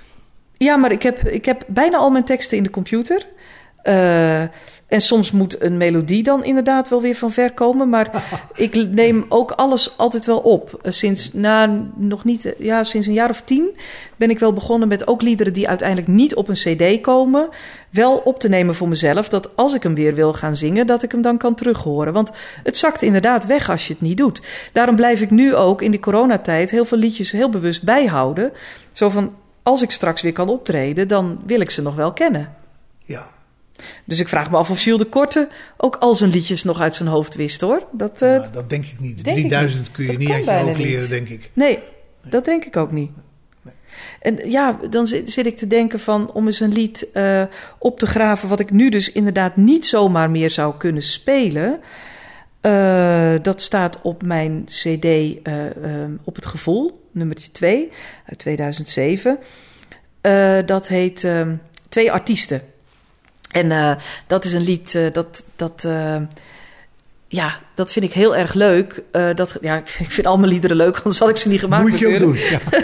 Ja, 0.56 0.76
maar 0.76 0.92
ik 0.92 1.02
heb, 1.02 1.18
ik 1.28 1.44
heb 1.44 1.64
bijna 1.66 1.96
al 1.96 2.10
mijn 2.10 2.24
teksten 2.24 2.56
in 2.56 2.62
de 2.62 2.70
computer. 2.70 3.26
Eh, 3.86 4.40
en 4.86 5.00
soms 5.00 5.30
moet 5.30 5.62
een 5.62 5.76
melodie 5.76 6.22
dan 6.22 6.44
inderdaad 6.44 6.88
wel 6.88 7.00
weer 7.00 7.14
van 7.14 7.30
ver 7.30 7.52
komen. 7.52 7.88
Maar 7.88 8.10
ik 8.54 8.74
neem 8.90 9.26
ook 9.28 9.50
alles 9.50 9.98
altijd 9.98 10.24
wel 10.24 10.38
op. 10.38 10.78
Eh, 10.82 10.92
Sinds, 10.92 11.32
na, 11.32 11.86
nog 11.96 12.24
niet, 12.24 12.44
eh, 12.44 12.52
ja, 12.58 12.84
sinds 12.84 13.06
een 13.06 13.12
jaar 13.12 13.30
of 13.30 13.40
tien 13.40 13.76
ben 14.16 14.30
ik 14.30 14.38
wel 14.38 14.52
begonnen 14.52 14.88
met 14.88 15.06
ook 15.06 15.22
liederen 15.22 15.52
die 15.52 15.68
uiteindelijk 15.68 16.08
niet 16.08 16.34
op 16.34 16.48
een 16.48 16.54
cd 16.54 17.00
komen. 17.00 17.48
Wel 17.90 18.16
op 18.16 18.40
te 18.40 18.48
nemen 18.48 18.74
voor 18.74 18.88
mezelf. 18.88 19.28
Dat 19.28 19.56
als 19.56 19.74
ik 19.74 19.82
hem 19.82 19.94
weer 19.94 20.14
wil 20.14 20.32
gaan 20.32 20.56
zingen, 20.56 20.86
dat 20.86 21.02
ik 21.02 21.12
hem 21.12 21.22
dan 21.22 21.38
kan 21.38 21.54
terughoren. 21.54 22.12
Want 22.12 22.30
het 22.62 22.76
zakt 22.76 23.02
inderdaad 23.02 23.46
weg 23.46 23.70
als 23.70 23.86
je 23.86 23.92
het 23.92 24.02
niet 24.02 24.16
doet. 24.16 24.42
Daarom 24.72 24.96
blijf 24.96 25.20
ik 25.20 25.30
nu 25.30 25.54
ook 25.54 25.82
in 25.82 25.90
die 25.90 26.00
coronatijd 26.00 26.70
heel 26.70 26.84
veel 26.84 26.98
liedjes 26.98 27.30
heel 27.30 27.50
bewust 27.50 27.82
bijhouden. 27.82 28.52
Zo 28.92 29.08
van, 29.08 29.34
als 29.62 29.82
ik 29.82 29.90
straks 29.90 30.22
weer 30.22 30.32
kan 30.32 30.48
optreden, 30.48 31.08
dan 31.08 31.40
wil 31.46 31.60
ik 31.60 31.70
ze 31.70 31.82
nog 31.82 31.94
wel 31.94 32.12
kennen. 32.12 32.55
Dus 34.04 34.18
ik 34.18 34.28
vraag 34.28 34.50
me 34.50 34.56
af 34.56 34.70
of 34.70 34.80
Jules 34.80 35.00
de 35.02 35.06
Korte 35.08 35.48
ook 35.76 35.96
al 35.96 36.14
zijn 36.14 36.30
liedjes 36.30 36.64
nog 36.64 36.80
uit 36.80 36.94
zijn 36.94 37.08
hoofd 37.08 37.34
wist, 37.34 37.60
hoor. 37.60 37.82
Dat, 37.92 38.22
eh, 38.22 38.28
Nou, 38.30 38.52
dat 38.52 38.70
denk 38.70 38.84
ik 38.84 39.00
niet. 39.00 39.24
denk 39.24 39.36
ik 39.36 39.48
3000 39.48 39.90
kun 39.90 40.04
je 40.04 40.10
Dat 40.10 40.18
niet 40.20 40.30
uit 40.30 40.44
je 40.44 40.50
hoofd 40.50 40.78
leren, 40.78 41.00
niet. 41.00 41.10
denk 41.10 41.28
ik. 41.28 41.50
Nee, 41.52 41.78
dat 42.22 42.44
denk 42.44 42.64
ik 42.64 42.76
ook 42.76 42.92
niet. 42.92 43.10
En 44.20 44.50
ja, 44.50 44.78
dan 44.90 45.06
zit, 45.06 45.30
zit 45.30 45.46
ik 45.46 45.56
te 45.56 45.66
denken 45.66 46.00
van 46.00 46.32
om 46.32 46.46
eens 46.46 46.60
een 46.60 46.72
lied 46.72 47.10
eh, 47.12 47.42
op 47.78 47.98
te 47.98 48.06
graven, 48.06 48.48
wat 48.48 48.60
ik 48.60 48.70
nu 48.70 48.88
dus 48.88 49.12
inderdaad 49.12 49.56
niet 49.56 49.86
zomaar 49.86 50.30
meer 50.30 50.50
zou 50.50 50.74
kunnen 50.78 51.02
spelen. 51.02 51.80
Eh, 52.60 53.34
dat 53.42 53.60
staat 53.60 53.98
op 54.02 54.22
mijn 54.22 54.64
CD 54.64 55.04
eh, 55.04 56.02
eh, 56.02 56.10
Op 56.24 56.34
het 56.34 56.46
Gevoel, 56.46 57.08
nummertje 57.12 57.50
2 57.50 57.90
uit 58.26 58.38
2007. 58.38 59.38
Eh, 60.20 60.58
dat 60.66 60.88
heet 60.88 61.24
eh, 61.24 61.42
Twee 61.88 62.12
Artiesten. 62.12 62.60
En 63.56 63.72
eh, 63.72 63.90
dat 64.26 64.44
is 64.44 64.52
een 64.52 64.62
lied 64.62 64.94
eh, 64.94 65.02
dat. 65.12 65.44
dat 65.56 65.84
eh, 65.84 66.16
ja, 67.28 67.58
dat 67.74 67.92
vind 67.92 68.04
ik 68.04 68.12
heel 68.12 68.36
erg 68.36 68.54
leuk. 68.54 69.02
Dat, 69.34 69.58
ja, 69.60 69.76
ik 70.06 70.10
vind 70.10 70.26
al 70.26 70.38
mijn 70.38 70.52
liederen 70.52 70.76
leuk, 70.76 70.96
anders 70.96 71.18
had 71.18 71.28
ik 71.28 71.36
ze 71.36 71.48
niet 71.48 71.60
gemaakt. 71.60 71.88
Moet 71.88 71.98
je 71.98 72.14
ook 72.14 72.20
doen. 72.20 72.36
Ja. 72.36 72.58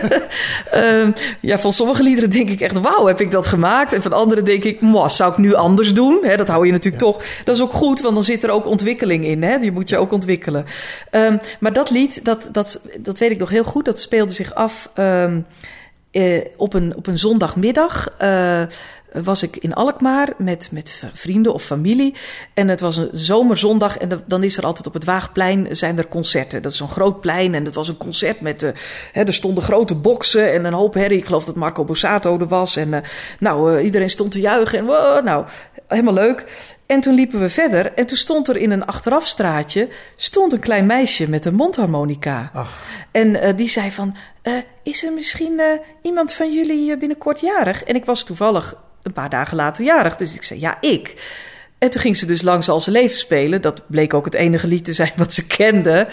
Ehm, 0.70 1.10
ja, 1.40 1.58
van 1.58 1.72
sommige 1.72 2.02
liederen 2.02 2.30
denk 2.30 2.50
ik 2.50 2.60
echt, 2.60 2.80
wauw, 2.80 3.06
heb 3.06 3.20
ik 3.20 3.30
dat 3.30 3.46
gemaakt? 3.46 3.92
En 3.92 4.02
van 4.02 4.12
andere 4.12 4.42
denk 4.42 4.64
ik, 4.64 4.80
mwah, 4.80 5.08
zou 5.08 5.32
ik 5.32 5.38
nu 5.38 5.54
anders 5.54 5.94
doen? 5.94 6.18
Hè, 6.22 6.36
dat 6.36 6.48
hou 6.48 6.66
je 6.66 6.72
natuurlijk 6.72 7.02
toch. 7.02 7.24
Dat 7.44 7.54
is 7.54 7.62
ook 7.62 7.72
goed, 7.72 8.00
want 8.00 8.14
dan 8.14 8.22
zit 8.22 8.42
er 8.42 8.50
ook 8.50 8.66
ontwikkeling 8.66 9.24
in. 9.24 9.42
Hè? 9.42 9.54
Je 9.54 9.72
moet 9.72 9.88
je 9.88 9.98
ook 9.98 10.12
ontwikkelen. 10.12 10.66
Ehm, 11.10 11.36
maar 11.60 11.72
dat 11.72 11.90
lied, 11.90 12.24
dat, 12.24 12.48
dat, 12.52 12.80
dat 12.98 13.18
weet 13.18 13.30
ik 13.30 13.38
nog 13.38 13.50
heel 13.50 13.64
goed. 13.64 13.84
Dat 13.84 14.00
speelde 14.00 14.32
zich 14.32 14.54
af 14.54 14.90
ehm, 14.94 15.40
eh, 16.10 16.44
op, 16.56 16.74
een, 16.74 16.96
op 16.96 17.06
een 17.06 17.18
zondagmiddag. 17.18 18.08
Was 19.22 19.42
ik 19.42 19.56
in 19.56 19.74
Alkmaar 19.74 20.28
met, 20.38 20.68
met 20.70 21.02
vrienden 21.12 21.54
of 21.54 21.62
familie. 21.62 22.14
En 22.54 22.68
het 22.68 22.80
was 22.80 22.96
een 22.96 23.08
zomerzondag. 23.12 23.96
En 23.98 24.22
dan- 24.26 24.42
is 24.42 24.56
er 24.56 24.64
altijd 24.66 24.86
op 24.86 24.94
het 24.94 25.04
Waagplein 25.04 25.76
zijn 25.76 25.98
er 25.98 26.08
concerten. 26.08 26.62
Dat 26.62 26.72
is 26.72 26.78
zo'n 26.78 26.90
groot 26.90 27.20
plein. 27.20 27.54
En 27.54 27.64
het 27.64 27.74
was 27.74 27.88
een 27.88 27.96
concert 27.96 28.40
met... 28.40 28.62
eh, 28.62 28.70
hè, 29.12 29.22
er 29.22 29.34
stonden 29.34 29.64
grote 29.64 29.94
boksen 29.94 30.52
en 30.52 30.64
een 30.64 30.72
hoop 30.72 30.94
herrie. 30.94 31.18
Ik 31.18 31.24
geloof 31.24 31.44
dat 31.44 31.54
Marco 31.56 31.84
Borsato 31.84 32.38
er 32.38 32.48
was. 32.48 32.76
En 32.76 32.94
eh, 32.94 33.00
nou, 33.38 33.76
eh, 33.76 33.84
iedereen 33.84 34.10
stond 34.10 34.32
te 34.32 34.40
juichen. 34.40 34.78
En 34.78 34.84
wow, 34.84 35.24
nou, 35.24 35.46
helemaal 35.88 36.14
leuk. 36.14 36.44
En 36.86 37.00
toen 37.00 37.14
liepen 37.14 37.40
we 37.40 37.50
verder. 37.50 37.92
En 37.94 38.06
toen 38.06 38.16
stond 38.16 38.48
er 38.48 38.56
in 38.56 38.70
een 38.70 38.86
achterafstraatje... 38.86 39.88
stond 40.16 40.52
een 40.52 40.58
klein 40.60 40.86
meisje 40.86 41.28
met 41.28 41.44
een 41.44 41.54
mondharmonica. 41.54 42.50
Ach, 42.52 42.78
En 43.10 43.56
die 43.56 43.68
zei 43.68 43.90
van, 43.90 44.16
is 44.82 45.04
er 45.04 45.12
misschien 45.12 45.60
iemand 46.02 46.32
van 46.32 46.52
jullie 46.52 46.96
binnenkort 46.96 47.40
jarig? 47.40 47.84
En 47.84 47.94
ik 47.94 48.04
was 48.04 48.24
toevallig 48.24 48.74
een 49.02 49.12
paar 49.12 49.30
dagen 49.30 49.56
later 49.56 49.84
jarig, 49.84 50.16
dus 50.16 50.34
ik 50.34 50.42
zei, 50.42 50.60
ja, 50.60 50.76
ik. 50.80 51.14
En 51.82 51.90
toen 51.90 52.00
ging 52.00 52.16
ze 52.16 52.26
dus 52.26 52.42
Lang 52.42 52.64
zal 52.64 52.80
ze 52.80 52.90
leven 52.90 53.16
spelen. 53.16 53.62
Dat 53.62 53.82
bleek 53.86 54.14
ook 54.14 54.24
het 54.24 54.34
enige 54.34 54.66
lied 54.66 54.84
te 54.84 54.92
zijn 54.92 55.12
wat 55.16 55.32
ze 55.32 55.46
kende. 55.46 56.08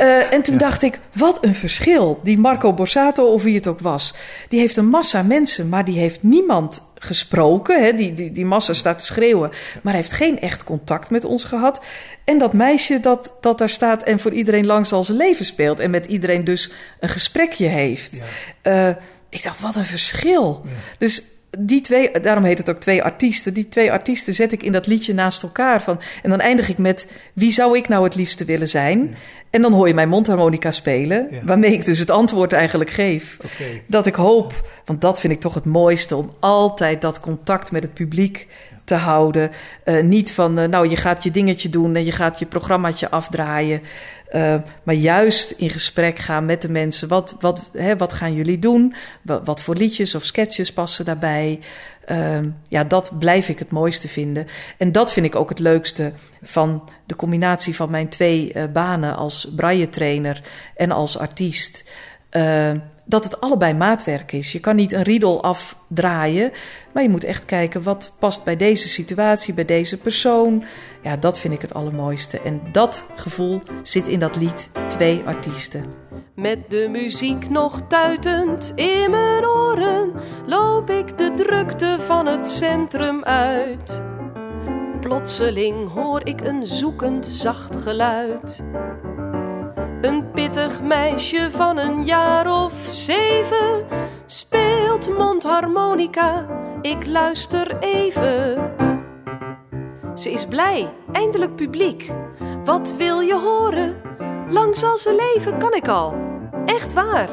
Uh, 0.00 0.32
en 0.34 0.42
toen 0.42 0.56
dacht 0.56 0.82
ik, 0.82 0.98
wat 1.12 1.44
een 1.44 1.54
verschil. 1.54 2.20
Die 2.22 2.38
Marco 2.38 2.72
Borsato, 2.72 3.24
of 3.24 3.42
wie 3.42 3.54
het 3.54 3.66
ook 3.66 3.80
was, 3.80 4.14
die 4.48 4.60
heeft 4.60 4.76
een 4.76 4.88
massa 4.88 5.22
mensen, 5.22 5.68
maar 5.68 5.84
die 5.84 5.98
heeft 5.98 6.22
niemand 6.22 6.82
gesproken. 6.94 7.84
Hè? 7.84 7.94
Die, 7.94 8.12
die, 8.12 8.32
die 8.32 8.46
massa 8.46 8.72
staat 8.72 8.98
te 8.98 9.04
schreeuwen, 9.04 9.50
maar 9.82 9.94
heeft 9.94 10.12
geen 10.12 10.40
echt 10.40 10.64
contact 10.64 11.10
met 11.10 11.24
ons 11.24 11.44
gehad. 11.44 11.80
En 12.24 12.38
dat 12.38 12.52
meisje 12.52 13.00
dat, 13.00 13.34
dat 13.40 13.58
daar 13.58 13.70
staat 13.70 14.02
en 14.02 14.20
voor 14.20 14.32
iedereen 14.32 14.66
lang 14.66 14.86
zal 14.86 15.04
zijn 15.04 15.16
leven 15.16 15.44
speelt. 15.44 15.80
En 15.80 15.90
met 15.90 16.06
iedereen 16.06 16.44
dus 16.44 16.72
een 17.00 17.08
gesprekje 17.08 17.66
heeft. 17.66 18.20
Ja. 18.62 18.88
Uh, 18.88 18.94
ik 19.28 19.42
dacht, 19.42 19.60
wat 19.60 19.76
een 19.76 19.84
verschil. 19.84 20.62
Ja. 20.64 20.70
Dus 20.98 21.22
die 21.58 21.80
twee, 21.80 22.20
daarom 22.20 22.44
heet 22.44 22.58
het 22.58 22.70
ook 22.70 22.78
twee 22.78 23.02
artiesten. 23.02 23.54
Die 23.54 23.68
twee 23.68 23.92
artiesten 23.92 24.34
zet 24.34 24.52
ik 24.52 24.62
in 24.62 24.72
dat 24.72 24.86
liedje 24.86 25.14
naast 25.14 25.42
elkaar. 25.42 25.82
Van, 25.82 26.00
en 26.22 26.30
dan 26.30 26.40
eindig 26.40 26.68
ik 26.68 26.78
met: 26.78 27.06
wie 27.32 27.52
zou 27.52 27.76
ik 27.76 27.88
nou 27.88 28.04
het 28.04 28.14
liefste 28.14 28.44
willen 28.44 28.68
zijn? 28.68 29.16
En 29.50 29.62
dan 29.62 29.72
hoor 29.72 29.88
je 29.88 29.94
mijn 29.94 30.08
mondharmonica 30.08 30.70
spelen, 30.70 31.28
waarmee 31.44 31.72
ik 31.72 31.84
dus 31.84 31.98
het 31.98 32.10
antwoord 32.10 32.52
eigenlijk 32.52 32.90
geef. 32.90 33.36
Okay. 33.44 33.82
Dat 33.86 34.06
ik 34.06 34.14
hoop, 34.14 34.68
want 34.84 35.00
dat 35.00 35.20
vind 35.20 35.32
ik 35.32 35.40
toch 35.40 35.54
het 35.54 35.64
mooiste, 35.64 36.16
om 36.16 36.34
altijd 36.40 37.00
dat 37.00 37.20
contact 37.20 37.72
met 37.72 37.82
het 37.82 37.94
publiek 37.94 38.48
te 38.84 38.94
houden. 38.94 39.50
Uh, 39.84 40.02
niet 40.02 40.32
van, 40.32 40.58
uh, 40.58 40.64
nou, 40.64 40.88
je 40.88 40.96
gaat 40.96 41.22
je 41.22 41.30
dingetje 41.30 41.68
doen 41.68 41.96
en 41.96 42.04
je 42.04 42.12
gaat 42.12 42.38
je 42.38 42.46
programmaatje 42.46 43.10
afdraaien. 43.10 43.82
Uh, 44.34 44.54
maar 44.82 44.94
juist 44.94 45.50
in 45.50 45.70
gesprek 45.70 46.18
gaan 46.18 46.46
met 46.46 46.62
de 46.62 46.68
mensen. 46.68 47.08
Wat, 47.08 47.36
wat, 47.40 47.70
hè, 47.72 47.96
wat 47.96 48.12
gaan 48.12 48.34
jullie 48.34 48.58
doen? 48.58 48.94
Wat, 49.22 49.60
voor 49.60 49.74
liedjes 49.74 50.14
of 50.14 50.24
sketches 50.24 50.72
passen 50.72 51.04
daarbij? 51.04 51.60
Uh, 52.08 52.38
ja, 52.68 52.84
dat 52.84 53.18
blijf 53.18 53.48
ik 53.48 53.58
het 53.58 53.70
mooiste 53.70 54.08
vinden. 54.08 54.46
En 54.78 54.92
dat 54.92 55.12
vind 55.12 55.26
ik 55.26 55.34
ook 55.34 55.48
het 55.48 55.58
leukste 55.58 56.12
van 56.42 56.88
de 57.06 57.16
combinatie 57.16 57.76
van 57.76 57.90
mijn 57.90 58.08
twee 58.08 58.52
uh, 58.54 58.64
banen 58.72 59.16
als 59.16 59.52
braille 59.56 59.88
trainer 59.88 60.42
en 60.76 60.90
als 60.90 61.18
artiest. 61.18 61.84
Dat 63.04 63.24
het 63.24 63.40
allebei 63.40 63.74
maatwerk 63.74 64.32
is. 64.32 64.52
Je 64.52 64.60
kan 64.60 64.76
niet 64.76 64.92
een 64.92 65.02
riedel 65.02 65.42
afdraaien, 65.42 66.52
maar 66.92 67.02
je 67.02 67.08
moet 67.08 67.24
echt 67.24 67.44
kijken 67.44 67.82
wat 67.82 68.12
past 68.18 68.44
bij 68.44 68.56
deze 68.56 68.88
situatie, 68.88 69.54
bij 69.54 69.64
deze 69.64 69.98
persoon. 69.98 70.64
Ja, 71.02 71.16
dat 71.16 71.38
vind 71.38 71.54
ik 71.54 71.62
het 71.62 71.74
allermooiste. 71.74 72.40
En 72.40 72.60
dat 72.72 73.04
gevoel 73.16 73.62
zit 73.82 74.08
in 74.08 74.18
dat 74.18 74.36
lied 74.36 74.70
Twee 74.88 75.22
Artiesten. 75.24 75.84
Met 76.34 76.70
de 76.70 76.88
muziek 76.90 77.48
nog 77.48 77.80
tuitend 77.88 78.72
in 78.74 79.10
mijn 79.10 79.46
oren 79.46 80.12
loop 80.46 80.90
ik 80.90 81.18
de 81.18 81.32
drukte 81.34 81.96
van 82.06 82.26
het 82.26 82.48
centrum 82.48 83.24
uit. 83.24 84.02
Plotseling 85.00 85.88
hoor 85.88 86.26
ik 86.26 86.40
een 86.40 86.66
zoekend 86.66 87.26
zacht 87.26 87.76
geluid. 87.76 88.64
Een 90.02 90.30
pittig 90.30 90.80
meisje 90.80 91.50
van 91.50 91.78
een 91.78 92.04
jaar 92.04 92.64
of 92.64 92.72
zeven 92.90 93.86
speelt 94.26 95.18
mondharmonica. 95.18 96.46
Ik 96.80 97.06
luister 97.06 97.78
even. 97.78 98.70
Ze 100.14 100.30
is 100.30 100.46
blij, 100.46 100.92
eindelijk 101.12 101.54
publiek. 101.54 102.10
Wat 102.64 102.94
wil 102.96 103.20
je 103.20 103.34
horen? 103.34 103.96
Lang 104.48 104.76
zal 104.76 104.96
ze 104.96 105.32
leven, 105.34 105.58
kan 105.58 105.74
ik 105.74 105.88
al. 105.88 106.14
Echt 106.64 106.92
waar. 106.92 107.28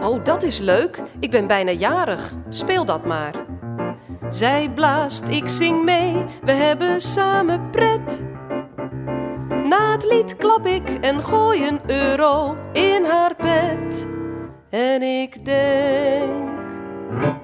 Oh, 0.00 0.24
dat 0.24 0.42
is 0.42 0.58
leuk. 0.58 1.02
Ik 1.18 1.30
ben 1.30 1.46
bijna 1.46 1.70
jarig. 1.70 2.34
Speel 2.48 2.84
dat 2.84 3.06
maar. 3.06 3.34
Zij 4.28 4.70
blaast, 4.74 5.24
ik 5.28 5.48
zing 5.48 5.84
mee. 5.84 6.24
We 6.44 6.52
hebben 6.52 7.00
samen 7.00 7.70
pret. 7.70 8.24
Na 9.72 9.90
het 9.90 10.04
lied 10.04 10.36
klap 10.36 10.66
ik 10.66 10.88
en 11.00 11.24
gooi 11.24 11.66
een 11.66 11.80
euro 11.86 12.56
in 12.72 13.04
haar 13.04 13.34
bed. 13.36 14.08
En 14.70 15.02
ik 15.02 15.44
denk, 15.44 16.48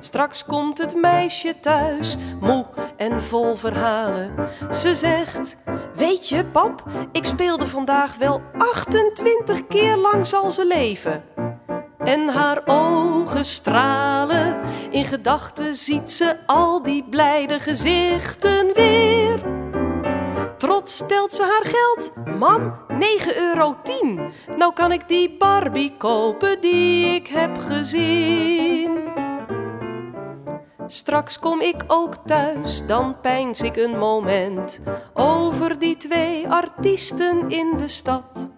straks 0.00 0.44
komt 0.44 0.78
het 0.78 0.94
meisje 0.96 1.60
thuis, 1.60 2.16
moe 2.40 2.66
en 2.96 3.22
vol 3.22 3.54
verhalen. 3.54 4.34
Ze 4.70 4.94
zegt, 4.94 5.56
weet 5.94 6.28
je 6.28 6.44
pap, 6.44 6.82
ik 7.12 7.24
speelde 7.24 7.66
vandaag 7.66 8.16
wel 8.16 8.42
28 8.58 9.66
keer 9.66 9.96
lang 9.96 10.26
zal 10.26 10.50
ze 10.50 10.66
leven. 10.66 11.22
En 11.98 12.28
haar 12.28 12.62
ogen 12.66 13.44
stralen, 13.44 14.56
in 14.90 15.06
gedachten 15.06 15.74
ziet 15.74 16.10
ze 16.10 16.36
al 16.46 16.82
die 16.82 17.04
blijde 17.10 17.60
gezichten 17.60 18.74
weer. 18.74 19.57
Trots 20.58 20.96
stelt 20.96 21.32
ze 21.32 21.42
haar 21.42 21.64
geld. 21.64 22.12
Mam, 22.38 22.74
9,10 22.88 23.36
euro. 23.36 23.76
Nou 24.56 24.72
kan 24.72 24.92
ik 24.92 25.08
die 25.08 25.36
Barbie 25.36 25.94
kopen 25.96 26.60
die 26.60 27.14
ik 27.14 27.26
heb 27.26 27.58
gezien. 27.58 28.98
Straks 30.86 31.38
kom 31.38 31.60
ik 31.60 31.84
ook 31.86 32.14
thuis, 32.24 32.86
dan 32.86 33.20
pijns 33.20 33.60
ik 33.60 33.76
een 33.76 33.98
moment 33.98 34.80
over 35.14 35.78
die 35.78 35.96
twee 35.96 36.48
artiesten 36.48 37.50
in 37.50 37.76
de 37.76 37.88
stad. 37.88 38.50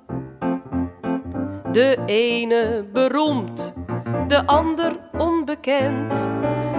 De 1.72 1.98
ene 2.06 2.88
beroemd, 2.92 3.74
de 4.26 4.46
ander 4.46 4.98
onbekend. 5.18 6.28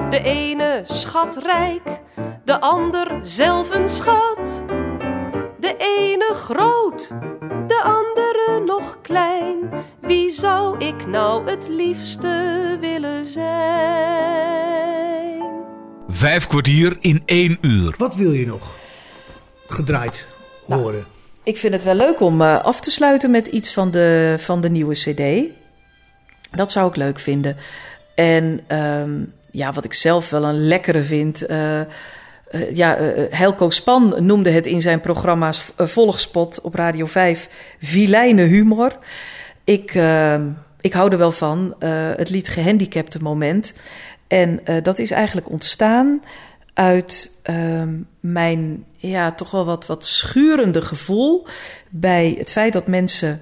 De 0.09 0.19
ene 0.24 0.82
schatrijk, 0.84 2.01
de 2.43 2.59
ander 2.59 3.19
zelf 3.22 3.76
een 3.76 3.89
schat. 3.89 4.63
De 5.62 5.76
ene 5.78 6.34
groot, 6.34 7.07
de 7.68 7.82
andere 7.84 8.64
nog 8.66 8.97
klein. 9.01 9.57
Wie 10.01 10.32
zou 10.32 10.86
ik 10.86 11.07
nou 11.07 11.49
het 11.49 11.68
liefste 11.68 12.78
willen 12.80 13.26
zijn? 13.26 13.51
Vijf 16.07 16.47
kwartier 16.47 16.97
in 16.99 17.22
één 17.26 17.57
uur. 17.62 17.93
Wat 17.97 18.16
wil 18.16 18.32
je 18.32 18.45
nog 18.45 18.76
gedraaid 19.68 20.26
nou, 20.66 20.82
horen? 20.82 21.03
ik 21.43 21.57
vind 21.57 21.74
het 21.74 21.84
wel 21.84 21.95
leuk 21.95 22.20
om 22.20 22.41
uh, 22.41 22.64
af 22.64 22.82
te 22.82 22.91
sluiten 22.91 23.32
met 23.32 23.47
iets 23.47 23.74
van 23.74 23.91
de, 23.91 24.36
van 24.39 24.62
de 24.62 24.70
nieuwe 24.70 24.93
CD. 24.93 25.22
Dat 26.51 26.72
zou 26.72 26.89
ik 26.89 26.95
leuk 26.95 27.20
vinden. 27.20 27.57
En 28.16 28.62
um, 28.78 29.34
ja, 29.51 29.74
wat 29.74 29.86
ik 29.86 29.93
zelf 29.93 30.30
wel 30.30 30.43
een 30.43 30.68
lekkere 30.68 31.03
vind. 31.03 31.49
Uh, 31.49 31.82
uh, 32.52 32.76
ja, 32.76 32.99
uh, 32.99 33.26
Helco 33.30 33.70
Span 33.70 34.16
noemde 34.20 34.49
het 34.49 34.66
in 34.66 34.82
zijn 34.82 35.02
programma's 35.02 35.72
uh, 35.78 35.88
Volgspot 35.88 36.62
op 36.62 36.76
Radio 36.76 37.06
5 37.06 37.49
vilijne 37.80 38.41
humor. 38.41 38.97
Ik, 39.64 39.99
ik 40.82 40.93
hou 40.93 41.12
er 41.12 41.18
wel 41.18 41.32
van. 41.32 41.76
het 42.18 42.30
lied 42.30 42.49
Gehandicapte 42.49 43.20
Moment. 43.22 43.74
En 44.28 44.60
dat 44.84 44.99
is 44.99 45.12
eigenlijk 45.12 45.49
ontstaan 45.49 46.22
uit 46.74 47.32
ehm, 47.43 47.93
mijn 48.20 48.86
ja, 48.97 49.32
toch 49.32 49.52
wel 49.52 49.66
wat, 49.66 49.86
wat 49.86 50.06
schurende 50.06 50.82
gevoel 50.82 51.45
bij 51.89 52.36
het 52.38 52.52
feit 52.52 52.74
dat 52.74 52.88
mensen 52.88 53.41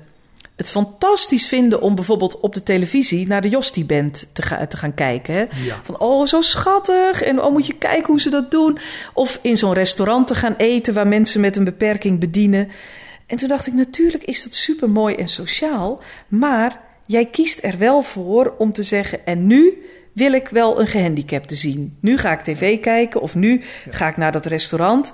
het 0.60 0.70
fantastisch 0.70 1.48
vinden 1.48 1.82
om 1.82 1.96
bijvoorbeeld 1.96 2.40
op 2.40 2.54
de 2.54 2.64
televisie 2.64 3.28
naar 3.28 3.42
de 3.42 3.50
Josti 3.50 3.86
Band 3.86 4.28
te, 4.34 4.42
ga, 4.42 4.68
te 4.68 4.78
gaan 4.78 4.94
kijken. 4.94 5.34
Hè? 5.34 5.46
Van 5.84 6.00
oh, 6.00 6.26
zo 6.26 6.42
schattig. 6.42 7.22
En 7.22 7.42
oh, 7.42 7.52
moet 7.52 7.66
je 7.66 7.78
kijken 7.78 8.08
hoe 8.08 8.22
ze 8.22 8.30
dat 8.30 8.52
doen. 8.52 8.78
Of 9.14 9.40
in 9.42 9.58
zo'n 9.58 9.74
restaurant 9.74 10.28
te 10.28 10.36
gaan 10.36 10.56
eten 10.58 10.94
waar 10.94 11.08
mensen 11.08 11.42
met 11.42 11.56
een 11.56 11.64
beperking 11.64 12.20
bedienen. 12.20 12.70
En 13.26 13.38
toen 13.38 13.48
dacht 13.48 13.68
ik, 13.68 13.74
natuurlijk 13.74 14.24
is 14.24 14.44
dat 14.44 14.54
super 14.54 14.90
mooi 14.90 15.16
en 15.16 15.28
sociaal. 15.28 16.02
Maar 16.28 16.82
jij 17.06 17.26
kiest 17.26 17.64
er 17.64 17.78
wel 17.78 18.02
voor 18.02 18.54
om 18.58 18.74
te 18.74 18.84
zeggen: 18.84 19.26
en 19.26 19.48
nu 19.48 19.84
wil 20.14 20.34
ik 20.34 20.50
wel 20.50 20.80
een 20.80 20.88
gehandicapte 20.88 21.56
zien. 21.56 21.98
Nu 22.02 22.18
ga 22.18 22.32
ik 22.32 22.42
tv 22.42 22.80
kijken 22.80 23.22
of 23.22 23.36
nu 23.36 23.62
ga 23.90 24.08
ik 24.08 24.18
naar 24.18 24.32
dat 24.32 24.46
restaurant. 24.46 25.14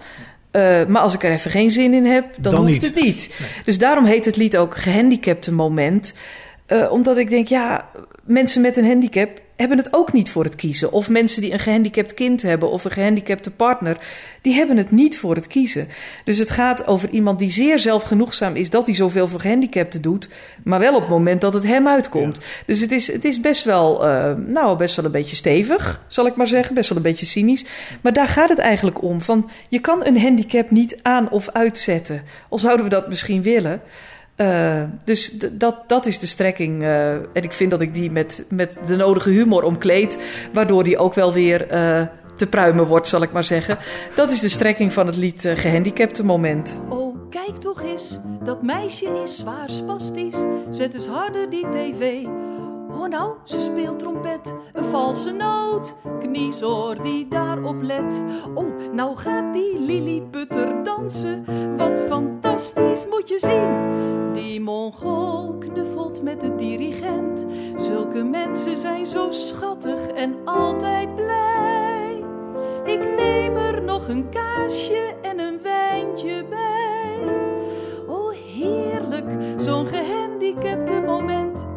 Uh, 0.56 0.86
maar 0.86 1.02
als 1.02 1.14
ik 1.14 1.24
er 1.24 1.32
even 1.32 1.52
geen 1.52 1.72
zin 1.72 1.94
in 1.94 2.06
heb, 2.06 2.26
dan, 2.38 2.52
dan 2.52 2.62
hoeft 2.62 2.82
niet. 2.82 2.82
het 2.82 3.04
niet. 3.04 3.40
Dus 3.66 3.78
daarom 3.78 4.06
heet 4.06 4.26
het 4.26 4.36
lied 4.36 4.58
ook 4.58 4.78
Gehandicapte 4.78 5.54
Moment. 5.54 6.14
Uh, 6.68 6.92
omdat 6.92 7.18
ik 7.18 7.30
denk, 7.30 7.48
ja, 7.48 7.90
mensen 8.26 8.62
met 8.62 8.78
een 8.78 8.86
handicap 8.86 9.44
hebben 9.56 9.78
het 9.78 9.94
ook 9.94 10.14
niet 10.14 10.30
voor 10.30 10.44
het 10.44 10.56
kiezen. 10.56 10.92
Of 10.92 11.10
mensen 11.10 11.42
die 11.42 11.54
een 11.54 11.60
gehandicapt 11.60 12.14
kind 12.14 12.42
hebben 12.42 12.70
of 12.70 12.86
een 12.86 12.92
gehandicapte 12.92 13.52
partner, 13.52 13.98
die 14.42 14.54
hebben 14.54 14.78
het 14.78 14.92
niet 14.92 15.20
voor 15.20 15.36
het 15.36 15.48
kiezen. 15.48 15.88
Dus 16.26 16.38
het 16.38 16.52
gaat 16.52 16.88
over 16.88 17.10
iemand 17.10 17.40
die 17.40 17.50
zeer 17.50 17.80
zelfgenoegzaam 17.80 18.56
is 18.56 18.70
dat 18.70 18.86
hij 18.86 18.96
zoveel 18.96 19.28
voor 19.28 19.40
gehandicapten 19.40 20.02
doet, 20.02 20.30
maar 20.64 20.80
wel 20.80 20.96
op 20.96 21.02
het 21.02 21.10
moment 21.10 21.42
dat 21.42 21.54
het 21.54 21.64
hem 21.64 21.88
uitkomt. 21.88 22.40
Dus 22.66 22.80
het 22.80 22.92
is, 22.92 23.12
het 23.12 23.26
is 23.26 23.40
best 23.40 23.64
wel, 23.64 24.06
uh, 24.06 24.34
nou, 24.46 24.78
best 24.78 24.96
wel 24.96 25.06
een 25.06 25.12
beetje 25.12 25.36
stevig, 25.36 26.02
zal 26.08 26.26
ik 26.26 26.36
maar 26.36 26.48
zeggen, 26.48 26.76
best 26.76 26.90
wel 26.90 26.98
een 26.98 27.04
beetje 27.04 27.26
cynisch. 27.26 27.66
Maar 28.02 28.14
daar 28.14 28.28
gaat 28.28 28.50
het 28.50 28.60
eigenlijk 28.60 29.02
om. 29.02 29.22
Van, 29.22 29.50
je 29.70 29.80
kan 29.80 30.06
een 30.06 30.20
handicap 30.20 30.72
niet 30.72 30.98
aan 31.02 31.30
of 31.30 31.50
uitzetten. 31.50 32.24
Al 32.50 32.60
zouden 32.60 32.86
we 32.86 32.92
dat 32.92 33.08
misschien 33.08 33.42
willen. 33.42 33.82
Uh, 34.38 34.84
dus 35.04 35.32
dat, 35.52 35.76
dat 35.88 36.06
is 36.06 36.20
de 36.20 36.28
strekking. 36.28 36.82
Uh, 36.82 37.14
en 37.14 37.44
ik 37.44 37.54
vind 37.54 37.72
dat 37.72 37.82
ik 37.82 37.94
die 37.94 38.12
met, 38.12 38.46
met 38.50 38.78
de 38.86 38.96
nodige 38.96 39.30
humor 39.30 39.64
omkleed. 39.64 40.18
Waardoor 40.54 40.84
die 40.84 40.98
ook 40.98 41.14
wel 41.14 41.34
weer 41.34 41.74
uh, 41.74 42.02
te 42.36 42.48
pruimen 42.48 42.88
wordt, 42.88 43.08
zal 43.08 43.22
ik 43.22 43.32
maar 43.32 43.44
zeggen. 43.44 43.78
Dat 44.16 44.32
is 44.32 44.40
de 44.40 44.50
strekking 44.50 44.94
van 44.94 45.06
het 45.08 45.16
lied 45.16 45.54
Gehandicapte 45.56 46.26
Moment. 46.26 46.76
Oh, 46.90 47.16
kijk 47.30 47.58
toch 47.58 47.84
eens, 47.84 48.20
dat 48.44 48.64
meisje 48.64 49.22
is 49.24 49.38
zwaar 49.38 49.70
spastisch. 49.70 50.38
Zet 50.70 50.94
eens 50.94 51.08
harder 51.08 51.50
die 51.50 51.70
tv. 51.70 52.24
Oh 52.92 53.08
nou, 53.08 53.34
ze 53.44 53.62
speelt 53.62 54.00
trompet, 54.00 54.56
een 54.74 54.84
valse 54.84 55.32
noot. 55.32 55.96
Kniezoor 56.20 57.02
die 57.02 57.28
daarop 57.28 57.82
let. 57.82 58.24
Oh, 58.54 58.94
nou 58.94 59.18
gaat 59.18 59.54
die 59.54 59.80
Lilliputter 59.80 60.84
dansen. 60.84 61.46
Wat 61.78 62.02
fantastisch 62.10 63.06
moet 63.10 63.30
je 63.30 63.40
zien. 63.40 64.15
Die 64.36 64.62
Mongool 64.62 65.58
knuffelt 65.58 66.24
met 66.24 66.42
de 66.42 66.56
dirigent. 66.56 67.46
Zulke 67.76 68.24
mensen 68.24 68.78
zijn 68.78 69.08
zo 69.08 69.32
schattig 69.32 70.08
en 70.08 70.36
altijd 70.46 71.16
blij. 71.16 72.24
Ik 72.84 73.00
neem 73.16 73.56
er 73.56 73.84
nog 73.84 74.08
een 74.08 74.30
kaasje 74.30 75.16
en 75.22 75.40
een 75.40 75.62
wijntje 75.62 76.46
bij. 76.50 77.34
Oh, 78.08 78.32
heerlijk, 78.32 79.60
zo'n 79.62 79.88
gehandicapte 79.88 81.02
moment. 81.06 81.68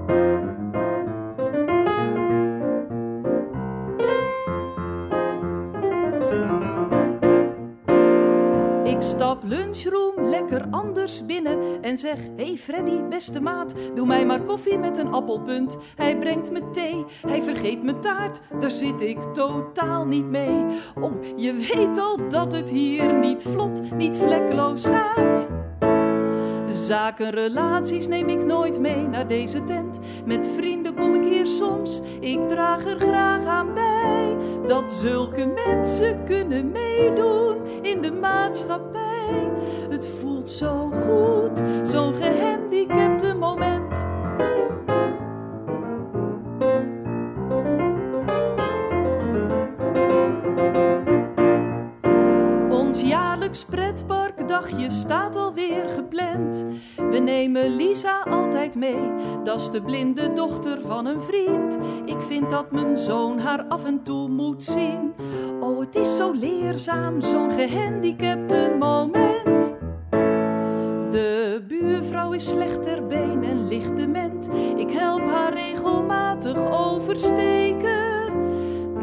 Ik 8.85 9.03
stap 9.03 9.43
lunchroom 9.45 10.18
lekker 10.29 10.67
anders 10.71 11.27
binnen 11.27 11.83
en 11.83 11.99
zeg: 11.99 12.19
Hey 12.37 12.57
Freddy, 12.57 13.03
beste 13.03 13.41
maat, 13.41 13.75
doe 13.95 14.07
mij 14.07 14.27
maar 14.27 14.43
koffie 14.43 14.79
met 14.79 14.99
een 14.99 15.13
appelpunt. 15.13 15.79
Hij 15.97 16.19
brengt 16.19 16.51
me 16.51 16.71
thee, 16.71 17.05
hij 17.27 17.43
vergeet 17.43 17.83
mijn 17.83 18.01
taart, 18.01 18.41
daar 18.61 18.71
zit 18.71 19.01
ik 19.01 19.19
totaal 19.33 20.07
niet 20.07 20.29
mee. 20.29 20.65
Oh, 21.01 21.13
je 21.37 21.53
weet 21.53 21.99
al 21.99 22.29
dat 22.29 22.53
het 22.53 22.71
hier 22.71 23.15
niet 23.15 23.43
vlot, 23.43 23.97
niet 23.97 24.17
vlekkeloos 24.17 24.87
gaat. 24.87 25.49
Zaken, 26.71 27.31
relaties 27.31 28.07
neem 28.07 28.29
ik 28.29 28.45
nooit 28.45 28.81
mee 28.81 29.07
naar 29.07 29.29
deze 29.29 29.65
tent. 29.65 29.99
Met 30.25 30.49
vrienden 30.57 30.95
kom 30.95 31.15
ik 31.15 31.25
hier 31.25 31.47
soms, 31.47 32.03
ik 32.21 32.49
draag 32.49 32.87
er 32.87 32.99
graag 32.99 33.45
aan 33.45 33.75
bij. 33.75 34.37
Dat 34.67 34.91
zulke 34.91 35.47
mensen 35.47 36.25
kunnen 36.25 36.71
meedoen 36.71 37.57
in 37.83 38.01
de 38.01 38.13
maatschappij. 38.13 39.51
Het 39.91 40.09
zo 40.49 40.91
goed, 40.91 41.63
zo'n 41.83 42.15
gehandicapte 42.15 43.35
moment. 43.35 44.07
Ons 52.71 53.01
jaarlijks 53.01 53.65
pretparkdagje 53.65 54.91
staat 54.91 55.37
alweer 55.37 55.89
gepland. 55.89 56.65
We 57.11 57.19
nemen 57.19 57.77
Lisa 57.77 58.21
altijd 58.31 58.75
mee, 58.75 59.13
dat 59.45 59.61
is 59.61 59.71
de 59.71 59.83
blinde 59.83 60.33
dochter 60.33 60.81
van 60.81 61.07
een 61.07 61.21
vriend. 61.21 61.79
Ik 62.05 62.21
vind 62.21 62.51
dat 62.51 62.73
mijn 62.73 62.97
zoon 62.97 63.39
haar 63.39 63.65
af 63.65 63.85
en 63.85 64.03
toe 64.03 64.29
moet 64.29 64.63
zien. 64.63 65.15
Oh, 65.61 65.81
het 65.81 65.95
is 65.95 66.17
zo 66.17 66.33
leerzaam, 66.33 67.21
zo'n 67.21 67.53
gehandicapte 67.53 68.77
moment. 68.79 69.78
De 71.11 71.63
buurvrouw 71.69 72.33
is 72.33 72.51
slecht 72.51 72.83
ter 72.83 73.07
been 73.07 73.45
en 73.45 73.69
ligt 73.69 73.97
dement. 73.97 74.49
Ik 74.77 74.91
help 74.91 75.25
haar 75.25 75.55
regelmatig 75.55 76.71
oversteken. 76.71 78.33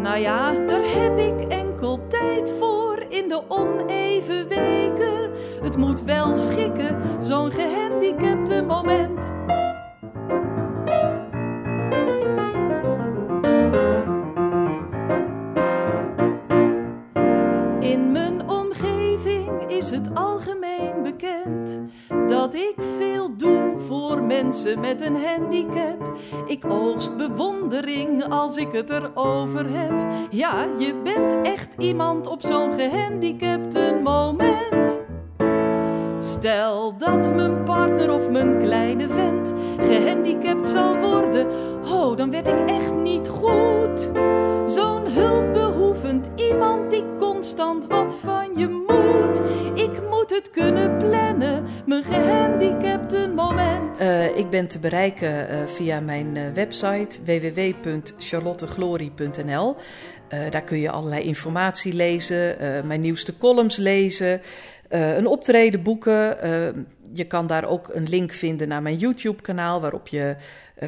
Nou 0.01 0.17
ja, 0.17 0.51
daar 0.51 0.83
heb 0.83 1.17
ik 1.17 1.39
enkel 1.47 2.07
tijd 2.07 2.53
voor 2.59 3.05
in 3.09 3.27
de 3.27 3.41
oneven 3.47 4.47
weken. 4.47 5.31
Het 5.61 5.77
moet 5.77 6.03
wel 6.03 6.35
schikken, 6.35 7.23
zo'n 7.23 7.51
gehandicapte 7.51 8.63
moment. 8.63 9.33
Met 24.79 25.01
een 25.01 25.15
handicap. 25.15 26.17
Ik 26.45 26.65
oogst 26.67 27.17
bewondering 27.17 28.29
als 28.29 28.57
ik 28.57 28.71
het 28.71 28.89
erover 28.89 29.65
heb. 29.69 29.93
Ja, 30.29 30.65
je 30.77 30.95
bent 31.03 31.37
echt 31.41 31.75
iemand 31.77 32.27
op 32.27 32.41
zo'n 32.41 32.73
gehandicapte 32.73 33.99
moment. 34.03 34.99
Stel 36.19 36.97
dat 36.97 37.35
mijn 37.35 37.63
partner 37.63 38.13
of 38.13 38.29
mijn 38.29 38.57
kleine 38.59 39.07
vent 39.09 39.53
gehandicapt 39.79 40.67
zou 40.67 40.99
worden, 40.99 41.47
oh, 41.91 42.17
dan 42.17 42.31
werd 42.31 42.47
ik 42.47 42.69
echt 42.69 42.95
niet 42.95 43.27
goed. 43.27 44.11
Zo'n 44.65 45.07
hulpbehoevend 45.07 46.29
iemand 46.35 46.91
die 46.91 47.14
wat 47.87 48.17
van 48.17 48.57
je 48.57 48.67
moet. 48.67 49.41
Ik 49.81 50.09
moet 50.09 50.29
het 50.29 50.49
kunnen 50.51 50.97
plannen, 50.97 51.65
mijn 51.85 52.03
gehandicapte 52.03 53.31
moment. 53.35 54.01
Uh, 54.01 54.37
ik 54.37 54.49
ben 54.49 54.67
te 54.67 54.79
bereiken 54.79 55.49
uh, 55.49 55.65
via 55.65 55.99
mijn 55.99 56.35
uh, 56.35 56.43
website 56.53 57.23
www.charlotteglorie.nl. 57.25 59.75
daar 60.29 60.63
kun 60.63 60.79
je 60.79 60.91
allerlei 60.91 61.23
informatie 61.23 61.93
lezen, 61.93 62.55
mijn 62.87 63.01
nieuwste 63.01 63.37
columns 63.37 63.77
lezen. 63.77 64.41
Een 64.89 65.27
optreden 65.27 65.83
boeken. 65.83 66.37
Je 67.13 67.25
kan 67.27 67.47
daar 67.47 67.65
ook 67.65 67.89
een 67.93 68.09
link 68.09 68.31
vinden 68.31 68.67
naar 68.67 68.81
mijn 68.81 68.97
YouTube-kanaal, 68.97 69.81
waarop 69.81 70.07
je 70.07 70.35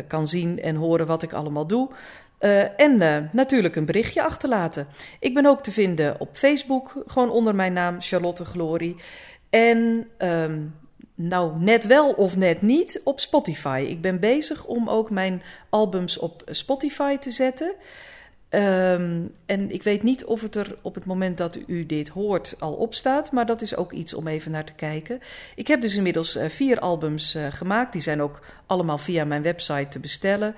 kan 0.07 0.27
zien 0.27 0.61
en 0.61 0.75
horen 0.75 1.07
wat 1.07 1.23
ik 1.23 1.33
allemaal 1.33 1.67
doe. 1.67 1.89
En 2.77 3.29
natuurlijk 3.31 3.75
een 3.75 3.85
berichtje 3.85 4.23
achterlaten. 4.23 4.87
Ik 5.19 5.33
ben 5.33 5.45
ook 5.45 5.63
te 5.63 5.71
vinden 5.71 6.19
op 6.19 6.29
Facebook, 6.37 7.03
gewoon 7.07 7.29
onder 7.29 7.55
mijn 7.55 7.73
naam 7.73 8.01
Charlotte 8.01 8.45
Glory. 8.45 8.95
En 9.49 10.07
um, 10.17 10.75
nou, 11.15 11.59
net 11.59 11.85
wel 11.85 12.11
of 12.11 12.35
net 12.35 12.61
niet 12.61 13.01
op 13.03 13.19
Spotify. 13.19 13.85
Ik 13.89 14.01
ben 14.01 14.19
bezig 14.19 14.65
om 14.65 14.89
ook 14.89 15.09
mijn 15.09 15.41
albums 15.69 16.17
op 16.17 16.43
Spotify 16.45 17.17
te 17.17 17.31
zetten. 17.31 17.73
Um, 18.49 19.33
en 19.45 19.71
ik 19.71 19.83
weet 19.83 20.03
niet 20.03 20.25
of 20.25 20.41
het 20.41 20.55
er 20.55 20.77
op 20.81 20.95
het 20.95 21.05
moment 21.05 21.37
dat 21.37 21.59
u 21.67 21.85
dit 21.85 22.07
hoort 22.07 22.55
al 22.59 22.73
op 22.73 22.93
staat, 22.93 23.31
maar 23.31 23.45
dat 23.45 23.61
is 23.61 23.75
ook 23.75 23.91
iets 23.91 24.13
om 24.13 24.27
even 24.27 24.51
naar 24.51 24.65
te 24.65 24.73
kijken. 24.73 25.19
Ik 25.55 25.67
heb 25.67 25.81
dus 25.81 25.95
inmiddels 25.95 26.35
uh, 26.35 26.45
vier 26.45 26.79
albums 26.79 27.37
gemaakt. 27.49 27.91
Die 27.91 28.01
zijn 28.01 28.21
ook 28.21 28.39
allemaal 28.65 28.97
via 28.97 29.25
mijn 29.25 29.41
website 29.41 29.87
te 29.89 29.99
bestellen. 29.99 30.55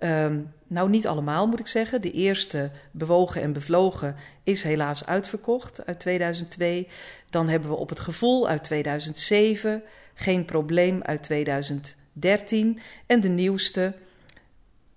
Um, 0.00 0.52
nou, 0.66 0.88
niet 0.88 1.06
allemaal 1.06 1.46
moet 1.46 1.60
ik 1.60 1.66
zeggen. 1.66 2.02
De 2.02 2.10
eerste, 2.10 2.70
Bewogen 2.90 3.42
en 3.42 3.52
Bevlogen, 3.52 4.16
is 4.42 4.62
helaas 4.62 5.06
uitverkocht 5.06 5.86
uit 5.86 6.00
2002. 6.00 6.88
Dan 7.30 7.48
hebben 7.48 7.70
we 7.70 7.76
Op 7.76 7.88
het 7.88 8.00
Gevoel 8.00 8.48
uit 8.48 8.64
2007, 8.64 9.82
Geen 10.14 10.44
Probleem 10.44 11.02
uit 11.02 11.22
2013 11.22 12.80
en 13.06 13.20
de 13.20 13.28
nieuwste 13.28 13.94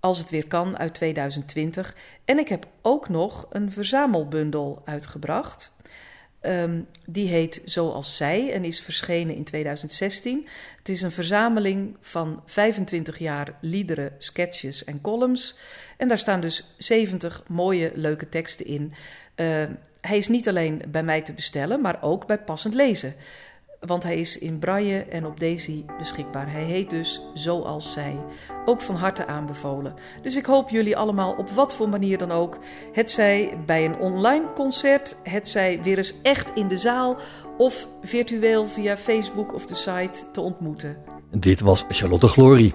als 0.00 0.18
het 0.18 0.30
weer 0.30 0.46
kan 0.46 0.78
uit 0.78 0.94
2020. 0.94 1.96
En 2.24 2.38
ik 2.38 2.48
heb 2.48 2.66
ook 2.82 3.08
nog 3.08 3.46
een 3.50 3.72
verzamelbundel 3.72 4.82
uitgebracht. 4.84 5.72
Um, 6.46 6.86
die 7.06 7.28
heet 7.28 7.62
Zoals 7.64 8.16
Zij 8.16 8.52
en 8.52 8.64
is 8.64 8.80
verschenen 8.80 9.34
in 9.34 9.44
2016. 9.44 10.48
Het 10.78 10.88
is 10.88 11.02
een 11.02 11.10
verzameling 11.10 11.96
van 12.00 12.42
25 12.46 13.18
jaar 13.18 13.54
liederen, 13.60 14.12
sketches 14.18 14.84
en 14.84 15.00
columns. 15.00 15.56
En 15.96 16.08
daar 16.08 16.18
staan 16.18 16.40
dus 16.40 16.74
70 16.78 17.42
mooie, 17.48 17.92
leuke 17.94 18.28
teksten 18.28 18.66
in. 18.66 18.92
Uh, 19.36 19.64
hij 20.00 20.18
is 20.18 20.28
niet 20.28 20.48
alleen 20.48 20.82
bij 20.88 21.02
mij 21.02 21.22
te 21.22 21.32
bestellen, 21.32 21.80
maar 21.80 22.02
ook 22.02 22.26
bij 22.26 22.38
passend 22.38 22.74
lezen 22.74 23.14
want 23.86 24.02
hij 24.02 24.20
is 24.20 24.38
in 24.38 24.58
braille 24.58 25.04
en 25.04 25.26
op 25.26 25.40
Daisy 25.40 25.84
beschikbaar. 25.98 26.52
Hij 26.52 26.62
heet 26.62 26.90
dus 26.90 27.22
Zoals 27.34 27.92
Zij. 27.92 28.18
Ook 28.64 28.80
van 28.80 28.94
harte 28.94 29.26
aanbevolen. 29.26 29.94
Dus 30.22 30.36
ik 30.36 30.44
hoop 30.44 30.68
jullie 30.68 30.96
allemaal 30.96 31.32
op 31.32 31.50
wat 31.50 31.74
voor 31.74 31.88
manier 31.88 32.18
dan 32.18 32.32
ook, 32.32 32.58
het 32.92 33.10
zij 33.10 33.58
bij 33.66 33.84
een 33.84 33.98
online 33.98 34.52
concert, 34.54 35.16
het 35.22 35.48
zij 35.48 35.82
weer 35.82 35.98
eens 35.98 36.14
echt 36.22 36.54
in 36.54 36.68
de 36.68 36.78
zaal 36.78 37.16
of 37.58 37.88
virtueel 38.02 38.66
via 38.66 38.96
Facebook 38.96 39.54
of 39.54 39.66
de 39.66 39.74
site 39.74 40.30
te 40.32 40.40
ontmoeten. 40.40 40.96
Dit 41.30 41.60
was 41.60 41.84
Charlotte 41.88 42.28
Glory. 42.28 42.74